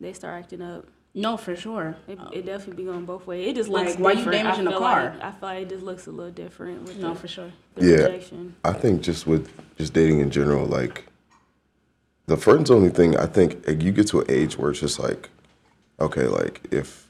they 0.00 0.12
start 0.12 0.42
acting 0.42 0.60
up. 0.62 0.86
no, 1.14 1.36
for 1.36 1.54
sure. 1.54 1.94
It, 2.08 2.18
it 2.32 2.46
definitely 2.46 2.82
be 2.82 2.90
going 2.90 3.04
both 3.04 3.26
ways. 3.28 3.46
It 3.46 3.54
just 3.54 3.68
Like, 3.68 3.86
looks 3.86 3.98
why 4.00 4.12
you 4.12 4.24
damaging 4.28 4.64
the 4.64 4.72
car? 4.72 5.10
Like, 5.14 5.22
I 5.22 5.30
feel 5.30 5.48
like 5.48 5.62
it 5.62 5.68
just 5.68 5.84
looks 5.84 6.06
a 6.08 6.10
little 6.10 6.32
different 6.32 6.82
with 6.84 6.96
No, 6.98 7.10
the, 7.14 7.20
for 7.20 7.28
sure. 7.28 7.52
the 7.76 7.86
Yeah. 7.86 7.96
rejection. 8.06 8.56
I 8.64 8.72
think 8.72 9.02
just 9.02 9.26
with 9.26 9.50
just 9.76 9.92
dating 9.92 10.18
in 10.20 10.30
general, 10.30 10.66
like 10.66 11.04
the 12.26 12.36
friend 12.36 12.66
zoning 12.66 12.90
thing, 12.90 13.16
I 13.16 13.26
think 13.26 13.66
eh, 13.68 13.72
you 13.78 13.92
get 13.92 14.08
to 14.08 14.20
an 14.20 14.26
age 14.30 14.56
where 14.56 14.70
it's 14.70 14.80
just 14.80 14.98
like, 14.98 15.28
okay, 16.00 16.26
like 16.26 16.66
if 16.70 17.08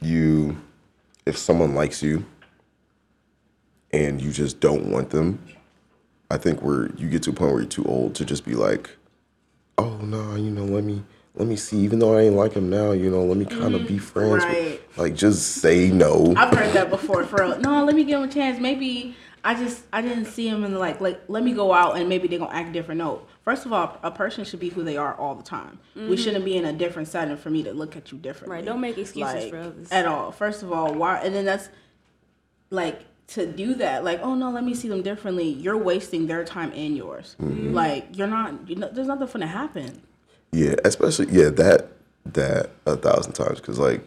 you 0.00 0.56
if 1.26 1.38
someone 1.38 1.74
likes 1.74 2.02
you 2.02 2.24
and 3.92 4.20
you 4.20 4.30
just 4.30 4.60
don't 4.60 4.90
want 4.90 5.10
them, 5.10 5.42
I 6.30 6.36
think 6.36 6.62
where 6.62 6.90
you 6.96 7.08
get 7.08 7.22
to 7.24 7.30
a 7.30 7.32
point 7.32 7.52
where 7.52 7.60
you're 7.62 7.68
too 7.68 7.84
old 7.84 8.14
to 8.16 8.24
just 8.24 8.44
be 8.44 8.54
like, 8.54 8.90
oh 9.78 9.96
no, 9.98 10.34
you 10.34 10.50
know, 10.50 10.64
let 10.64 10.84
me 10.84 11.02
let 11.34 11.48
me 11.48 11.56
see, 11.56 11.78
even 11.78 11.98
though 11.98 12.16
I 12.16 12.22
ain't 12.22 12.36
like 12.36 12.52
him 12.52 12.70
now, 12.70 12.92
you 12.92 13.10
know, 13.10 13.24
let 13.24 13.36
me 13.36 13.44
kind 13.44 13.74
of 13.74 13.88
be 13.88 13.94
mm-hmm. 13.94 13.98
friends. 13.98 14.44
Right. 14.44 14.80
With, 14.88 14.98
like 14.98 15.14
just 15.16 15.56
say 15.56 15.90
no. 15.90 16.32
I've 16.36 16.56
heard 16.56 16.72
that 16.74 16.90
before. 16.90 17.24
For 17.24 17.42
real. 17.42 17.58
no, 17.58 17.84
let 17.84 17.96
me 17.96 18.04
give 18.04 18.22
him 18.22 18.28
a 18.28 18.32
chance. 18.32 18.60
Maybe 18.60 19.16
I 19.46 19.54
just 19.54 19.84
I 19.92 20.00
didn't 20.00 20.24
see 20.24 20.48
him 20.48 20.64
and 20.64 20.78
like 20.78 21.02
like 21.02 21.20
let 21.28 21.44
me 21.44 21.52
go 21.52 21.74
out 21.74 21.98
and 21.98 22.08
maybe 22.08 22.28
they're 22.28 22.38
gonna 22.38 22.54
act 22.54 22.72
different. 22.72 22.98
No, 22.98 23.22
first 23.42 23.66
of 23.66 23.74
all, 23.74 23.98
a 24.02 24.10
person 24.10 24.42
should 24.44 24.58
be 24.58 24.70
who 24.70 24.82
they 24.82 24.96
are 24.96 25.14
all 25.14 25.34
the 25.34 25.42
time. 25.42 25.78
We 25.94 26.00
mm-hmm. 26.00 26.14
shouldn't 26.14 26.44
be 26.46 26.56
in 26.56 26.64
a 26.64 26.72
different 26.72 27.08
setting 27.08 27.36
for 27.36 27.50
me 27.50 27.62
to 27.64 27.74
look 27.74 27.94
at 27.94 28.10
you 28.10 28.16
differently. 28.16 28.56
Right, 28.56 28.64
don't 28.64 28.80
make 28.80 28.96
excuses 28.96 29.34
Like, 29.34 29.50
for 29.50 29.58
others. 29.58 29.92
at 29.92 30.06
all. 30.06 30.32
First 30.32 30.62
of 30.62 30.72
all, 30.72 30.94
why? 30.94 31.18
And 31.18 31.34
then 31.34 31.44
that's 31.44 31.68
like 32.70 33.04
to 33.28 33.46
do 33.46 33.74
that. 33.74 34.02
Like, 34.02 34.20
oh 34.22 34.34
no, 34.34 34.50
let 34.50 34.64
me 34.64 34.74
see 34.74 34.88
them 34.88 35.02
differently. 35.02 35.48
You're 35.48 35.76
wasting 35.76 36.26
their 36.26 36.42
time 36.42 36.72
and 36.74 36.96
yours. 36.96 37.36
Mm-hmm. 37.38 37.74
Like 37.74 38.16
you're 38.16 38.26
not. 38.26 38.66
You 38.66 38.76
know, 38.76 38.88
there's 38.90 39.08
nothing 39.08 39.26
gonna 39.26 39.46
happen. 39.46 40.00
Yeah, 40.52 40.76
especially 40.86 41.26
yeah 41.30 41.50
that 41.50 41.88
that 42.24 42.70
a 42.86 42.96
thousand 42.96 43.34
times 43.34 43.60
because 43.60 43.78
like 43.78 44.02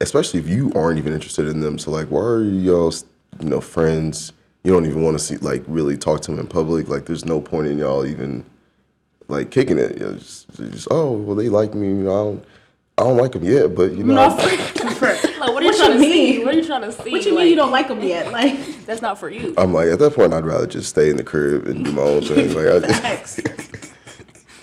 especially 0.00 0.40
if 0.40 0.48
you 0.48 0.72
aren't 0.74 0.98
even 0.98 1.12
interested 1.12 1.46
in 1.46 1.60
them, 1.60 1.78
so 1.78 1.90
like 1.90 2.08
why 2.08 2.22
are 2.22 2.42
y'all 2.42 2.94
you 3.38 3.48
know 3.50 3.60
friends? 3.60 4.32
You 4.64 4.72
don't 4.72 4.86
even 4.86 5.02
want 5.02 5.18
to 5.18 5.24
see 5.24 5.36
like 5.38 5.62
really 5.66 5.96
talk 5.96 6.20
to 6.22 6.30
them 6.30 6.40
in 6.40 6.46
public. 6.46 6.88
Like 6.88 7.06
there's 7.06 7.24
no 7.24 7.40
point 7.40 7.66
in 7.66 7.78
y'all 7.78 8.06
even 8.06 8.44
like 9.28 9.50
kicking 9.50 9.78
it. 9.78 9.98
You 9.98 10.06
know, 10.06 10.12
just, 10.14 10.54
just 10.56 10.88
oh 10.90 11.12
well 11.12 11.34
they 11.36 11.48
like 11.48 11.74
me. 11.74 11.88
You 11.88 11.94
know, 11.94 12.10
I 12.10 12.24
don't 12.24 12.44
I 12.98 13.02
don't 13.04 13.16
like 13.16 13.32
them 13.32 13.44
yet, 13.44 13.74
but 13.74 13.92
you 13.92 14.04
know 14.04 14.14
No, 14.14 14.36
I- 14.36 14.56
for, 14.56 15.06
Like, 15.42 15.52
what 15.54 15.62
are 15.62 15.66
you 15.66 15.70
What 15.70 15.76
trying 15.78 15.92
you 15.94 15.98
to 15.98 16.04
see? 16.04 16.32
mean? 16.36 16.44
What 16.46 16.54
are 16.54 16.58
you 16.58 16.64
trying 16.64 16.82
to 16.82 16.92
see? 16.92 17.10
what 17.10 17.22
do 17.22 17.28
you 17.30 17.34
mean 17.34 17.44
Like, 17.44 17.48
you 17.50 17.56
don't 17.56 17.70
like 17.72 17.88
them 17.88 18.02
yet? 18.02 18.30
Like. 18.32 18.86
That's 18.86 19.02
not 19.02 19.18
for 19.18 19.28
you. 19.30 19.54
I'm 19.58 19.72
like 19.72 19.88
at 19.88 19.98
that 19.98 20.14
point 20.14 20.32
I'd 20.32 20.44
rather 20.44 20.66
just 20.68 20.88
stay 20.90 21.10
in 21.10 21.16
the 21.16 21.24
crib 21.24 21.66
and 21.66 21.84
do 21.84 21.90
my 21.92 22.02
own 22.02 22.22
thing. 22.22 22.54
Like 22.54 22.66
I 22.68 22.78
just, 22.86 23.02
Facts. 23.02 23.40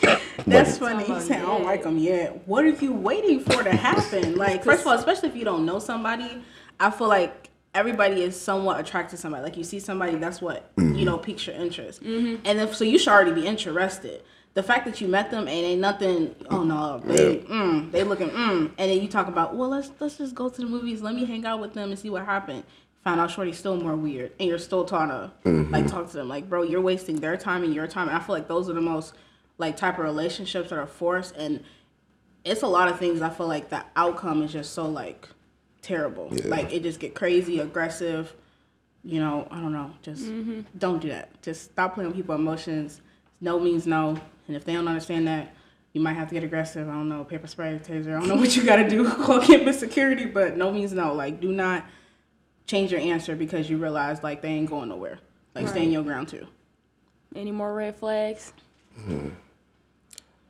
That's 0.48 0.78
funny. 0.78 1.00
Talking 1.06 1.16
You 1.16 1.22
say 1.22 1.36
I 1.38 1.42
don't 1.42 1.64
like 1.66 1.84
them 1.84 1.98
yet. 1.98 2.48
What 2.48 2.64
are 2.64 2.70
you 2.70 2.94
waiting 2.94 3.42
for 3.42 3.62
to 3.64 3.72
happen? 3.76 4.36
Like, 4.36 4.64
first 4.64 4.82
of 4.82 4.88
all, 4.88 4.94
especially 4.94 5.30
if 5.30 5.36
you 5.36 5.44
don't 5.46 5.66
know 5.66 5.80
somebody, 5.80 6.42
I 6.80 6.90
feel 6.90 7.08
like 7.08 7.49
everybody 7.74 8.24
is 8.24 8.40
somewhat 8.40 8.80
attracted 8.80 9.16
to 9.16 9.22
somebody. 9.22 9.44
Like, 9.44 9.58
you 9.58 9.64
see 9.64 9.80
somebody, 9.80 10.16
that's 10.16 10.42
what 10.42 10.72
you 10.78 11.06
know 11.06 11.18
piques 11.18 11.48
your 11.48 11.56
interest. 11.56 12.02
And 12.46 12.60
if 12.60 12.76
so, 12.76 12.84
you 12.84 12.98
should 13.00 13.10
already 13.10 13.34
be 13.34 13.46
interested. 13.48 14.24
The 14.56 14.64
fact 14.64 14.86
that 14.86 15.00
you 15.00 15.08
met 15.08 15.30
them 15.32 15.48
and 15.48 15.50
ain't 15.50 15.80
nothing. 15.80 16.36
Oh 16.50 16.64
no, 16.64 17.00
they 17.06 17.38
mm, 17.38 17.92
they 17.92 18.04
looking 18.04 18.30
mm, 18.30 18.72
and 18.78 18.92
then 18.92 19.00
you 19.02 19.08
talk 19.08 19.28
about 19.28 19.56
well 19.56 19.70
let's 19.70 19.92
let's 20.00 20.18
just 20.18 20.34
go 20.36 20.50
to 20.50 20.62
the 20.62 20.68
movies. 20.68 21.02
Let 21.02 21.16
me 21.16 21.26
hang 21.26 21.46
out 21.46 21.62
with 21.62 21.74
them 21.74 21.92
and 21.92 22.00
see 22.00 22.10
what 22.10 22.26
happened. 22.26 22.64
Found 23.04 23.22
out 23.22 23.32
Shorty's 23.32 23.58
still 23.58 23.78
more 23.78 23.96
weird, 23.96 24.34
and 24.40 24.50
you're 24.50 24.58
still 24.58 24.84
trying 24.84 25.10
to 25.10 25.32
like 25.70 25.88
talk 25.88 26.08
to 26.10 26.18
them. 26.18 26.28
Like, 26.28 26.50
bro, 26.50 26.64
you're 26.64 26.82
wasting 26.82 27.18
their 27.18 27.38
time 27.38 27.64
and 27.64 27.74
your 27.74 27.88
time. 27.88 28.10
And 28.10 28.18
I 28.18 28.20
feel 28.20 28.36
like 28.36 28.48
those 28.48 28.70
are 28.70 28.74
the 28.74 28.82
most 28.82 29.14
like 29.58 29.78
type 29.78 30.00
of 30.00 30.04
relationships 30.04 30.72
that 30.72 30.80
are 30.80 30.88
forced, 30.88 31.36
and 31.38 31.64
it's 32.44 32.64
a 32.64 32.68
lot 32.68 32.88
of 32.88 33.00
things. 33.00 33.22
I 33.22 33.30
feel 33.30 33.48
like 33.48 33.70
the 33.70 33.86
outcome 33.96 34.42
is 34.42 34.52
just 34.52 34.74
so 34.74 34.86
like 34.88 35.30
terrible. 35.82 36.30
Yeah. 36.32 36.48
Like 36.48 36.72
it 36.74 36.84
just 36.84 37.00
get 37.00 37.16
crazy, 37.16 37.60
aggressive. 37.60 38.34
You 39.04 39.20
know, 39.20 39.48
I 39.50 39.60
don't 39.62 39.72
know. 39.72 39.92
Just 40.02 40.30
don't 40.78 41.02
do 41.02 41.10
that. 41.10 41.42
Just 41.42 41.72
stop 41.72 41.96
playing 41.96 42.10
with 42.10 42.18
people's 42.18 42.40
emotions. 42.40 43.02
No 43.42 43.60
means 43.60 43.88
no, 43.88 44.20
and 44.48 44.56
if 44.56 44.66
they 44.66 44.74
don't 44.74 44.88
understand 44.88 45.28
that, 45.28 45.54
you 45.94 46.02
might 46.02 46.14
have 46.14 46.28
to 46.28 46.34
get 46.34 46.44
aggressive. 46.44 46.88
I 46.90 46.92
don't 46.92 47.08
know, 47.08 47.24
paper 47.24 47.48
spray, 47.48 47.80
taser. 47.82 48.16
I 48.16 48.20
don't 48.20 48.28
know 48.28 48.36
what 48.36 48.56
you 48.56 48.66
got 48.66 48.78
to 48.78 48.90
do. 48.90 49.10
Call 49.24 49.40
campus 49.42 49.80
security, 49.80 50.26
but 50.26 50.58
no 50.58 50.72
means 50.72 50.92
no. 50.92 51.14
Like, 51.14 51.40
do 51.40 51.52
not 51.52 51.86
change 52.68 52.92
your 52.92 53.00
answer 53.00 53.36
because 53.36 53.70
you 53.70 53.78
realize 53.78 54.22
like 54.22 54.42
they 54.42 54.50
ain't 54.50 54.70
going 54.70 54.90
nowhere. 54.90 55.20
Like, 55.56 55.68
stay 55.68 55.84
in 55.84 55.92
your 55.92 56.04
ground 56.04 56.28
too. 56.28 56.46
Any 57.36 57.52
more 57.52 57.74
red 57.74 57.96
flags? 57.96 58.54
Hmm. 58.96 59.30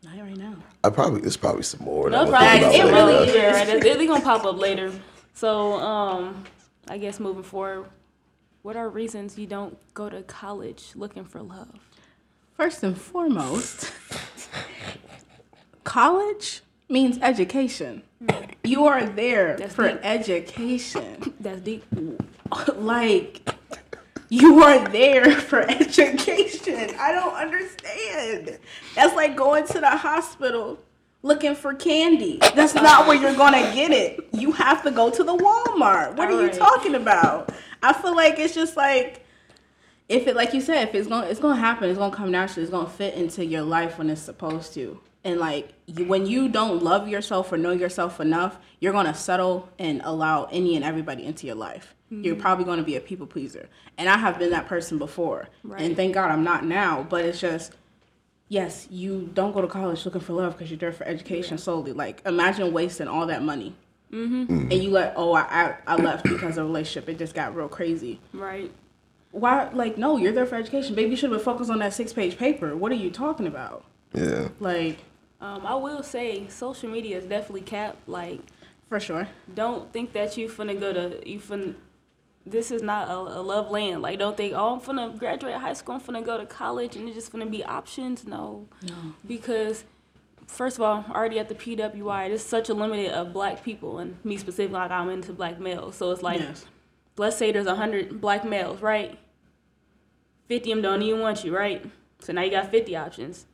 Not 0.04 0.18
right 0.18 0.38
now. 0.38 0.56
I 0.84 0.90
probably 0.90 1.22
there's 1.22 1.38
probably 1.38 1.64
some 1.64 1.84
more. 1.84 2.10
No 2.10 2.26
that 2.26 2.30
problem. 2.30 2.72
It 2.72 2.88
about 2.88 3.08
really 3.08 3.28
is. 3.28 3.36
Yeah, 3.36 3.52
right. 3.52 3.68
They're, 3.68 3.80
they're 3.98 4.08
gonna 4.08 4.24
pop 4.24 4.46
up 4.46 4.58
later. 4.58 4.92
So, 5.34 5.74
um, 5.80 6.44
I 6.88 6.98
guess 6.98 7.20
moving 7.20 7.44
forward, 7.44 7.86
what 8.62 8.76
are 8.76 8.90
reasons 8.90 9.38
you 9.38 9.48
don't 9.48 9.78
go 9.94 10.10
to 10.10 10.22
college 10.24 10.92
looking 10.96 11.24
for 11.26 11.42
love? 11.42 11.80
First 12.58 12.84
and 12.84 12.98
foremost, 13.00 13.94
college 15.84 16.62
means 16.90 17.18
education. 17.22 18.04
You 18.64 18.86
are 18.86 19.06
there 19.06 19.56
That's 19.58 19.74
for 19.76 19.88
deep. 19.88 20.00
education. 20.04 21.34
That's 21.40 21.62
deep. 21.62 21.86
like, 22.76 23.48
you 24.28 24.62
are 24.64 24.88
there 24.90 25.32
for 25.32 25.62
education. 25.62 26.90
I 27.00 27.12
don't 27.14 27.34
understand. 27.34 28.60
That's 28.96 29.16
like 29.16 29.36
going 29.38 29.66
to 29.68 29.80
the 29.80 29.90
hospital 29.90 30.80
looking 31.22 31.56
for 31.56 31.74
candy. 31.74 32.40
That's 32.56 32.74
not 32.74 33.08
where 33.08 33.20
you're 33.20 33.36
gonna 33.36 33.74
get 33.74 33.92
it. 33.92 34.28
You 34.32 34.52
have 34.54 34.84
to 34.84 34.92
go 34.92 35.10
to 35.10 35.24
the 35.24 35.36
Walmart. 35.36 36.16
What 36.16 36.30
are 36.30 36.32
you 36.32 36.38
Alright. 36.38 36.54
talking 36.54 36.96
about? 36.96 37.54
I 37.84 37.94
feel 37.94 38.16
like 38.16 38.40
it's 38.40 38.54
just 38.54 38.78
like 38.78 39.26
if 40.08 40.28
it 40.28 40.36
like 40.36 40.54
you 40.54 40.62
said, 40.62 40.88
if 40.88 40.96
it's 40.96 41.08
gonna 41.08 41.28
it's 41.28 41.40
gonna 41.40 41.60
happen, 41.60 41.90
it's 41.90 42.00
gonna 42.00 42.16
come 42.16 42.32
naturally, 42.32 42.64
it's 42.64 42.72
gonna 42.72 42.90
fit 42.90 43.14
into 43.16 43.46
your 43.46 43.62
life 43.62 43.98
when 43.98 44.10
it's 44.10 44.22
supposed 44.22 44.74
to. 44.74 45.00
And 45.24 45.40
like 45.40 45.74
you, 45.86 46.06
when 46.06 46.26
you 46.26 46.48
don't 46.48 46.82
love 46.82 47.08
yourself 47.08 47.52
or 47.52 47.58
know 47.58 47.72
yourself 47.72 48.20
enough, 48.20 48.58
you're 48.80 48.94
gonna 48.94 49.14
settle 49.14 49.70
and 49.78 50.02
allow 50.04 50.46
any 50.46 50.76
and 50.76 50.86
everybody 50.86 51.26
into 51.26 51.46
your 51.46 51.56
life. 51.56 51.96
You're 52.10 52.36
hmm. 52.36 52.42
probably 52.42 52.66
gonna 52.66 52.84
be 52.84 52.96
a 52.96 53.02
people 53.02 53.28
pleaser, 53.28 53.70
and 53.98 54.10
I 54.10 54.18
have 54.18 54.40
been 54.40 54.50
that 54.52 54.68
person 54.68 54.98
before. 54.98 55.48
Right. 55.64 55.82
And 55.82 55.96
thank 55.96 56.16
God 56.16 56.32
I'm 56.32 56.44
not 56.44 56.66
now. 56.66 57.06
But 57.08 57.26
it's 57.26 57.40
just 57.40 57.74
yes, 58.50 58.88
you 58.92 59.30
don't 59.34 59.54
go 59.54 59.62
to 59.62 59.68
college 59.68 60.04
looking 60.06 60.22
for 60.22 60.34
love 60.34 60.58
because 60.58 60.70
you're 60.70 60.78
there 60.78 60.92
for 60.92 61.06
education 61.08 61.58
solely. 61.58 61.94
Like 61.94 62.22
imagine 62.26 62.74
wasting 62.74 63.08
all 63.08 63.26
that 63.28 63.42
money. 63.44 63.74
And 64.12 64.74
you 64.74 64.90
let 64.90 65.14
oh 65.16 65.34
I, 65.34 65.42
I 65.42 65.76
I 65.88 65.96
left 65.96 66.24
because 66.24 66.58
of 66.58 66.66
a 66.66 66.68
relationship. 66.68 67.08
It 67.10 67.18
just 67.20 67.34
got 67.36 67.56
real 67.56 67.68
crazy 67.70 68.20
Right. 68.34 68.72
why 69.32 69.70
like 69.70 69.98
no 70.00 70.18
you're 70.18 70.32
there 70.34 70.48
for 70.48 70.56
education 70.56 70.96
baby 70.96 71.12
you 71.12 71.16
should 71.16 71.32
have 71.32 71.44
focused 71.44 71.70
on 71.70 71.78
that 71.80 71.94
six 71.94 72.12
page 72.12 72.36
paper 72.36 72.76
what 72.76 72.92
are 72.92 72.96
you 72.96 73.12
talking 73.12 73.46
about 73.46 73.86
Yeah. 74.14 74.48
like 74.60 74.98
Um, 75.42 75.64
I 75.66 75.76
will 75.76 76.02
say 76.02 76.48
social 76.50 76.90
media 76.90 77.18
is 77.20 77.26
definitely 77.26 77.62
capped. 77.62 78.10
Like, 78.10 78.42
for 78.90 79.00
sure 79.00 79.28
don't 79.54 79.94
think 79.94 80.12
that 80.14 80.36
you're 80.38 80.50
finna 80.50 80.78
go 80.80 80.92
to 80.92 81.30
you 81.30 81.40
finna 81.40 81.76
this 82.50 82.72
is 82.72 82.82
not 82.82 83.08
a, 83.10 83.14
a 83.14 83.42
love 83.42 83.70
land. 83.72 84.02
Like, 84.02 84.20
don't 84.20 84.36
think, 84.36 84.54
oh, 84.56 84.74
I'm 84.76 84.82
finna 84.82 85.18
graduate 85.18 85.56
high 85.56 85.74
school, 85.74 85.96
I'm 85.96 86.02
finna 86.02 86.24
go 86.26 86.38
to 86.38 86.46
college, 86.46 86.96
and 86.96 87.08
it's 87.08 87.16
just 87.16 87.32
finna 87.34 87.50
be 87.50 87.64
options. 87.64 88.26
No, 88.28 88.68
No. 88.84 88.96
because 89.28 89.84
first 90.48 90.78
of 90.78 90.84
all, 90.84 91.06
already 91.10 91.38
at 91.40 91.48
the 91.50 91.56
PWI, 91.56 92.28
there's 92.30 92.44
such 92.44 92.70
a 92.70 92.74
limited 92.74 93.12
of 93.12 93.34
black 93.34 93.64
people, 93.64 94.00
and 94.00 94.18
me 94.26 94.38
specifically, 94.38 94.74
like 94.80 94.92
I'm 94.92 95.10
into 95.10 95.34
black 95.34 95.60
males, 95.60 95.96
so 95.96 96.12
it's 96.12 96.24
like, 96.24 96.40
Yes. 96.40 96.66
let's 97.18 97.38
say 97.38 97.52
there's 97.52 97.68
hundred 97.68 98.20
black 98.22 98.44
males, 98.46 98.82
right? 98.82 99.18
Fifty 100.48 100.72
of 100.72 100.78
them 100.78 100.82
don't 100.84 101.02
even 101.04 101.22
want 101.22 101.44
you, 101.44 101.56
right? 101.56 101.86
So 102.20 102.34
now 102.34 102.42
you 102.42 102.52
got 102.52 102.72
fifty 102.72 102.96
options. 102.96 103.46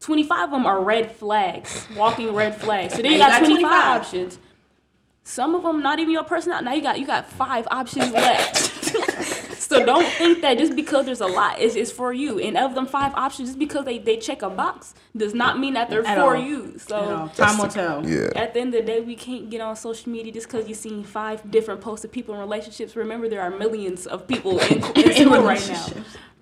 Twenty-five 0.00 0.44
of 0.46 0.50
them 0.50 0.66
are 0.66 0.82
red 0.82 1.12
flags, 1.12 1.86
walking 1.96 2.34
red 2.34 2.56
flags. 2.60 2.94
So 2.94 3.02
then 3.02 3.12
you 3.12 3.18
you 3.18 3.22
got, 3.22 3.30
got 3.40 3.46
25, 3.46 3.60
25. 3.60 4.00
options. 4.00 4.38
Some 5.24 5.54
of 5.54 5.62
them 5.62 5.82
not 5.82 5.98
even 6.00 6.12
your 6.12 6.24
personality. 6.24 6.64
Now 6.64 6.72
you 6.74 6.82
got 6.82 6.98
you 6.98 7.06
got 7.06 7.26
five 7.26 7.66
options 7.70 8.12
left. 8.12 8.56
so 9.56 9.84
don't 9.86 10.04
think 10.14 10.42
that 10.42 10.58
just 10.58 10.74
because 10.74 11.06
there's 11.06 11.20
a 11.20 11.26
lot 11.26 11.60
is 11.60 11.76
is 11.76 11.92
for 11.92 12.12
you. 12.12 12.38
And 12.40 12.56
of 12.56 12.74
them 12.74 12.86
five 12.86 13.14
options, 13.14 13.50
just 13.50 13.58
because 13.58 13.84
they, 13.84 13.98
they 13.98 14.16
check 14.16 14.42
a 14.42 14.50
box 14.50 14.94
does 15.16 15.32
not 15.32 15.58
mean 15.60 15.74
that 15.74 15.88
they're 15.90 16.04
At 16.04 16.18
for 16.18 16.36
all. 16.36 16.42
you. 16.42 16.76
So 16.78 17.30
time 17.36 17.58
will 17.58 17.68
tell. 17.68 18.06
Yeah. 18.06 18.30
at 18.34 18.52
the 18.54 18.60
end 18.60 18.74
of 18.74 18.84
the 18.84 18.86
day, 18.92 19.00
we 19.00 19.14
can't 19.14 19.48
get 19.48 19.60
on 19.60 19.76
social 19.76 20.10
media 20.10 20.32
just 20.32 20.48
because 20.48 20.68
you've 20.68 20.78
seen 20.78 21.04
five 21.04 21.48
different 21.50 21.80
posts 21.80 22.04
of 22.04 22.10
people 22.10 22.34
in 22.34 22.40
relationships. 22.40 22.96
Remember, 22.96 23.28
there 23.28 23.42
are 23.42 23.50
millions 23.50 24.06
of 24.06 24.26
people 24.26 24.58
in, 24.58 24.84
in, 24.96 25.10
In 25.10 25.14
school 25.14 25.42
right 25.42 25.68
now. 25.68 25.86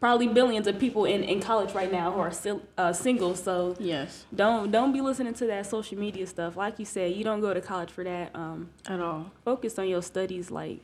Probably 0.00 0.28
billions 0.28 0.66
of 0.66 0.78
people 0.78 1.04
in, 1.04 1.22
in 1.22 1.40
college 1.40 1.74
right 1.74 1.92
now 1.92 2.10
who 2.10 2.20
are 2.20 2.30
still 2.30 2.62
uh, 2.78 2.92
single. 2.92 3.34
So 3.34 3.76
Yes. 3.78 4.24
don't 4.34 4.70
don't 4.70 4.92
be 4.92 5.00
listening 5.02 5.34
to 5.34 5.46
that 5.46 5.66
social 5.66 5.98
media 5.98 6.26
stuff. 6.26 6.56
Like 6.56 6.78
you 6.78 6.86
said, 6.86 7.12
you 7.14 7.22
don't 7.22 7.40
go 7.40 7.52
to 7.52 7.60
college 7.60 7.90
for 7.90 8.02
that. 8.04 8.30
Um, 8.34 8.70
At 8.86 9.00
all. 9.00 9.30
focus 9.44 9.78
on 9.78 9.88
your 9.88 10.02
studies. 10.02 10.50
Like 10.50 10.80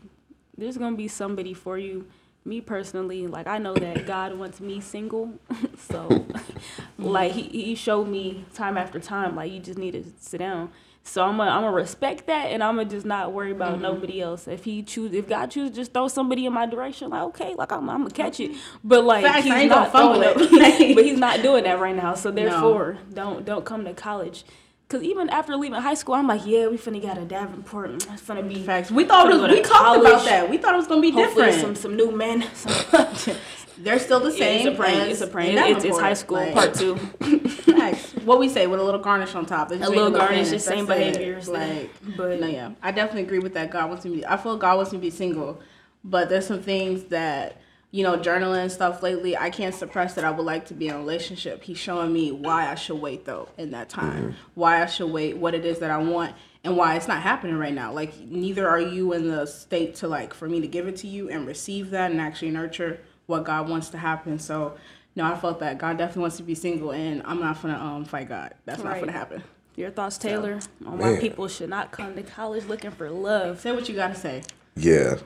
there's 0.59 0.77
gonna 0.77 0.97
be 0.97 1.09
somebody 1.09 1.55
for 1.55 1.79
you. 1.79 2.07
Me 2.45 2.61
personally, 2.61 3.27
like 3.27 3.47
I 3.47 3.59
know 3.59 3.75
that 3.75 4.07
God 4.15 4.35
wants 4.39 4.61
me 4.61 4.81
single, 4.81 5.33
so 5.79 6.27
like 6.99 7.33
he, 7.33 7.43
he 7.43 7.75
showed 7.75 8.07
me 8.09 8.45
time 8.55 8.77
after 8.79 9.01
time, 9.01 9.35
like 9.35 9.51
you 9.51 9.59
just 9.61 9.79
need 9.79 9.93
to 9.93 10.05
sit 10.21 10.39
down. 10.39 10.71
So 11.07 11.25
I'm 11.25 11.37
gonna 11.37 11.51
I'm 11.51 11.63
gonna 11.63 11.73
respect 11.77 12.27
that, 12.27 12.47
and 12.53 12.63
I'm 12.65 12.77
gonna 12.77 12.89
just 12.91 13.07
not 13.07 13.33
worry 13.33 13.53
about 13.53 13.75
Mm-hmm. 13.75 13.83
nobody 13.83 14.21
else. 14.23 14.49
If 14.49 14.65
he 14.65 14.83
choose, 14.83 15.13
if 15.15 15.29
God 15.29 15.51
choose, 15.51 15.71
just 15.71 15.93
throw 15.95 16.09
somebody 16.09 16.47
in 16.47 16.53
my 16.53 16.67
direction. 16.67 17.11
Like 17.11 17.23
okay, 17.25 17.55
like 17.57 17.73
I'm, 17.73 17.89
I'm 17.91 18.03
gonna 18.03 18.11
catch 18.11 18.41
it. 18.41 18.53
But 18.85 19.05
like 19.05 19.25
Facts, 19.25 19.45
he's 19.45 19.69
not 19.71 19.93
throwing 19.93 20.23
it. 20.23 20.37
it. 20.37 20.95
but 20.97 21.05
he's 21.05 21.19
not 21.19 21.43
doing 21.43 21.65
that 21.65 21.81
right 21.81 21.97
now. 21.97 22.15
So 22.15 22.31
therefore, 22.31 22.99
don't 23.15 23.45
don't 23.45 23.65
come 23.65 23.85
to 23.87 23.95
college. 23.95 24.45
Cause 24.89 25.03
even 25.03 25.29
after 25.31 25.57
leaving 25.57 25.81
high 25.81 25.95
school, 25.95 26.15
I'm 26.15 26.29
like, 26.29 26.47
yeah, 26.47 26.69
we 26.69 26.77
finna 26.79 27.03
get 27.03 27.19
a 27.19 27.25
Davenport. 27.25 27.91
It's 27.91 28.05
finna 28.23 28.49
be 28.49 28.63
Facts. 28.63 28.89
We 28.89 29.05
thought 29.05 29.29
it 29.33 29.41
was, 29.41 29.51
we 29.51 29.61
talked 29.61 30.01
about 30.01 30.25
that. 30.27 30.49
We 30.49 30.59
thought 30.59 30.75
it 30.75 30.77
was 30.77 30.87
gonna 30.87 31.01
be 31.01 31.11
hopefully 31.11 31.47
different. 31.47 31.77
some 31.77 31.91
some 31.91 31.97
new 31.97 32.13
men. 32.13 32.45
Some, 32.55 33.35
They're 33.79 33.99
still 33.99 34.21
the 34.21 34.31
same. 34.31 34.67
it's 34.67 34.75
a 34.75 34.81
prank. 34.81 35.11
It's 35.11 35.21
a 35.21 35.27
prank. 35.27 35.59
It's, 35.77 35.85
it's 35.85 35.99
high 35.99 36.15
school 36.15 36.39
Like, 36.39 36.55
part 36.55 36.75
two. 36.75 36.97
Facts. 37.77 38.13
What 38.25 38.39
we 38.39 38.49
say 38.49 38.67
with 38.69 38.81
a 38.81 38.83
little 38.83 39.01
garnish 39.01 39.35
on 39.35 39.45
top. 39.45 39.71
It's 39.73 39.85
A 39.85 39.91
little 39.91 40.11
garnish, 40.11 40.51
just 40.51 40.67
same 40.67 40.87
That's 40.87 41.01
it. 41.01 41.13
behaviors. 41.15 41.49
Like, 41.49 41.91
but 42.17 42.41
no, 42.41 42.47
yeah, 42.47 42.71
I 42.81 42.93
definitely 42.93 43.25
agree 43.25 43.41
with 43.41 43.55
that. 43.55 43.71
God 43.71 43.89
wants 43.91 44.05
me. 44.05 44.13
To 44.13 44.17
be, 44.19 44.27
I 44.27 44.37
feel 44.37 44.57
God 44.57 44.77
wants 44.77 44.93
me 44.93 44.99
to 44.99 45.03
be 45.03 45.11
single, 45.11 45.61
but 46.05 46.29
there's 46.29 46.47
some 46.47 46.63
things 46.63 47.05
that 47.05 47.61
you 47.91 48.03
know, 48.03 48.19
journaling 48.19 48.63
and 48.63 48.73
stuff 48.73 49.03
lately. 49.03 49.37
I 49.37 49.51
can't 49.51 49.75
suppress 49.75 50.15
that 50.15 50.25
I 50.25 50.31
would 50.31 50.45
like 50.45 50.67
to 50.67 50.75
be 50.75 50.89
in 50.89 50.95
a 50.95 50.99
relationship. 50.99 51.63
He's 51.63 51.79
showing 51.79 52.13
me 52.13 52.33
why 52.33 52.71
I 52.71 52.75
should 52.75 53.01
wait 53.01 53.25
though 53.25 53.49
in 53.57 53.71
that 53.71 53.89
time. 53.89 54.37
Why 54.55 54.83
I 54.83 54.87
should 54.87 55.11
wait. 55.11 55.37
What 55.37 55.55
it 55.55 55.65
is 55.65 55.79
that 55.79 55.91
I 55.91 55.99
want. 55.99 56.35
And 56.65 56.77
why 56.77 56.97
it's 56.97 57.07
not 57.07 57.23
happening 57.23 57.57
right 57.57 57.73
now. 57.73 57.93
Like 57.93 58.19
neither 58.19 58.69
are 58.69 58.81
you 58.81 59.13
in 59.13 59.29
the 59.29 59.47
state 59.47 59.95
to 59.97 60.09
like 60.09 60.35
for 60.35 60.49
me 60.49 60.61
to 60.61 60.67
give 60.67 60.89
it 60.89 60.97
to 60.97 61.07
you 61.07 61.31
and 61.31 61.47
receive 61.47 61.91
that 61.91 62.11
and 62.11 62.21
actually 62.21 62.51
nurture 62.51 63.01
what 63.27 63.45
God 63.45 63.69
wants 63.69 63.89
to 63.91 63.99
happen. 63.99 64.39
So 64.39 64.77
no, 65.15 65.25
I 65.25 65.37
felt 65.37 65.61
that 65.61 65.79
God 65.79 65.97
definitely 65.97 66.23
wants 66.23 66.37
to 66.37 66.43
be 66.43 66.55
single, 66.55 66.93
and 66.93 67.23
I'm 67.25 67.41
not 67.41 67.61
gonna 67.63 67.79
um 67.79 68.05
fight 68.05 68.29
God. 68.29 68.55
That's 68.67 68.83
not 68.85 69.01
gonna 69.01 69.13
happen. 69.13 69.43
your 69.75 69.91
thoughts, 69.91 70.19
Taylor, 70.19 70.61
on 70.85 70.99
why 70.99 71.13
Man. 71.13 71.21
people 71.21 71.49
should 71.49 71.71
not 71.71 71.91
come 71.91 72.15
to 72.17 72.23
college 72.23 72.67
looking 72.67 72.91
for 72.91 73.11
love. 73.11 73.61
Say 73.61 73.73
what 73.73 73.89
you 73.89 73.95
gotta 73.95 74.15
say. 74.15 74.43
Yeah, 74.77 75.19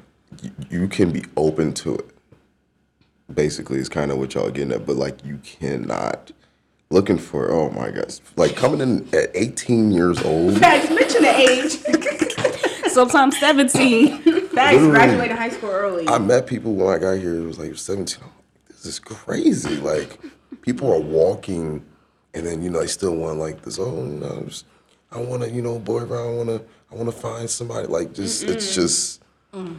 you, 0.43 0.51
you 0.71 0.89
can 0.89 1.11
be 1.11 1.25
open 1.37 1.73
to 1.75 1.97
it. 1.97 2.11
Basically, 3.35 3.79
is 3.79 3.89
kind 3.89 4.11
of 4.11 4.19
what 4.19 4.35
y'all 4.35 4.51
getting 4.51 4.73
at, 4.73 4.87
but 4.87 4.97
like 4.97 5.25
you 5.25 5.39
cannot 5.39 6.33
looking 6.91 7.19
for. 7.19 7.51
Oh 7.51 7.71
my 7.71 7.91
gosh, 7.91 8.19
like 8.37 8.57
coming 8.57 8.81
in 8.81 9.09
at 9.15 9.31
18 9.35 9.91
years 9.93 10.23
old. 10.23 10.59
Facts. 10.59 10.91
Mention 10.91 11.23
the 11.23 11.37
age. 11.37 12.87
Sometimes 12.93 13.39
17. 13.39 14.23
Facts. 14.23 14.53
Literally. 14.53 14.91
Graduated 14.91 15.37
high 15.37 15.49
school 15.51 15.71
early. 15.71 16.09
I 16.09 16.19
met 16.19 16.47
people 16.47 16.75
when 16.75 16.95
I 16.95 16.99
got 16.99 17.15
here. 17.19 17.37
It 17.37 17.47
was 17.47 17.59
like 17.59 17.77
17. 17.77 18.23
Like, 18.23 18.33
this 18.69 18.87
is 18.87 18.99
crazy. 18.99 19.77
Like 19.77 20.19
people 20.63 20.93
are 20.93 21.01
walking, 21.01 21.85
and 22.35 22.47
then 22.47 22.63
you 22.63 22.71
know 22.71 22.81
they 22.81 22.87
still 22.87 23.15
want 23.15 23.39
like 23.39 23.63
this. 23.63 23.79
Oh, 23.79 24.05
you 24.05 24.19
know, 24.19 24.45
just, 24.47 24.67
I 25.13 25.21
want 25.21 25.43
to, 25.43 25.51
you 25.51 25.63
know, 25.63 25.79
boyfriend. 25.79 26.13
I 26.13 26.31
want 26.33 26.49
to, 26.49 26.63
I 26.91 26.95
want 26.95 27.11
to 27.11 27.17
find 27.17 27.49
somebody. 27.49 27.87
Like 27.87 28.13
just, 28.13 28.43
it's 28.43 28.75
just, 28.75 29.23
mm. 29.53 29.79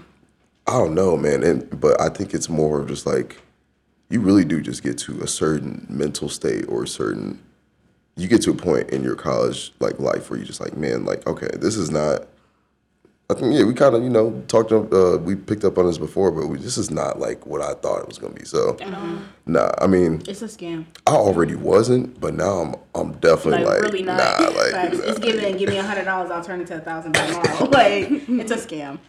I 0.68 0.78
don't 0.78 0.94
know, 0.96 1.18
man. 1.18 1.44
And 1.44 1.80
but 1.80 2.00
I 2.00 2.10
think 2.10 2.34
it's 2.34 2.50
more 2.50 2.80
of 2.80 2.88
just 2.88 3.06
like, 3.06 3.38
you 4.10 4.22
really 4.22 4.46
do 4.46 4.62
just 4.62 4.84
get 4.84 4.98
to 5.00 5.22
a 5.22 5.28
certain 5.28 5.86
mental 5.90 6.30
state 6.30 6.66
or 6.68 6.84
a 6.84 6.88
certain. 6.88 7.40
You 8.18 8.28
get 8.28 8.42
to 8.44 8.52
a 8.52 8.56
point 8.56 8.90
in 8.90 9.04
your 9.04 9.16
college 9.16 9.74
like 9.80 9.98
life 10.00 10.30
where 10.30 10.38
you're 10.38 10.46
just 10.46 10.60
like, 10.62 10.76
man, 10.78 11.06
like 11.06 11.26
okay, 11.28 11.50
this 11.60 11.76
is 11.78 11.90
not. 11.92 12.28
I 13.30 13.34
think 13.34 13.54
yeah, 13.56 13.64
we 13.64 13.74
kind 13.74 13.96
of 13.96 14.04
you 14.04 14.10
know 14.10 14.44
talked. 14.50 14.74
Uh, 14.74 15.18
we 15.22 15.36
picked 15.36 15.64
up 15.64 15.78
on 15.78 15.86
this 15.88 15.98
before, 15.98 16.32
but 16.32 16.48
we, 16.48 16.58
this 16.58 16.78
is 16.78 16.92
not 16.92 17.18
like 17.20 17.46
what 17.46 17.62
I 17.62 17.74
thought 17.76 18.02
it 18.02 18.08
was 18.08 18.18
gonna 18.18 18.34
be. 18.34 18.44
So, 18.44 18.76
nah. 19.46 19.72
I 19.80 19.88
mean, 19.88 20.22
it's 20.28 20.42
a 20.42 20.46
scam. 20.48 20.86
I 21.08 21.12
already 21.16 21.56
wasn't, 21.56 22.20
but 22.20 22.34
now 22.34 22.60
I'm 22.60 22.76
I'm 22.94 23.14
definitely 23.20 23.64
Like, 23.64 23.76
like, 23.82 23.92
really 23.94 24.04
not. 24.04 24.18
nah. 24.42 24.48
Like 24.50 24.72
Facts. 24.72 24.98
nah. 24.98 25.04
It's 25.06 25.20
giving. 25.20 25.56
Give 25.56 25.70
me 25.70 25.78
a 25.78 25.84
hundred 25.84 26.04
dollars. 26.04 26.30
I'll 26.30 26.44
turn 26.44 26.60
it 26.60 26.68
to 26.68 26.76
a 26.76 26.80
thousand 26.82 27.14
by 27.14 27.26
tomorrow. 27.28 27.66
like 27.72 28.12
it's 28.12 28.52
a 28.52 28.58
scam. 28.58 29.00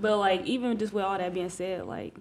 But 0.00 0.18
like 0.18 0.44
even 0.46 0.78
just 0.78 0.92
with 0.92 1.04
all 1.04 1.18
that 1.18 1.34
being 1.34 1.48
said, 1.48 1.86
like 1.86 2.14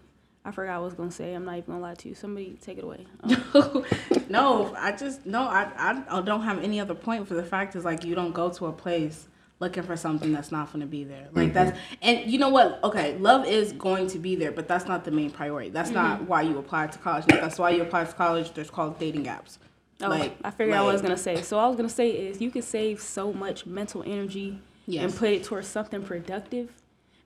I 0.44 0.52
forgot 0.52 0.74
what 0.74 0.82
I 0.82 0.86
was 0.86 0.94
gonna 0.94 1.12
say. 1.12 1.34
I'm 1.34 1.46
not 1.46 1.58
even 1.58 1.74
gonna 1.74 1.80
lie 1.82 1.96
to 1.96 2.10
you. 2.10 2.16
Somebody 2.16 2.58
take 2.62 2.78
it 2.78 2.84
away. 2.84 3.06
Um, 3.24 3.86
no, 4.30 4.74
I 4.78 4.92
just 4.92 5.26
no. 5.26 5.42
I, 5.42 6.04
I 6.10 6.22
don't 6.22 6.44
have 6.44 6.64
any 6.64 6.80
other 6.80 6.96
point. 6.96 7.28
For 7.28 7.34
the 7.34 7.44
fact 7.44 7.76
is 7.76 7.84
like 7.86 8.04
you 8.04 8.16
don't 8.16 8.34
go 8.34 8.50
to 8.50 8.68
a 8.68 8.72
place 8.72 9.28
looking 9.60 9.84
for 9.84 9.96
something 9.96 10.34
that's 10.34 10.52
not 10.52 10.68
going 10.72 10.82
to 10.82 10.86
be 10.88 11.04
there. 11.04 11.28
Like 11.34 11.54
that's 11.54 11.78
and 12.02 12.30
you 12.30 12.38
know 12.38 12.50
what? 12.50 12.80
Okay, 12.84 13.18
love 13.18 13.48
is 13.48 13.72
going 13.74 14.08
to 14.08 14.20
be 14.20 14.36
there, 14.36 14.52
but 14.52 14.68
that's 14.68 14.86
not 14.86 15.06
the 15.06 15.12
main 15.12 15.32
priority. 15.32 15.70
That's 15.70 15.92
not 15.92 16.28
why 16.28 16.42
you 16.44 16.58
apply 16.58 16.88
to 16.88 16.98
college. 17.00 17.26
That's 17.28 17.58
why 17.58 17.72
you 17.72 17.82
apply 17.82 18.06
to 18.06 18.14
college. 18.14 18.54
There's 18.54 18.70
called 18.70 19.00
dating 19.00 19.26
apps. 19.26 19.58
Oh, 20.02 20.12
I 20.12 20.52
figured 20.52 20.76
out 20.76 20.84
what 20.84 20.90
I 20.90 20.94
was 20.94 21.02
gonna 21.02 21.18
say. 21.18 21.42
So 21.42 21.58
all 21.58 21.66
I 21.66 21.70
was 21.70 21.78
gonna 21.78 21.90
say 21.90 22.10
is 22.12 22.42
you 22.42 22.52
can 22.52 22.62
save 22.62 23.00
so 23.00 23.32
much 23.32 23.66
mental 23.66 24.04
energy 24.06 24.60
Yes. 24.88 25.04
and 25.04 25.16
put 25.16 25.30
it 25.30 25.44
towards 25.44 25.68
something 25.68 26.04
productive. 26.04 26.70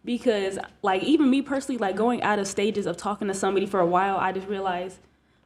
Because 0.05 0.57
like 0.81 1.03
even 1.03 1.29
me 1.29 1.41
personally, 1.41 1.77
like 1.77 1.95
going 1.95 2.21
out 2.23 2.39
of 2.39 2.47
stages 2.47 2.85
of 2.85 2.97
talking 2.97 3.27
to 3.27 3.33
somebody 3.33 3.65
for 3.65 3.79
a 3.79 3.85
while, 3.85 4.17
I 4.17 4.31
just 4.31 4.47
realized, 4.47 4.99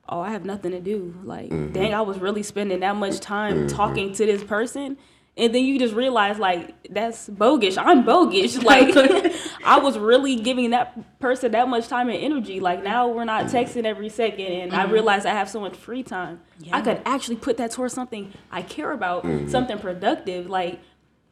oh, 0.07 0.21
I 0.21 0.31
have 0.31 0.45
nothing 0.45 0.71
to 0.71 0.79
do. 0.79 1.15
Like, 1.23 1.49
mm-hmm. 1.49 1.73
dang, 1.73 1.93
I 1.93 2.01
was 2.01 2.19
really 2.19 2.43
spending 2.43 2.81
that 2.81 2.95
much 2.95 3.19
time 3.19 3.55
mm-hmm. 3.55 3.75
talking 3.75 4.13
to 4.13 4.25
this 4.25 4.43
person. 4.43 4.97
And 5.35 5.55
then 5.55 5.65
you 5.65 5.79
just 5.79 5.95
realize 5.95 6.37
like 6.37 6.75
that's 6.91 7.27
bogus. 7.27 7.75
I'm 7.75 8.05
bogus. 8.05 8.55
Like 8.63 8.95
I 9.65 9.79
was 9.79 9.97
really 9.97 10.35
giving 10.35 10.69
that 10.69 11.19
person 11.19 11.53
that 11.53 11.67
much 11.67 11.87
time 11.87 12.09
and 12.09 12.19
energy. 12.19 12.59
Like 12.59 12.83
now 12.83 13.07
we're 13.07 13.25
not 13.25 13.45
mm-hmm. 13.45 13.57
texting 13.57 13.85
every 13.85 14.09
second 14.09 14.45
and 14.45 14.73
I 14.75 14.83
realize 14.83 15.25
I 15.25 15.31
have 15.31 15.49
so 15.49 15.59
much 15.59 15.75
free 15.75 16.03
time. 16.03 16.41
I 16.71 16.81
could 16.81 17.01
actually 17.05 17.37
put 17.37 17.57
that 17.57 17.71
towards 17.71 17.95
something 17.95 18.31
I 18.51 18.61
care 18.61 18.91
about, 18.91 19.25
something 19.49 19.79
productive. 19.79 20.47
Like 20.47 20.79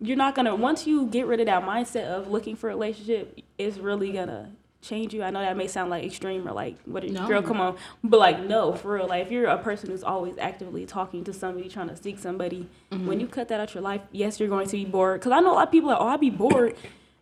you're 0.02 0.18
not 0.18 0.36
gonna 0.36 0.56
once 0.56 0.88
you 0.88 1.06
get 1.06 1.28
rid 1.28 1.40
of 1.40 1.46
that 1.46 1.64
mindset 1.64 2.06
of 2.06 2.28
looking 2.28 2.56
for 2.56 2.70
a 2.70 2.74
relationship, 2.74 3.40
it's 3.58 3.78
really 3.78 4.12
gonna 4.12 4.50
change 4.82 5.14
you. 5.14 5.22
I 5.22 5.30
know 5.30 5.42
that 5.42 5.56
may 5.56 5.68
sound 5.68 5.92
like 5.92 6.04
extreme 6.04 6.48
or 6.48 6.54
like 6.54 6.76
what 6.86 7.04
No. 7.04 7.28
girl 7.28 7.44
come 7.44 7.62
on. 7.62 7.78
But 8.04 8.20
like 8.20 8.40
no, 8.40 8.74
for 8.74 8.96
real. 8.96 9.08
Like 9.08 9.26
if 9.26 9.32
you're 9.32 9.46
a 9.46 9.60
person 9.60 9.92
who's 9.92 10.04
always 10.04 10.38
actively 10.40 10.88
talking 10.88 11.24
to 11.26 11.34
somebody, 11.34 11.70
trying 11.70 11.90
to 11.90 11.96
seek 11.96 12.18
somebody, 12.18 12.68
mm-hmm. 12.92 13.06
when 13.06 13.20
you 13.20 13.28
cut 13.28 13.48
that 13.50 13.60
out 13.60 13.76
your 13.76 13.84
life, 13.84 14.02
yes, 14.12 14.40
you're 14.40 14.50
going 14.50 14.68
to 14.68 14.76
be 14.76 14.86
bored. 14.86 15.22
Cause 15.22 15.32
I 15.32 15.40
know 15.40 15.54
a 15.54 15.56
lot 15.56 15.68
of 15.68 15.72
people 15.72 15.92
are, 15.92 16.02
oh, 16.02 16.08
I'd 16.08 16.20
be 16.20 16.32
bored. 16.32 16.76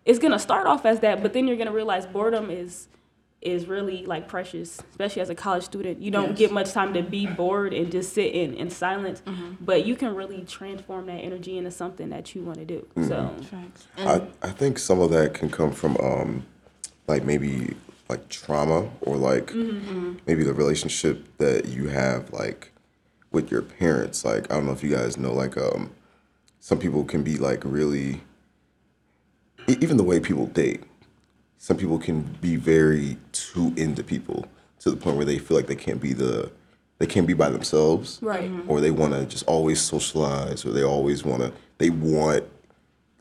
It's 0.06 0.20
gonna 0.20 0.40
start 0.40 0.66
off 0.66 0.86
as 0.86 1.02
that, 1.02 1.22
but 1.22 1.34
then 1.34 1.48
you're 1.48 1.58
gonna 1.58 1.74
realize 1.74 2.06
boredom 2.06 2.50
is 2.50 2.88
is 3.42 3.68
really 3.68 4.06
like 4.06 4.28
precious, 4.28 4.80
especially 4.92 5.22
as 5.22 5.30
a 5.30 5.36
college 5.36 5.64
student. 5.64 6.02
You 6.02 6.12
don't 6.12 6.30
Yes. 6.32 6.38
get 6.38 6.52
much 6.52 6.74
time 6.74 6.94
to 6.94 7.02
be 7.02 7.26
bored 7.26 7.74
and 7.74 7.92
just 7.92 8.14
sit 8.14 8.34
in, 8.34 8.54
in 8.54 8.70
silence, 8.70 9.22
but 9.62 9.86
you 9.86 9.96
can 9.96 10.14
really 10.14 10.44
transform 10.44 11.06
that 11.06 11.20
energy 11.20 11.58
into 11.58 11.72
something 11.72 12.10
that 12.10 12.36
you 12.36 12.42
want 12.44 12.58
to 12.58 12.66
do. 12.66 12.86
So, 13.08 13.34
I, 13.98 14.22
I 14.42 14.50
think 14.52 14.78
some 14.78 15.00
of 15.00 15.12
that 15.12 15.34
can 15.34 15.50
come 15.50 15.72
from 15.72 15.96
um 15.98 16.46
like 17.08 17.24
maybe 17.24 17.76
like 18.10 18.28
trauma 18.30 18.90
or 19.02 19.16
like 19.16 19.54
maybe 20.28 20.44
the 20.44 20.54
relationship 20.54 21.38
that 21.38 21.66
you 21.68 21.88
have 21.88 22.32
like 22.34 22.74
with 23.32 23.52
your 23.52 23.62
parents. 23.62 24.26
Like 24.26 24.52
I 24.52 24.56
don't 24.56 24.66
know 24.66 24.74
if 24.74 24.84
you 24.84 24.90
guys 24.92 25.18
know 25.18 25.34
like 25.34 25.58
um 25.58 25.92
some 26.60 26.78
people 26.78 27.06
can 27.06 27.24
be 27.24 27.38
like 27.38 27.62
really 27.64 28.22
even 29.68 29.98
the 29.98 30.04
way 30.04 30.20
people 30.20 30.48
date. 30.48 30.84
Some 31.62 31.78
people 31.78 32.00
can 32.00 32.22
be 32.42 32.56
very 32.56 33.18
too 33.34 33.74
into 33.78 34.04
people 34.04 34.46
to 34.80 34.90
the 34.90 34.98
point 34.98 35.18
where 35.18 35.26
they 35.26 35.38
feel 35.38 35.56
like 35.58 35.68
they 35.68 35.76
can't 35.76 36.02
be 36.02 36.14
the 36.14 36.50
they 36.98 37.06
can't 37.06 37.28
be 37.28 37.34
by 37.34 37.50
themselves 37.50 38.18
Right. 38.22 38.50
Mm-hmm. 38.50 38.70
or 38.72 38.82
they 38.82 38.92
want 38.92 39.14
to 39.14 39.26
just 39.26 39.46
always 39.46 39.80
socialize 39.80 40.66
or 40.66 40.72
they 40.72 40.84
always 40.84 41.24
want 41.24 41.42
to 41.44 41.52
they 41.78 41.90
want 41.92 42.44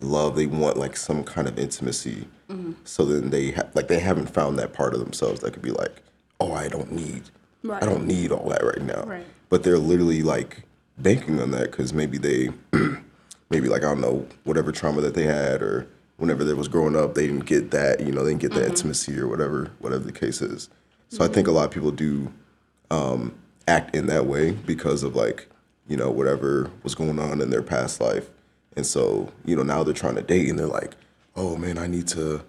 love 0.01 0.36
they 0.36 0.47
want 0.47 0.76
like 0.76 0.97
some 0.97 1.24
kind 1.24 1.47
of 1.49 1.59
intimacy 1.59 2.26
mm-hmm. 2.49 2.72
so 2.84 3.05
then 3.05 3.30
they 3.30 3.51
ha- 3.51 3.66
like 3.74 3.89
they 3.89 3.99
haven't 3.99 4.28
found 4.28 4.59
that 4.59 4.72
part 4.72 4.95
of 4.95 5.01
themselves 5.01 5.41
that 5.41 5.53
could 5.53 5.62
be 5.62 5.72
like 5.72 6.03
oh 6.41 6.53
i 6.53 6.68
don't 6.68 6.93
need 6.93 7.22
Right. 7.64 7.82
i 7.82 7.86
don't 7.86 8.07
need 8.07 8.30
all 8.30 8.49
that 8.51 8.62
right 8.64 8.82
now 8.82 9.03
Right. 9.03 9.26
but 9.49 9.64
they're 9.64 9.78
literally 9.78 10.22
like 10.22 10.62
banking 10.97 11.41
on 11.41 11.51
that 11.51 11.72
because 11.72 11.93
maybe 11.93 12.18
they 12.18 12.51
maybe 13.51 13.68
like 13.68 13.82
i 13.82 13.86
don't 13.89 14.01
know 14.01 14.24
whatever 14.45 14.70
trauma 14.70 15.01
that 15.01 15.14
they 15.14 15.24
had 15.24 15.61
or 15.62 15.89
whenever 16.18 16.44
they 16.44 16.52
was 16.52 16.68
growing 16.68 16.94
up 16.94 17.14
they 17.14 17.26
didn't 17.26 17.46
get 17.46 17.70
that 17.70 18.00
you 18.00 18.12
know 18.12 18.22
they 18.22 18.30
didn't 18.30 18.42
get 18.42 18.52
that 18.52 18.66
intimacy 18.66 19.18
or 19.18 19.26
whatever 19.26 19.70
whatever 19.78 20.04
the 20.04 20.12
case 20.12 20.42
is. 20.42 20.68
So 21.08 21.24
i 21.24 21.28
think 21.28 21.48
a 21.48 21.50
lot 21.50 21.64
of 21.64 21.70
people 21.70 21.90
do 21.90 22.32
um, 22.90 23.34
act 23.66 23.94
in 23.94 24.06
that 24.06 24.26
way 24.26 24.52
because 24.52 25.02
of 25.02 25.16
like 25.16 25.48
you 25.88 25.96
know 25.96 26.10
whatever 26.10 26.70
was 26.82 26.94
going 26.94 27.18
on 27.18 27.40
in 27.40 27.50
their 27.50 27.62
past 27.62 28.00
life. 28.00 28.28
And 28.76 28.86
so 28.86 29.32
you 29.44 29.56
know 29.56 29.62
now 29.62 29.82
they're 29.82 29.94
trying 29.94 30.16
to 30.16 30.22
date 30.22 30.48
and 30.48 30.58
they're 30.58 30.66
like 30.66 30.94
oh 31.38 31.56
man 31.56 31.78
i 31.78 31.86
need 31.86 32.06
to 32.08 32.42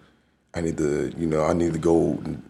i 0.54 0.62
need 0.62 0.78
to 0.78 1.14
you 1.18 1.28
know 1.28 1.46
i 1.46 1.54
need 1.54 1.74
to 1.74 1.80
go 1.80 2.20
and 2.26 2.42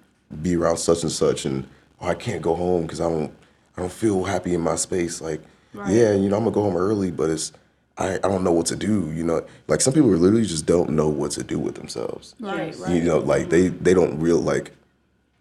be 0.41 0.55
around 0.55 0.77
such 0.77 1.03
and 1.03 1.11
such 1.11 1.45
and 1.45 1.67
oh, 2.01 2.07
i 2.07 2.15
can't 2.15 2.41
go 2.41 2.55
home 2.55 2.83
because 2.83 3.01
i 3.01 3.09
don't 3.09 3.31
i 3.77 3.81
don't 3.81 3.91
feel 3.91 4.23
happy 4.23 4.53
in 4.53 4.61
my 4.61 4.75
space. 4.75 5.21
Like 5.21 5.41
yeah 5.87 6.13
you 6.13 6.29
know 6.29 6.37
i'm 6.37 6.43
gonna 6.43 6.51
go 6.51 6.63
home 6.63 6.75
early 6.75 7.11
but 7.11 7.29
it's 7.29 7.51
I, 7.99 8.15
I 8.15 8.19
don't 8.19 8.43
know 8.43 8.51
what 8.51 8.65
to 8.67 8.75
do 8.75 9.11
you 9.13 9.23
know 9.23 9.45
like 9.67 9.81
some 9.81 9.93
people 9.93 10.09
literally 10.09 10.45
just 10.45 10.65
don't 10.65 10.89
know 10.91 11.07
what 11.09 11.31
to 11.31 11.43
do 11.43 11.59
with 11.59 11.75
themselves 11.75 12.33
Right. 12.39 12.75
Right. 12.77 12.95
you 12.95 13.03
know 13.03 13.19
like 13.19 13.49
they 13.49 13.67
they 13.67 13.93
don't 13.93 14.19
real 14.19 14.39
like 14.39 14.71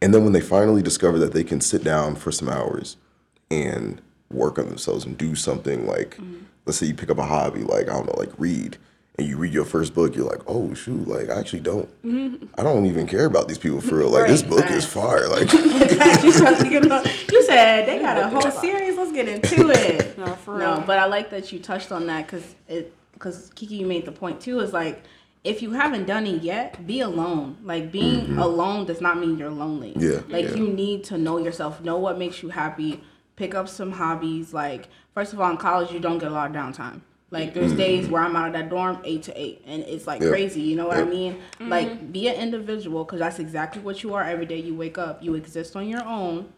and 0.02 0.12
then 0.12 0.24
when 0.24 0.32
they 0.32 0.40
finally 0.40 0.82
discover 0.82 1.18
that 1.20 1.32
they 1.32 1.44
can 1.44 1.60
sit 1.60 1.82
down 1.84 2.16
for 2.16 2.30
some 2.32 2.48
hours 2.48 2.96
and 3.50 4.00
work 4.30 4.58
on 4.58 4.68
themselves 4.68 5.04
and 5.06 5.16
do 5.16 5.34
something 5.34 5.86
like 5.86 6.16
mm-hmm. 6.16 6.38
let's 6.66 6.78
say 6.78 6.86
you 6.86 6.94
pick 6.94 7.10
up 7.10 7.18
a 7.18 7.24
hobby 7.24 7.62
like 7.62 7.88
i 7.88 7.92
don't 7.92 8.06
know 8.06 8.14
like 8.18 8.32
read 8.38 8.76
and 9.18 9.26
you 9.26 9.36
read 9.36 9.52
your 9.52 9.64
first 9.64 9.94
book 9.94 10.14
you're 10.14 10.28
like 10.28 10.42
oh 10.46 10.74
shoot 10.74 11.08
like 11.08 11.30
i 11.30 11.38
actually 11.38 11.60
don't 11.60 11.88
mm-hmm. 12.04 12.44
i 12.58 12.62
don't 12.62 12.86
even 12.86 13.06
care 13.06 13.24
about 13.24 13.48
these 13.48 13.58
people 13.58 13.80
for 13.80 13.96
real 13.98 14.10
like 14.10 14.26
this 14.26 14.42
Right. 14.42 14.50
book 14.50 14.70
is 14.70 14.84
fire 14.84 15.28
like 15.28 15.50
you 17.32 17.42
said 17.44 17.86
they 17.86 17.98
got 17.98 18.18
a 18.18 18.28
whole 18.28 18.50
series. 18.60 18.96
Let's 18.96 19.12
get 19.12 19.28
into 19.28 19.70
it. 19.70 20.07
No, 20.18 20.34
for 20.34 20.58
no, 20.58 20.76
real. 20.76 20.84
but 20.86 20.98
I 20.98 21.06
like 21.06 21.30
that 21.30 21.52
you 21.52 21.58
touched 21.60 21.92
on 21.92 22.06
that 22.06 22.26
because 22.26 22.54
it 22.66 22.92
because 23.12 23.50
Kiki, 23.54 23.76
you 23.76 23.86
made 23.86 24.04
the 24.04 24.12
point 24.12 24.40
too. 24.40 24.60
Is 24.60 24.72
like 24.72 25.02
if 25.44 25.62
you 25.62 25.72
haven't 25.72 26.06
done 26.06 26.26
it 26.26 26.42
yet, 26.42 26.86
be 26.86 27.00
alone. 27.00 27.56
Like 27.62 27.92
being 27.92 28.22
mm-hmm. 28.22 28.38
alone 28.38 28.86
does 28.86 29.00
not 29.00 29.18
mean 29.18 29.38
you're 29.38 29.50
lonely. 29.50 29.94
Yeah, 29.96 30.20
Like 30.28 30.46
yeah. 30.46 30.54
you 30.54 30.68
need 30.68 31.04
to 31.04 31.18
know 31.18 31.38
yourself, 31.38 31.80
know 31.82 31.98
what 31.98 32.18
makes 32.18 32.42
you 32.42 32.48
happy. 32.50 33.02
Pick 33.36 33.54
up 33.54 33.68
some 33.68 33.92
hobbies. 33.92 34.52
Like 34.52 34.88
first 35.14 35.32
of 35.32 35.40
all, 35.40 35.50
in 35.50 35.56
college, 35.56 35.92
you 35.92 36.00
don't 36.00 36.18
get 36.18 36.30
a 36.30 36.34
lot 36.34 36.50
of 36.50 36.56
downtime. 36.56 37.02
Like 37.30 37.54
there's 37.54 37.68
mm-hmm. 37.68 37.78
days 37.78 38.08
where 38.08 38.22
I'm 38.22 38.34
out 38.34 38.48
of 38.48 38.52
that 38.54 38.70
dorm 38.70 39.00
eight 39.04 39.22
to 39.24 39.40
eight, 39.40 39.62
and 39.66 39.82
it's 39.82 40.06
like 40.06 40.20
Yeah. 40.20 40.30
crazy. 40.30 40.62
You 40.62 40.76
know 40.76 40.88
what 40.88 40.96
I 40.96 41.00
Yeah. 41.00 41.10
mean? 41.10 41.38
Like 41.60 41.88
mm-hmm. 41.88 42.06
be 42.10 42.28
an 42.28 42.34
individual 42.34 43.04
because 43.04 43.20
that's 43.20 43.38
exactly 43.38 43.82
what 43.82 44.02
you 44.02 44.14
are 44.14 44.24
every 44.24 44.46
day. 44.46 44.58
You 44.58 44.74
wake 44.74 44.98
up, 44.98 45.22
you 45.22 45.34
exist 45.34 45.76
on 45.76 45.88
your 45.88 46.04
own 46.04 46.52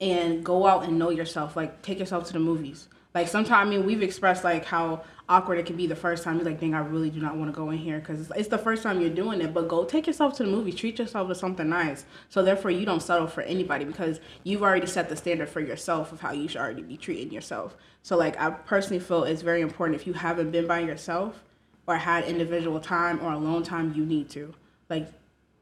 and 0.00 0.44
go 0.44 0.66
out 0.66 0.84
and 0.84 0.98
know 0.98 1.10
yourself. 1.10 1.56
Like 1.56 1.82
take 1.82 1.98
yourself 1.98 2.26
to 2.26 2.32
the 2.32 2.40
movies. 2.40 2.88
Like 3.14 3.28
sometimes, 3.28 3.66
I 3.66 3.70
mean, 3.70 3.86
we've 3.86 4.02
expressed 4.02 4.42
like 4.42 4.64
how 4.64 5.04
awkward 5.28 5.58
it 5.58 5.66
can 5.66 5.76
be 5.76 5.86
the 5.86 5.94
first 5.94 6.24
time. 6.24 6.36
You're 6.36 6.44
like, 6.44 6.58
dang, 6.58 6.74
I 6.74 6.80
really 6.80 7.10
do 7.10 7.20
not 7.20 7.36
want 7.36 7.48
to 7.52 7.56
go 7.56 7.70
in 7.70 7.78
here 7.78 8.00
because 8.00 8.20
it's, 8.20 8.32
it's 8.36 8.48
the 8.48 8.58
first 8.58 8.82
time 8.82 9.00
you're 9.00 9.08
doing 9.08 9.40
it. 9.40 9.54
But 9.54 9.68
go 9.68 9.84
take 9.84 10.08
yourself 10.08 10.36
to 10.38 10.42
the 10.42 10.50
movies. 10.50 10.74
Treat 10.74 10.98
yourself 10.98 11.28
to 11.28 11.34
something 11.34 11.68
nice. 11.68 12.04
So 12.28 12.42
therefore, 12.42 12.72
you 12.72 12.84
don't 12.84 13.00
settle 13.00 13.28
for 13.28 13.42
anybody 13.42 13.84
because 13.84 14.18
you've 14.42 14.62
already 14.62 14.86
set 14.86 15.08
the 15.08 15.16
standard 15.16 15.48
for 15.48 15.60
yourself 15.60 16.12
of 16.12 16.20
how 16.20 16.32
you 16.32 16.48
should 16.48 16.60
already 16.60 16.82
be 16.82 16.96
treating 16.96 17.32
yourself. 17.32 17.76
So 18.02 18.16
like, 18.16 18.38
I 18.38 18.50
personally 18.50 19.00
feel 19.00 19.22
it's 19.22 19.42
very 19.42 19.60
important 19.60 20.00
if 20.00 20.08
you 20.08 20.12
haven't 20.12 20.50
been 20.50 20.66
by 20.66 20.80
yourself 20.80 21.42
or 21.86 21.96
had 21.96 22.24
individual 22.24 22.80
time 22.80 23.20
or 23.22 23.32
alone 23.32 23.62
time, 23.62 23.94
you 23.94 24.04
need 24.04 24.28
to 24.30 24.52
like 24.90 25.08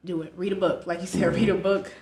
do 0.04 0.22
it. 0.22 0.32
Read 0.36 0.52
a 0.52 0.56
book, 0.56 0.86
like 0.86 1.00
you 1.00 1.06
said, 1.06 1.34
read 1.34 1.50
a 1.50 1.54
book. 1.54 1.92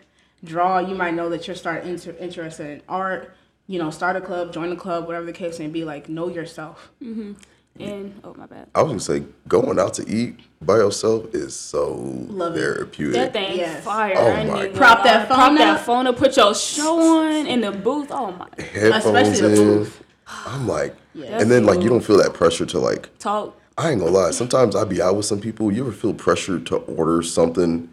Draw. 0.45 0.78
You 0.80 0.95
might 0.95 1.14
know 1.14 1.28
that 1.30 1.47
you're 1.47 1.57
starting 1.57 1.91
inter- 1.91 2.16
interested 2.18 2.66
in 2.70 2.82
art. 2.88 3.34
You 3.66 3.78
know, 3.78 3.91
start 3.91 4.16
a 4.16 4.20
club, 4.20 4.53
join 4.53 4.72
a 4.72 4.76
club, 4.76 5.07
whatever 5.07 5.26
the 5.26 5.32
case 5.32 5.59
may 5.59 5.68
be. 5.68 5.84
Like, 5.84 6.09
know 6.09 6.28
yourself. 6.28 6.91
Mm-hmm. 7.03 7.32
And 7.78 8.20
oh 8.24 8.34
my 8.36 8.47
bad. 8.47 8.66
i 8.74 8.82
was 8.82 8.91
gonna 8.91 9.01
say 9.20 9.24
going 9.47 9.78
out 9.78 9.95
to 9.95 10.09
eat 10.09 10.41
by 10.61 10.74
yourself 10.76 11.32
is 11.32 11.55
so 11.55 11.95
Love 11.95 12.57
it. 12.57 12.59
therapeutic 12.61 13.14
That 13.14 13.32
thing 13.32 13.59
Yes. 13.59 13.84
fire. 13.84 14.14
Oh 14.16 14.26
I 14.32 14.45
my 14.45 14.64
even 14.66 14.76
Prop 14.76 15.05
that 15.05 15.28
phone 15.28 15.36
Prop 15.36 15.53
up. 15.53 15.59
that 15.59 15.80
phone 15.86 16.07
up. 16.09 16.16
Put 16.16 16.36
your 16.36 16.53
show 16.55 16.99
on 17.01 17.47
in 17.47 17.61
the 17.61 17.70
booth. 17.70 18.09
Oh 18.11 18.32
my. 18.32 18.49
headphones 18.62 19.07
Especially 19.07 19.55
the 19.55 19.62
in 19.62 19.78
booth. 19.78 20.03
i'm 20.26 20.66
like 20.66 20.97
Yeah. 21.14 21.38
and 21.41 21.49
then 21.51 21.64
like 21.64 21.80
you 21.80 21.88
don't 21.88 22.05
feel 22.05 22.18
that 22.18 22.34
pressure 22.34 22.66
to 22.66 22.78
like 22.80 23.09
Talk. 23.20 23.57
I 23.78 23.91
ain't 23.93 24.01
gonna 24.01 24.11
lie. 24.12 24.32
Sometimes 24.32 24.74
I 24.74 24.84
be 24.84 25.01
out 25.01 25.16
with 25.16 25.24
some 25.26 25.41
people. 25.41 25.72
You 25.72 25.84
ever 25.84 25.93
feel 25.93 26.12
pressure 26.12 26.59
to 26.59 26.76
order 26.76 27.22
something 27.22 27.88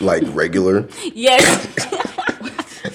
like 0.00 0.22
regular? 0.28 0.88
Yes. 1.14 1.66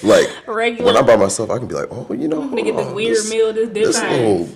Like 0.02 0.26
Regular. 0.46 0.84
when 0.84 0.96
I'm 0.96 1.06
by 1.06 1.16
myself, 1.16 1.50
I 1.50 1.58
can 1.58 1.66
be 1.68 1.74
like, 1.74 1.88
oh, 1.90 2.12
you 2.12 2.28
know, 2.28 2.48
Gonna 2.48 2.62
get 2.62 2.76
this 2.76 2.86
oh, 2.86 2.94
weird 2.94 3.24
meal, 3.28 3.52
this 3.52 3.70
This 3.70 4.00
different. 4.00 4.20
little 4.20 4.48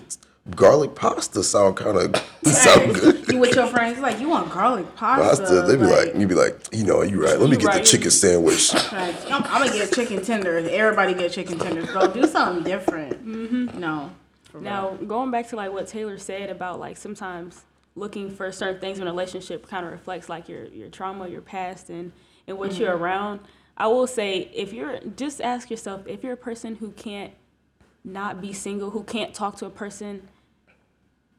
garlic 0.55 0.95
pasta 0.95 1.43
sound 1.43 1.77
kind 1.77 1.97
of 1.97 2.17
sound 2.45 2.95
good. 2.95 3.29
you 3.29 3.39
with 3.39 3.55
your 3.55 3.67
friends, 3.69 3.99
like, 4.01 4.21
you 4.21 4.29
want 4.29 4.51
garlic 4.51 4.95
pasta. 4.97 5.45
Pasta. 5.45 5.63
They 5.63 5.77
be 5.77 5.85
like, 5.85 6.15
you 6.15 6.27
be 6.27 6.35
like, 6.35 6.59
you 6.73 6.85
know, 6.85 7.03
you 7.03 7.23
right. 7.23 7.39
Let 7.39 7.51
me 7.51 7.57
get 7.57 7.67
right. 7.67 7.79
the 7.79 7.85
chicken 7.85 8.11
sandwich. 8.11 8.73
Like, 8.75 9.31
I'm, 9.31 9.43
I'm 9.45 9.67
gonna 9.67 9.73
get 9.73 9.93
chicken 9.93 10.23
tenders. 10.23 10.69
Everybody 10.69 11.15
get 11.15 11.33
chicken 11.33 11.59
tenders. 11.59 11.91
Go 11.91 12.13
do 12.13 12.27
something 12.27 12.65
different. 12.65 13.25
Mm-hmm. 13.27 13.79
No. 13.79 14.11
Now, 14.59 14.91
going 15.07 15.31
back 15.31 15.49
to 15.49 15.57
like 15.57 15.73
what 15.73 15.87
Taylor 15.87 16.19
said 16.19 16.51
about 16.51 16.81
like 16.81 16.97
sometimes 16.97 17.65
looking 17.95 18.31
for 18.31 18.51
certain 18.53 18.81
things 18.81 18.99
in 18.99 19.07
a 19.07 19.11
relationship 19.11 19.67
kind 19.69 19.85
of 19.85 19.93
reflects 19.93 20.29
like 20.29 20.49
your 20.49 20.67
your 20.67 20.89
trauma, 20.89 21.29
your 21.29 21.41
past, 21.41 21.91
and 21.91 22.13
and 22.47 22.59
what 22.59 22.75
you're 22.79 22.93
mm-hmm. 22.93 23.03
around. 23.03 23.41
I 23.77 23.87
will 23.87 24.07
say 24.07 24.51
if 24.55 24.73
you're 24.73 25.01
just 25.17 25.41
ask 25.41 25.71
yourself 25.71 26.07
if 26.07 26.23
you're 26.23 26.35
a 26.35 26.39
person 26.39 26.77
who 26.77 26.91
can't 26.93 27.33
not 28.05 28.41
be 28.41 28.53
single, 28.53 28.91
who 28.91 29.03
can't 29.05 29.35
talk 29.35 29.57
to 29.57 29.67
a 29.67 29.71
person. 29.71 30.29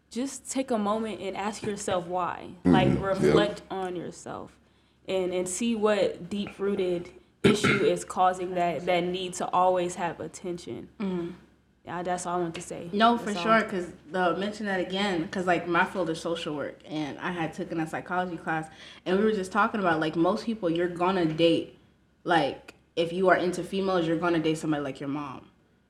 Just 0.09 0.51
take 0.51 0.71
a 0.71 0.77
moment 0.77 1.21
and 1.21 1.37
ask 1.37 1.63
yourself 1.63 2.05
why. 2.05 2.49
Mm-hmm. 2.65 2.71
Like 2.71 3.01
reflect 3.01 3.61
on 3.71 3.95
yourself, 3.95 4.51
and 5.07 5.33
and 5.33 5.47
see 5.47 5.75
what 5.75 6.29
deep 6.29 6.59
rooted 6.59 7.09
issue 7.43 7.85
is 7.85 8.03
causing 8.03 8.55
that 8.55 8.85
that 8.85 9.03
need 9.03 9.33
to 9.35 9.49
always 9.51 9.95
have 9.95 10.19
attention. 10.19 10.89
Mm-hmm. 10.99 11.29
Yeah, 11.85 12.03
that's 12.03 12.27
all 12.27 12.37
I 12.37 12.41
want 12.41 12.55
to 12.55 12.61
say. 12.61 12.89
No, 12.93 13.17
for 13.17 13.31
all. 13.31 13.35
sure. 13.35 13.61
Because 13.61 13.87
the 14.11 14.37
mention 14.37 14.67
that 14.67 14.79
again, 14.79 15.23
because 15.23 15.47
like 15.47 15.67
my 15.67 15.83
field 15.83 16.09
is 16.09 16.21
social 16.21 16.55
work, 16.55 16.79
and 16.85 17.17
I 17.19 17.31
had 17.31 17.53
taken 17.53 17.79
a 17.79 17.87
psychology 17.87 18.37
class, 18.37 18.67
and 19.05 19.17
we 19.17 19.23
were 19.23 19.31
just 19.31 19.51
talking 19.51 19.79
about 19.79 19.99
like 19.99 20.15
most 20.15 20.45
people 20.45 20.69
you're 20.69 20.87
gonna 20.87 21.25
date, 21.25 21.77
like 22.23 22.75
if 22.95 23.11
you 23.11 23.29
are 23.29 23.35
into 23.35 23.63
females, 23.63 24.05
you're 24.05 24.17
gonna 24.17 24.39
date 24.39 24.59
somebody 24.59 24.83
like 24.83 24.99
your 24.99 25.09
mom, 25.09 25.47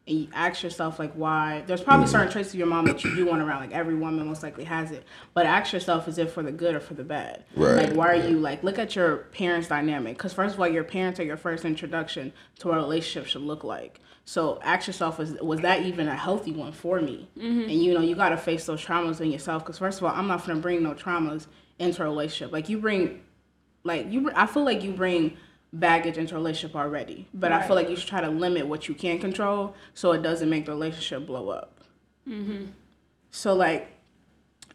and 0.07 0.17
you 0.17 0.27
ask 0.33 0.63
yourself 0.63 0.97
like 0.97 1.11
why. 1.11 1.63
There's 1.67 1.81
probably 1.81 2.05
mm-hmm. 2.05 2.11
certain 2.13 2.31
traits 2.31 2.49
of 2.53 2.55
your 2.55 2.67
mom 2.67 2.85
that 2.85 3.03
you 3.03 3.13
do 3.13 3.25
want 3.25 3.41
around. 3.41 3.59
Like 3.59 3.73
every 3.73 3.95
woman 3.95 4.25
most 4.25 4.43
likely 4.43 4.63
has 4.63 4.91
it, 4.91 5.05
but 5.33 5.45
ask 5.45 5.73
yourself 5.73 6.07
is 6.07 6.17
it 6.17 6.31
for 6.31 6.41
the 6.41 6.53
good 6.53 6.73
or 6.73 6.79
for 6.79 6.93
the 6.93 7.03
bad? 7.03 7.43
Right, 7.53 7.89
Like 7.89 7.97
why 7.97 8.07
are 8.07 8.29
you 8.29 8.39
like 8.39 8.63
look 8.63 8.79
at 8.79 8.95
your 8.95 9.17
parents' 9.33 9.67
dynamic? 9.67 10.17
Because 10.17 10.31
first 10.31 10.55
of 10.55 10.61
all, 10.61 10.69
your 10.69 10.85
parents 10.85 11.19
are 11.19 11.25
your 11.25 11.37
first 11.37 11.65
introduction 11.65 12.31
to 12.59 12.69
what 12.69 12.77
a 12.77 12.81
relationship 12.81 13.27
should 13.27 13.41
look 13.41 13.65
like. 13.65 13.99
So 14.25 14.59
ask 14.63 14.87
yourself, 14.87 15.17
was 15.17 15.33
was 15.41 15.61
that 15.61 15.85
even 15.85 16.07
a 16.07 16.15
healthy 16.15 16.51
one 16.51 16.71
for 16.71 17.01
me? 17.01 17.29
Mm-hmm. 17.37 17.61
And 17.61 17.83
you 17.83 17.93
know, 17.93 18.01
you 18.01 18.15
got 18.15 18.29
to 18.29 18.37
face 18.37 18.65
those 18.65 18.83
traumas 18.83 19.19
in 19.19 19.31
yourself. 19.31 19.63
Because 19.63 19.79
first 19.79 19.97
of 19.97 20.05
all, 20.05 20.13
I'm 20.13 20.27
not 20.27 20.45
gonna 20.45 20.59
bring 20.59 20.83
no 20.83 20.93
traumas 20.93 21.47
into 21.79 22.03
a 22.03 22.05
relationship. 22.05 22.53
Like 22.53 22.69
you 22.69 22.77
bring, 22.77 23.21
like 23.83 24.11
you, 24.11 24.31
I 24.35 24.45
feel 24.45 24.63
like 24.63 24.83
you 24.83 24.91
bring 24.91 25.37
baggage 25.73 26.17
into 26.17 26.35
a 26.35 26.37
relationship 26.37 26.75
already. 26.75 27.27
But 27.33 27.51
I 27.51 27.65
feel 27.65 27.75
like 27.75 27.89
you 27.89 27.95
should 27.95 28.09
try 28.09 28.21
to 28.21 28.29
limit 28.29 28.67
what 28.67 28.87
you 28.87 28.93
can 28.93 29.19
control, 29.19 29.75
so 29.93 30.11
it 30.11 30.21
doesn't 30.21 30.49
make 30.49 30.65
the 30.65 30.71
relationship 30.71 31.25
blow 31.25 31.49
up. 31.49 31.79
Mm-hmm. 32.27 32.65
So 33.31 33.53
like, 33.53 33.89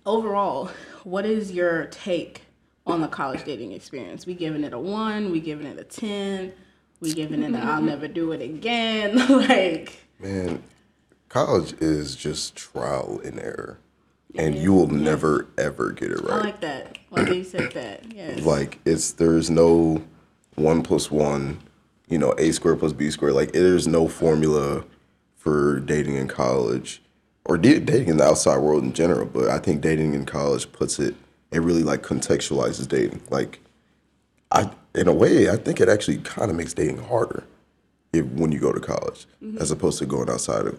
overall, 0.05 0.71
what 1.05 1.25
is 1.25 1.53
your 1.53 1.87
take 1.87 2.43
on 2.87 3.01
the 3.01 3.09
college 3.09 3.45
dating 3.45 3.73
experience? 3.73 4.27
We 4.27 4.35
giving 4.35 4.65
it 4.65 4.73
a 4.73 4.79
one. 4.79 5.31
We 5.31 5.41
giving 5.41 5.67
it 5.67 5.79
a 5.79 5.85
ten. 5.85 6.53
We 7.01 7.13
giving 7.13 7.43
it 7.43 7.55
a 7.55 7.59
I'll 7.59 7.77
mm-hmm. 7.77 7.87
never 7.87 8.09
do 8.09 8.33
it 8.33 8.43
again. 8.43 9.17
like, 9.29 10.01
Man, 10.19 10.63
college 11.29 11.75
is 11.81 12.17
just 12.17 12.57
trial 12.57 13.21
and 13.25 13.39
error, 13.39 13.79
and 14.35 14.55
you 14.55 14.73
will 14.73 14.89
never 14.89 15.47
ever 15.59 15.93
get 15.93 16.11
it 16.11 16.21
right. 16.23 16.33
I 16.33 16.41
like 16.41 16.61
that. 16.61 16.99
Like 17.11 17.29
you 17.29 17.45
said 17.45 17.73
that. 17.75 18.13
Yes. 18.15 18.41
Like 18.41 18.79
it's 18.85 19.13
there's 19.13 19.51
no 19.51 20.03
one 20.55 20.83
plus 20.83 21.11
one, 21.11 21.61
you 22.09 22.19
know, 22.19 22.35
a 22.39 22.53
squared 22.53 22.79
plus 22.79 22.93
b 22.93 23.11
squared. 23.11 23.35
Like 23.35 23.53
there's 23.53 23.87
no 23.87 24.09
formula 24.09 24.85
for 25.37 25.81
dating 25.81 26.17
in 26.17 26.29
college 26.29 27.03
or 27.45 27.59
da- 27.59 27.79
dating 27.79 28.09
in 28.09 28.17
the 28.17 28.25
outside 28.25 28.59
world 28.59 28.83
in 28.83 28.93
general. 28.93 29.27
But 29.27 29.49
I 29.49 29.59
think 29.59 29.81
dating 29.83 30.15
in 30.15 30.25
college 30.25 30.73
puts 30.73 30.99
it. 30.99 31.15
It 31.53 31.61
really 31.61 31.85
like 31.85 32.03
contextualizes 32.03 32.89
dating. 32.89 33.23
Like 33.31 33.61
I 34.53 34.71
in 34.95 35.09
a 35.09 35.13
way 35.15 35.51
I 35.51 35.57
think 35.57 35.81
it 35.81 35.89
actually 35.89 36.19
kind 36.19 36.51
of 36.51 36.57
makes 36.57 36.73
dating 36.75 36.99
harder 37.05 37.45
if 38.13 38.25
when 38.27 38.53
you 38.53 38.59
go 38.59 38.73
to 38.73 38.81
college 38.81 39.27
as 39.59 39.71
opposed 39.71 39.99
to 39.99 40.07
going 40.07 40.31
outside 40.31 40.67
of. 40.67 40.79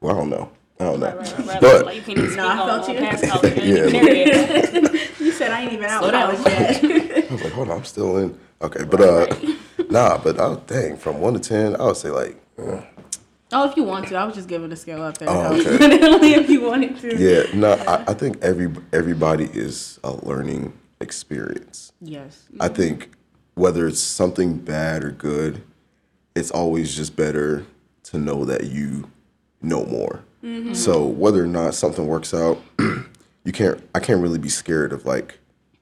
Well, 0.00 0.14
I 0.14 0.18
don't 0.18 0.30
know. 0.30 0.50
I 0.80 0.84
don't 0.84 1.00
know. 1.00 1.06
Right, 1.14 1.16
right, 1.16 1.46
right. 1.46 1.60
But 1.60 1.84
like 1.86 1.96
you 1.96 2.02
can't 2.02 2.18
even 2.18 2.30
speak 2.30 2.36
No, 2.38 2.48
I 2.48 2.56
felt 2.66 2.88
you. 2.88 2.94
past. 2.98 3.22
You 3.56 3.74
Yeah. 3.76 3.84
ain't 3.84 3.94
even 3.94 4.04
there 4.04 4.14
yet. 4.94 5.20
You 5.20 5.30
said 5.32 5.50
I 5.52 5.62
ain't 5.62 5.72
even 5.72 5.84
out 5.84 6.00
Slow 6.02 6.10
down. 6.10 6.36
college 6.36 6.46
yet. 6.82 7.24
I 7.30 7.32
was 7.32 7.42
like, 7.42 7.52
hold 7.52 7.70
on, 7.70 7.78
I'm 7.78 7.84
still 7.84 8.16
in. 8.18 8.38
Okay, 8.62 8.84
but 8.84 9.00
uh, 9.00 9.26
nah, 9.90 10.18
but 10.18 10.40
I 10.40 10.54
dang 10.66 10.96
from 10.96 11.20
one 11.20 11.34
to 11.34 11.40
ten, 11.40 11.76
I 11.76 11.84
would 11.84 11.96
say 11.96 12.10
like, 12.10 12.36
uh, 12.58 12.80
oh, 13.52 13.68
if 13.70 13.76
you 13.76 13.84
want 13.84 14.08
to, 14.08 14.16
I 14.16 14.24
was 14.24 14.34
just 14.34 14.48
giving 14.48 14.70
a 14.72 14.76
scale 14.76 15.02
up 15.02 15.18
there. 15.18 15.28
Oh, 15.30 15.58
okay. 15.60 16.04
Only 16.06 16.34
if 16.34 16.48
you 16.48 16.62
wanted 16.62 16.98
to. 17.00 17.16
yeah, 17.16 17.44
no, 17.54 17.72
I, 17.86 18.04
I 18.10 18.14
think 18.14 18.42
every 18.42 18.70
everybody 18.92 19.44
is 19.52 20.00
a 20.04 20.12
learning 20.12 20.72
experience. 21.02 21.92
Yes. 22.00 22.48
I 22.60 22.68
think 22.68 23.10
whether 23.54 23.86
it's 23.86 24.00
something 24.00 24.58
bad 24.58 25.04
or 25.04 25.10
good, 25.10 25.62
it's 26.34 26.50
always 26.50 26.96
just 26.96 27.16
better 27.16 27.66
to 28.04 28.18
know 28.18 28.44
that 28.44 28.64
you 28.64 29.10
know 29.60 29.84
more. 29.84 30.24
Mm-hmm. 30.42 30.74
So 30.74 31.04
whether 31.04 31.42
or 31.42 31.46
not 31.46 31.74
something 31.74 32.06
works 32.06 32.32
out, 32.32 32.60
you 32.78 33.52
can't. 33.52 33.82
I 33.94 34.00
can't 34.00 34.20
really 34.20 34.38
be 34.38 34.48
scared 34.48 34.92
of 34.92 35.04
like 35.04 35.38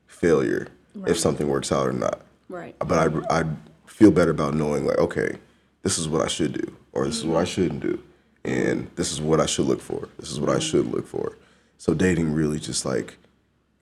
failure 0.07 0.69
if 1.07 1.19
something 1.19 1.49
works 1.49 1.73
out 1.73 1.87
or 1.87 1.93
not. 1.93 2.21
Right. 2.49 2.77
But 2.79 2.99
I 3.31 3.41
I 3.41 3.45
feel 3.87 4.11
better 4.11 4.33
about 4.33 4.55
knowing 4.55 4.87
like 4.87 4.99
okay, 4.99 5.39
this 5.83 5.99
is 5.99 6.09
what 6.09 6.21
I 6.23 6.29
should 6.29 6.53
do 6.53 6.77
or 6.93 7.07
this 7.07 7.19
is 7.19 7.25
what 7.25 7.37
I 7.37 7.43
mm-hmm. 7.43 7.47
shouldn't 7.47 7.81
do, 7.81 8.03
and 8.45 8.91
this 8.97 9.13
is 9.13 9.21
what 9.21 9.41
I 9.41 9.47
should 9.47 9.67
look 9.67 9.81
for. 9.81 10.09
This 10.19 10.31
is 10.31 10.41
what 10.41 10.51
I 10.51 10.55
mm-hmm. 10.55 10.61
should 10.61 10.87
look 10.87 11.07
for. 11.07 11.37
So 11.79 11.95
dating 11.95 12.35
really 12.35 12.59
just 12.59 12.85
like, 12.85 13.17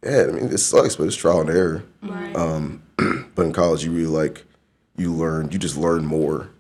yeah, 0.05 0.25
I 0.29 0.33
mean 0.33 0.47
it 0.53 0.59
sucks, 0.59 0.97
but 0.97 1.05
it's 1.07 1.17
trial 1.17 1.41
and 1.41 1.51
error. 1.51 1.85
Right. 2.03 2.35
Um, 2.37 2.83
But 3.35 3.47
in 3.47 3.53
college, 3.53 3.85
you 3.85 3.93
really 3.93 4.07
like 4.09 4.45
you 4.97 5.13
learn. 5.13 5.51
You 5.53 5.59
just 5.59 5.77
learn 5.77 6.05
more 6.05 6.51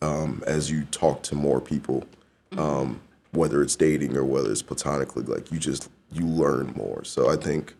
um, 0.00 0.42
as 0.46 0.70
you 0.70 0.84
talk 0.86 1.22
to 1.24 1.34
more 1.34 1.60
people, 1.60 2.04
um, 2.56 2.98
whether 3.32 3.62
it's 3.62 3.76
dating 3.76 4.16
or 4.16 4.24
whether 4.24 4.50
it's 4.50 4.62
platonically. 4.62 5.24
Like 5.24 5.52
you 5.52 5.58
just 5.58 5.90
you 6.10 6.24
learn 6.26 6.72
more. 6.76 7.04
So 7.04 7.28
I 7.28 7.36
think 7.36 7.74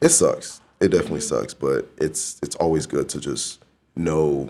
it 0.00 0.08
sucks. 0.08 0.62
It 0.80 0.88
definitely 0.88 1.20
sucks, 1.20 1.52
but 1.52 1.90
it's 1.98 2.38
it's 2.42 2.56
always 2.56 2.86
good 2.86 3.08
to 3.10 3.20
just 3.20 3.62
know 3.96 4.48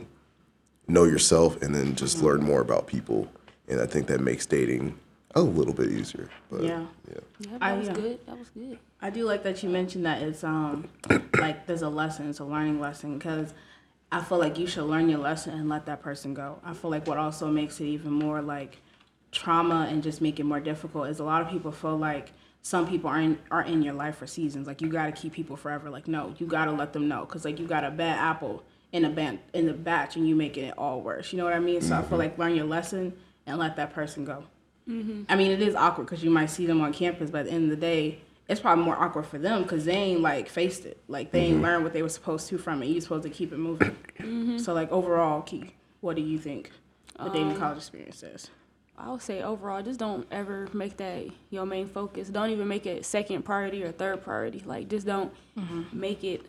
know 0.87 1.03
yourself 1.05 1.61
and 1.61 1.75
then 1.75 1.97
just 1.97 2.23
learn 2.23 2.41
more 2.45 2.61
about 2.61 2.87
people. 2.87 3.27
And 3.67 3.81
I 3.81 3.87
think 3.87 4.07
that 4.07 4.21
makes 4.21 4.47
dating 4.47 4.97
a 5.35 5.41
little 5.41 5.75
bit 5.75 5.91
easier. 5.91 6.31
But 6.51 6.63
Yeah. 6.63 6.87
yeah. 7.11 7.21
yeah, 7.41 7.51
that 7.59 7.63
I- 7.63 7.77
was 7.77 7.89
yeah. 7.89 7.95
good. 7.95 8.27
That 8.27 8.39
was 8.39 8.49
good. 8.51 8.79
I 9.01 9.11
do 9.11 9.25
like 9.25 9.45
that 9.45 9.63
you 9.63 9.69
mentioned 9.69 10.07
that 10.07 10.23
it's 10.23 10.43
um 10.43 10.89
like 11.39 11.67
there's 11.67 11.83
a 11.83 11.89
lesson, 11.89 12.29
it's 12.29 12.41
a 12.41 12.45
learning 12.45 12.81
lesson 12.81 13.19
because 13.19 13.55
I 14.11 14.23
feel 14.23 14.39
like 14.39 14.59
you 14.59 14.67
should 14.67 14.85
learn 14.85 15.09
your 15.09 15.19
lesson 15.19 15.55
and 15.55 15.69
let 15.69 15.87
that 15.87 16.03
person 16.03 16.35
go. 16.35 16.59
I 16.65 16.75
feel 16.75 16.91
like 16.91 17.07
what 17.07 17.19
also 17.19 17.49
makes 17.49 17.81
it 17.81 17.85
even 17.85 18.13
more 18.13 18.41
like 18.41 18.79
trauma 19.31 19.87
and 19.91 20.03
just 20.03 20.21
make 20.21 20.41
it 20.41 20.45
more 20.45 20.61
difficult 20.61 21.09
is 21.09 21.21
a 21.21 21.25
lot 21.25 21.43
of 21.43 21.51
people 21.51 21.71
feel 21.71 21.97
like 21.97 22.33
some 22.63 22.89
people 22.89 23.09
aren't 23.11 23.39
are 23.51 23.63
in 23.63 23.83
your 23.83 23.95
life 23.95 24.17
for 24.17 24.27
seasons. 24.27 24.67
Like 24.67 24.81
you 24.81 24.89
got 24.89 25.07
to 25.07 25.13
keep 25.13 25.33
people 25.33 25.57
forever. 25.57 25.91
Like 25.91 26.09
no, 26.09 26.35
you 26.39 26.47
got 26.47 26.65
to 26.65 26.73
let 26.73 26.93
them 26.93 27.09
know 27.09 27.21
because 27.25 27.45
like 27.45 27.59
you 27.59 27.67
got 27.67 27.85
a 27.85 27.91
bad 27.91 28.19
apple 28.19 28.65
in 28.93 29.05
a 29.05 29.11
ban- 29.11 29.41
in 29.53 29.67
the 29.67 29.75
batch 29.75 30.17
and 30.17 30.27
you 30.27 30.35
making 30.35 30.65
it 30.65 30.75
all 30.79 31.01
worse. 31.03 31.33
You 31.33 31.39
know 31.39 31.45
what 31.45 31.53
I 31.53 31.61
mean? 31.61 31.83
So 31.83 31.95
I 31.97 32.03
feel 32.03 32.19
like 32.19 32.39
learn 32.39 32.55
your 32.55 32.67
lesson 32.67 33.13
and 33.47 33.59
let 33.59 33.77
that 33.77 33.93
person 33.93 34.25
go. 34.25 34.45
I 35.29 35.37
mean, 35.37 35.51
it 35.51 35.61
is 35.61 35.75
awkward 35.75 36.05
because 36.07 36.25
you 36.25 36.31
might 36.31 36.47
see 36.47 36.65
them 36.65 36.81
on 36.81 36.95
campus, 36.95 37.31
but 37.31 37.41
at 37.41 37.47
the 37.47 37.53
end 37.53 37.65
of 37.65 37.71
the 37.71 37.77
day, 37.77 38.21
it's 38.49 38.61
probably 38.61 38.85
more 38.85 39.01
awkward 39.01 39.27
for 39.27 39.39
them 39.39 39.63
because 39.63 39.85
they 39.85 39.93
ain't 39.93 40.23
like 40.23 40.49
faced 40.49 40.87
it. 40.87 41.03
Like 41.07 41.31
they 41.31 41.41
ain't 41.41 41.55
mm-hmm. 41.55 41.65
learned 41.65 41.85
what 41.85 41.93
they 41.93 42.03
were 42.03 42.09
supposed 42.09 42.49
to 42.49 42.59
from 42.59 42.83
it. 42.83 42.87
You're 42.87 43.03
supposed 43.03 43.25
to 43.25 43.31
keep 43.31 43.53
it 43.53 43.59
moving. 43.59 43.97
Mm-hmm. 44.19 44.59
So 44.59 44.73
like 44.73 44.91
overall, 44.91 45.43
Key, 45.43 45.75
what 46.01 46.17
do 46.17 46.23
you 46.23 46.39
think 46.39 46.71
the 47.17 47.29
dating 47.29 47.53
um, 47.53 47.59
college 47.59 47.79
experience 47.79 48.23
is? 48.23 48.51
I 48.97 49.11
would 49.11 49.23
say 49.23 49.43
overall, 49.43 49.83
just 49.83 50.01
don't 50.01 50.27
ever 50.31 50.69
make 50.73 50.97
that 50.97 51.29
your 51.51 51.67
main 51.67 51.87
focus. 51.87 52.31
Don't 52.31 52.51
even 52.51 52.67
make 52.67 52.87
it 52.87 53.05
second 53.05 53.45
priority 53.45 53.85
or 53.85 53.93
third 53.93 54.23
priority. 54.23 54.63
Like, 54.65 54.89
just 54.89 55.07
don't 55.07 55.33
mm-hmm. 55.57 55.85
make 55.93 56.25
it 56.25 56.47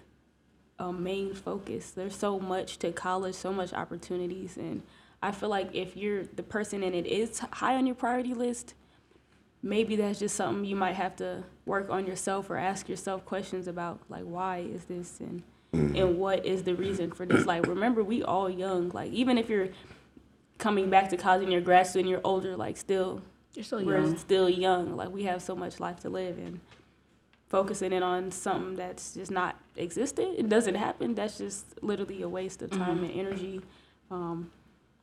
a 0.80 0.92
main 0.92 1.34
focus. 1.36 1.92
There's 1.92 2.16
so 2.16 2.40
much 2.40 2.80
to 2.80 2.92
college, 2.92 3.36
so 3.36 3.54
much 3.54 3.74
opportunities, 3.74 4.58
and 4.58 4.82
I 5.22 5.32
feel 5.32 5.50
like 5.50 5.76
if 5.76 5.98
you're 5.98 6.24
the 6.24 6.44
person 6.44 6.82
and 6.82 6.96
it 6.96 7.06
is 7.06 7.40
high 7.40 7.76
on 7.76 7.86
your 7.86 7.96
priority 7.96 8.34
list, 8.34 8.74
maybe 9.62 9.96
that's 9.98 10.20
just 10.20 10.36
something 10.36 10.66
you 10.66 10.76
might 10.76 10.96
have 10.96 11.16
to 11.18 11.44
work 11.70 11.90
on 11.90 12.06
yourself 12.06 12.50
or 12.50 12.58
ask 12.58 12.90
yourself 12.90 13.26
questions 13.26 13.66
about, 13.68 14.00
like 14.10 14.24
why 14.24 14.58
is 14.76 14.86
this 14.86 15.20
and 15.20 15.44
and 15.72 16.18
what 16.18 16.46
is 16.46 16.64
the 16.64 16.74
reason 16.74 17.12
for 17.12 17.26
this. 17.28 17.46
Like, 17.46 17.68
remember, 17.68 18.04
we 18.04 18.24
all 18.24 18.50
young. 18.50 18.90
Like, 18.90 19.12
even 19.12 19.38
if 19.38 19.48
you're 19.50 19.70
coming 20.58 20.90
back 20.90 21.10
to 21.12 21.18
college 21.18 21.44
and 21.44 21.52
you're 21.52 21.62
grad 21.62 21.86
student, 21.88 22.10
you're 22.10 22.22
older, 22.24 22.58
like 22.58 22.76
still 22.76 23.22
You're 23.54 23.64
still 23.64 23.86
we're 23.86 24.02
young. 24.02 24.18
still 24.18 24.50
young. 24.50 24.96
Like 24.98 25.10
we 25.10 25.24
have 25.24 25.42
so 25.42 25.56
much 25.56 25.80
life 25.80 26.00
to 26.02 26.10
live 26.10 26.38
and 26.38 26.60
focusing 27.48 27.92
in 27.94 28.04
on 28.04 28.32
something 28.32 28.76
that's 28.76 29.14
just 29.14 29.32
not 29.32 29.56
existent, 29.78 30.38
it 30.38 30.50
doesn't 30.50 30.76
happen, 30.76 31.16
that's 31.16 31.38
just 31.38 31.66
literally 31.82 32.22
a 32.22 32.30
waste 32.30 32.62
of 32.62 32.70
time 32.72 33.04
and 33.04 33.12
energy. 33.12 33.62
Um, 34.12 34.52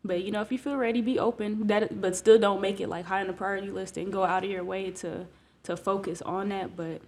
but 0.05 0.23
you 0.25 0.31
know, 0.31 0.43
if 0.43 0.53
you 0.53 0.59
feel 0.59 0.77
ready, 0.77 1.01
be 1.01 1.19
open. 1.19 1.67
That 1.67 2.01
but 2.01 2.15
still 2.17 2.39
don't 2.39 2.61
make 2.61 2.81
it 2.81 2.89
like 2.89 3.07
high 3.07 3.21
on 3.21 3.27
the 3.29 3.33
priority 3.33 3.71
list 3.71 3.97
and 3.97 4.13
go 4.13 4.25
out 4.25 4.45
of 4.45 4.51
your 4.51 4.65
way 4.65 4.91
to 5.03 5.27
to 5.67 5.77
focus 5.77 6.23
on 6.23 6.49
that. 6.49 6.77
But 6.77 7.03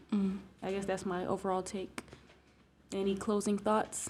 I 0.63 0.73
guess 0.73 0.85
that's 0.85 1.07
my 1.07 1.27
overall 1.27 1.63
take. 1.63 2.03
Any 2.93 3.15
closing 3.15 3.59
thoughts? 3.59 4.09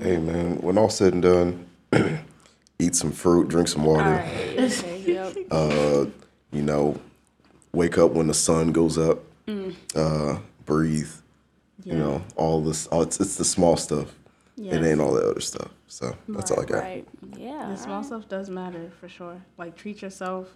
Hey 0.00 0.18
man, 0.18 0.58
when 0.58 0.78
all 0.78 0.90
said 0.90 1.12
and 1.14 1.22
done, 1.22 1.66
eat 2.78 2.94
some 2.94 3.10
fruit, 3.10 3.48
drink 3.48 3.68
some 3.68 3.84
water. 3.84 4.04
All 4.04 4.10
right. 4.12 4.58
Okay. 4.58 4.94
Yep. 5.08 5.36
uh, 5.50 6.04
you 6.52 6.62
know, 6.62 7.00
wake 7.72 7.96
up 7.96 8.12
when 8.12 8.26
the 8.26 8.34
sun 8.34 8.72
goes 8.72 8.98
up, 8.98 9.20
uh, 9.96 10.38
breathe, 10.66 11.10
you 11.82 11.94
know, 11.94 12.22
all 12.36 12.60
this, 12.60 12.86
all, 12.88 13.02
it's, 13.02 13.18
it's 13.20 13.36
the 13.36 13.44
small 13.44 13.76
stuff. 13.78 14.14
It 14.58 14.84
ain't 14.84 15.00
all 15.00 15.14
the 15.14 15.30
other 15.30 15.40
stuff. 15.40 15.70
So 15.86 16.14
that's 16.28 16.50
all 16.50 16.60
I 16.60 16.64
got. 16.66 16.82
Right. 16.82 17.08
Yeah. 17.36 17.68
The 17.70 17.76
small 17.76 17.92
alright. 17.94 18.06
stuff 18.06 18.28
does 18.28 18.50
matter 18.50 18.90
for 19.00 19.08
sure. 19.08 19.40
Like 19.56 19.76
treat 19.76 20.02
yourself. 20.02 20.54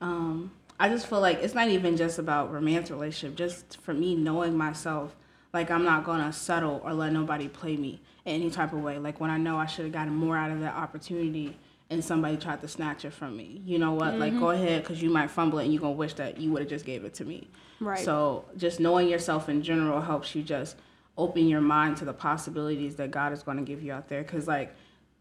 Um, 0.00 0.50
I 0.78 0.88
just 0.88 1.06
feel 1.06 1.20
like 1.20 1.42
it's 1.42 1.54
not 1.54 1.68
even 1.68 1.96
just 1.96 2.18
about 2.18 2.52
romance 2.52 2.90
relationship. 2.90 3.36
Just 3.36 3.80
for 3.80 3.94
me 3.94 4.14
knowing 4.14 4.56
myself, 4.56 5.16
like 5.52 5.70
I'm 5.70 5.84
not 5.84 6.04
gonna 6.04 6.32
settle 6.32 6.82
or 6.84 6.92
let 6.92 7.12
nobody 7.12 7.48
play 7.48 7.76
me 7.76 8.02
in 8.24 8.34
any 8.34 8.50
type 8.50 8.72
of 8.72 8.82
way. 8.82 8.98
Like 8.98 9.20
when 9.20 9.30
I 9.30 9.38
know 9.38 9.56
I 9.56 9.66
should 9.66 9.86
have 9.86 9.94
gotten 9.94 10.14
more 10.14 10.36
out 10.36 10.50
of 10.50 10.60
that 10.60 10.74
opportunity 10.74 11.56
and 11.88 12.04
somebody 12.04 12.36
tried 12.36 12.60
to 12.60 12.68
snatch 12.68 13.04
it 13.04 13.12
from 13.12 13.36
me. 13.36 13.62
You 13.64 13.78
know 13.78 13.92
what? 13.92 14.14
Like 14.14 14.32
go 14.34 14.46
mm-hmm. 14.46 14.62
ahead 14.62 14.82
because 14.82 15.02
you 15.02 15.08
might 15.08 15.30
fumble 15.30 15.58
it 15.60 15.64
and 15.64 15.72
you're 15.72 15.80
gonna 15.80 15.92
wish 15.92 16.14
that 16.14 16.38
you 16.38 16.50
would 16.52 16.62
have 16.62 16.68
just 16.68 16.84
gave 16.84 17.04
it 17.04 17.14
to 17.14 17.24
me. 17.24 17.48
Right. 17.80 18.04
So 18.04 18.44
just 18.56 18.80
knowing 18.80 19.08
yourself 19.08 19.48
in 19.48 19.62
general 19.62 20.00
helps 20.00 20.34
you 20.34 20.42
just 20.42 20.76
open 21.16 21.48
your 21.48 21.60
mind 21.60 21.96
to 21.98 22.04
the 22.04 22.12
possibilities 22.12 22.96
that 22.96 23.10
God 23.10 23.32
is 23.32 23.42
to 23.42 23.54
give 23.62 23.82
you 23.82 23.92
out 23.92 24.08
there. 24.08 24.22
Because 24.22 24.46
like 24.46 24.74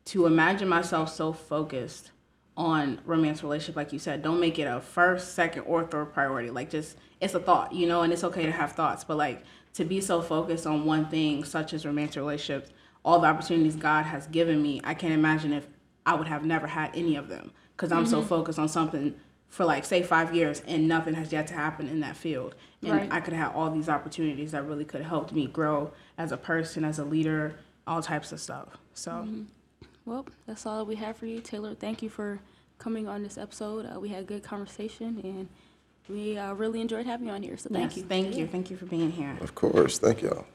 to 0.06 0.26
imagine 0.26 0.68
myself 0.68 1.14
so 1.14 1.34
focused 1.34 2.12
on 2.58 3.00
romance 3.06 3.44
relationship, 3.44 3.76
like 3.76 3.92
you 3.92 4.00
said, 4.00 4.22
don't 4.22 4.40
make 4.40 4.58
it 4.60 4.64
a 4.64 4.80
first, 4.80 5.34
second, 5.34 5.64
or 5.64 5.84
third 5.84 6.14
priority. 6.14 6.50
Like 6.50 6.70
just 6.70 6.98
it's 7.20 7.34
a 7.34 7.40
thought, 7.40 7.74
you 7.74 7.88
know, 7.88 8.02
and 8.02 8.14
it's 8.14 8.24
okay 8.24 8.46
to 8.46 8.52
have 8.52 8.74
thoughts, 8.74 9.04
but 9.04 9.18
like 9.18 9.44
to 9.74 9.84
be 9.84 10.00
so 10.00 10.22
focused 10.22 10.66
on 10.66 10.86
one 10.86 11.08
thing, 11.08 11.44
such 11.44 11.74
as 11.74 11.86
romance 11.86 12.16
relationships, 12.16 12.72
all 13.04 13.20
the 13.20 13.28
opportunities 13.28 13.76
God 13.76 14.04
has 14.04 14.28
given 14.28 14.62
me, 14.62 14.82
I 14.84 14.94
can't 14.94 15.14
imagine 15.14 15.54
if 15.54 15.68
I 16.06 16.16
would 16.16 16.28
have 16.28 16.46
never 16.46 16.68
had 16.68 16.92
any 16.96 17.16
of 17.16 17.28
them. 17.28 17.52
Because 17.76 17.92
I'm 17.92 18.06
so 18.06 18.20
mm-hmm. 18.20 18.30
focused 18.30 18.58
on 18.58 18.70
something 18.70 19.16
for 19.50 19.66
like 19.66 19.84
say 19.86 20.02
five 20.02 20.34
years 20.34 20.62
and 20.66 20.88
nothing 20.88 21.14
has 21.14 21.32
yet 21.32 21.48
to 21.48 21.54
happen 21.54 21.90
in 21.90 22.00
that 22.00 22.16
field. 22.16 22.56
And 22.82 22.92
Right. 22.92 23.12
i 23.12 23.20
could 23.20 23.34
have 23.34 23.56
all 23.56 23.70
these 23.70 23.90
opportunities 23.90 24.52
that 24.52 24.66
really 24.66 24.86
could 24.86 25.02
have 25.02 25.10
helped 25.10 25.34
me 25.34 25.48
grow 25.48 25.92
as 26.18 26.32
a 26.32 26.38
person 26.38 26.86
as 26.86 27.00
a 27.00 27.06
leader 27.06 27.56
all 27.88 28.02
types 28.02 28.32
of 28.32 28.40
stuff. 28.40 28.70
So 28.94 29.12
mm-hmm. 29.12 29.44
Well, 30.06 30.26
that's 30.46 30.66
all 30.66 30.86
we 30.86 30.96
have 30.96 31.18
for 31.18 31.26
you, 31.26 31.40
Taylor. 31.42 31.74
Thank 31.74 32.02
you 32.04 32.10
for 32.10 32.40
coming 32.78 33.08
on 33.08 33.24
this 33.24 33.38
episode. 33.38 33.86
Uh, 33.92 34.00
we 34.00 34.10
had 34.10 34.22
a 34.22 34.26
good 34.26 34.44
conversation, 34.44 35.20
and 35.24 35.48
we 36.08 36.38
uh, 36.38 36.54
really 36.54 36.82
enjoyed 36.82 37.06
having 37.06 37.28
you 37.28 37.34
on 37.34 37.42
here. 37.42 37.58
So 37.58 37.70
thank 37.70 37.92
yes, 37.92 37.98
you. 37.98 38.04
thank 38.04 38.36
you 38.38 38.48
thank 38.48 38.70
you 38.70 38.78
for 38.78 38.86
being 38.86 39.12
here 39.12 39.38
Of 39.42 39.56
course. 39.56 39.98
Thank 39.98 40.22
y'all. 40.22 40.46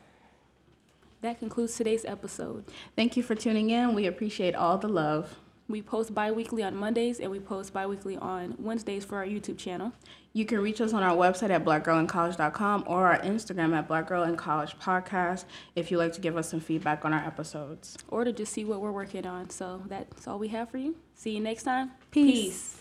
That 1.23 1.39
concludes 1.39 1.77
today's 1.77 2.05
episode. 2.05 2.65
thank 2.97 3.17
you 3.17 3.23
for 3.23 3.35
tuning 3.35 3.71
in 3.71 3.95
we 3.95 4.07
appreciate 4.07 4.55
all 4.55 4.79
the 4.79 4.89
love 4.89 5.37
We 5.71 5.83
post 5.83 6.15
bi-weekly 6.15 6.63
on 6.65 6.75
Mondays, 6.75 7.21
and 7.21 7.31
we 7.31 7.39
post 7.39 7.73
bi-weekly 7.73 8.17
on 8.17 8.57
Wednesdays 8.59 9.05
for 9.05 9.17
our 9.19 9.27
YouTube 9.27 9.57
channel. 9.57 9.93
you 10.33 10.45
can 10.45 10.61
reach 10.61 10.81
us 10.81 10.93
on 10.93 11.03
our 11.03 11.17
website 11.17 11.51
at 11.51 11.65
blackgirlincollege.com 11.65 12.85
or 12.87 13.07
our 13.09 13.19
instagram 13.21 13.77
at 13.77 13.89
blackgirlincollege 13.89 14.77
podcast 14.77 15.45
if 15.75 15.91
you'd 15.91 15.99
like 15.99 16.13
to 16.13 16.21
give 16.21 16.37
us 16.37 16.49
some 16.49 16.61
feedback 16.61 17.05
on 17.05 17.13
our 17.13 17.25
episodes 17.27 17.99
or 18.09 18.23
to 18.25 18.33
just 18.33 18.53
see 18.53 18.65
what 18.65 18.81
we're 18.81 18.93
working 18.93 19.27
on. 19.27 19.51
So 19.51 19.83
that's 19.89 20.29
all 20.29 20.39
we 20.39 20.49
have 20.49 20.71
for 20.71 20.79
you. 20.79 20.95
See 21.15 21.33
you 21.33 21.41
next 21.41 21.65
time. 21.65 21.91
Peace. 22.13 22.80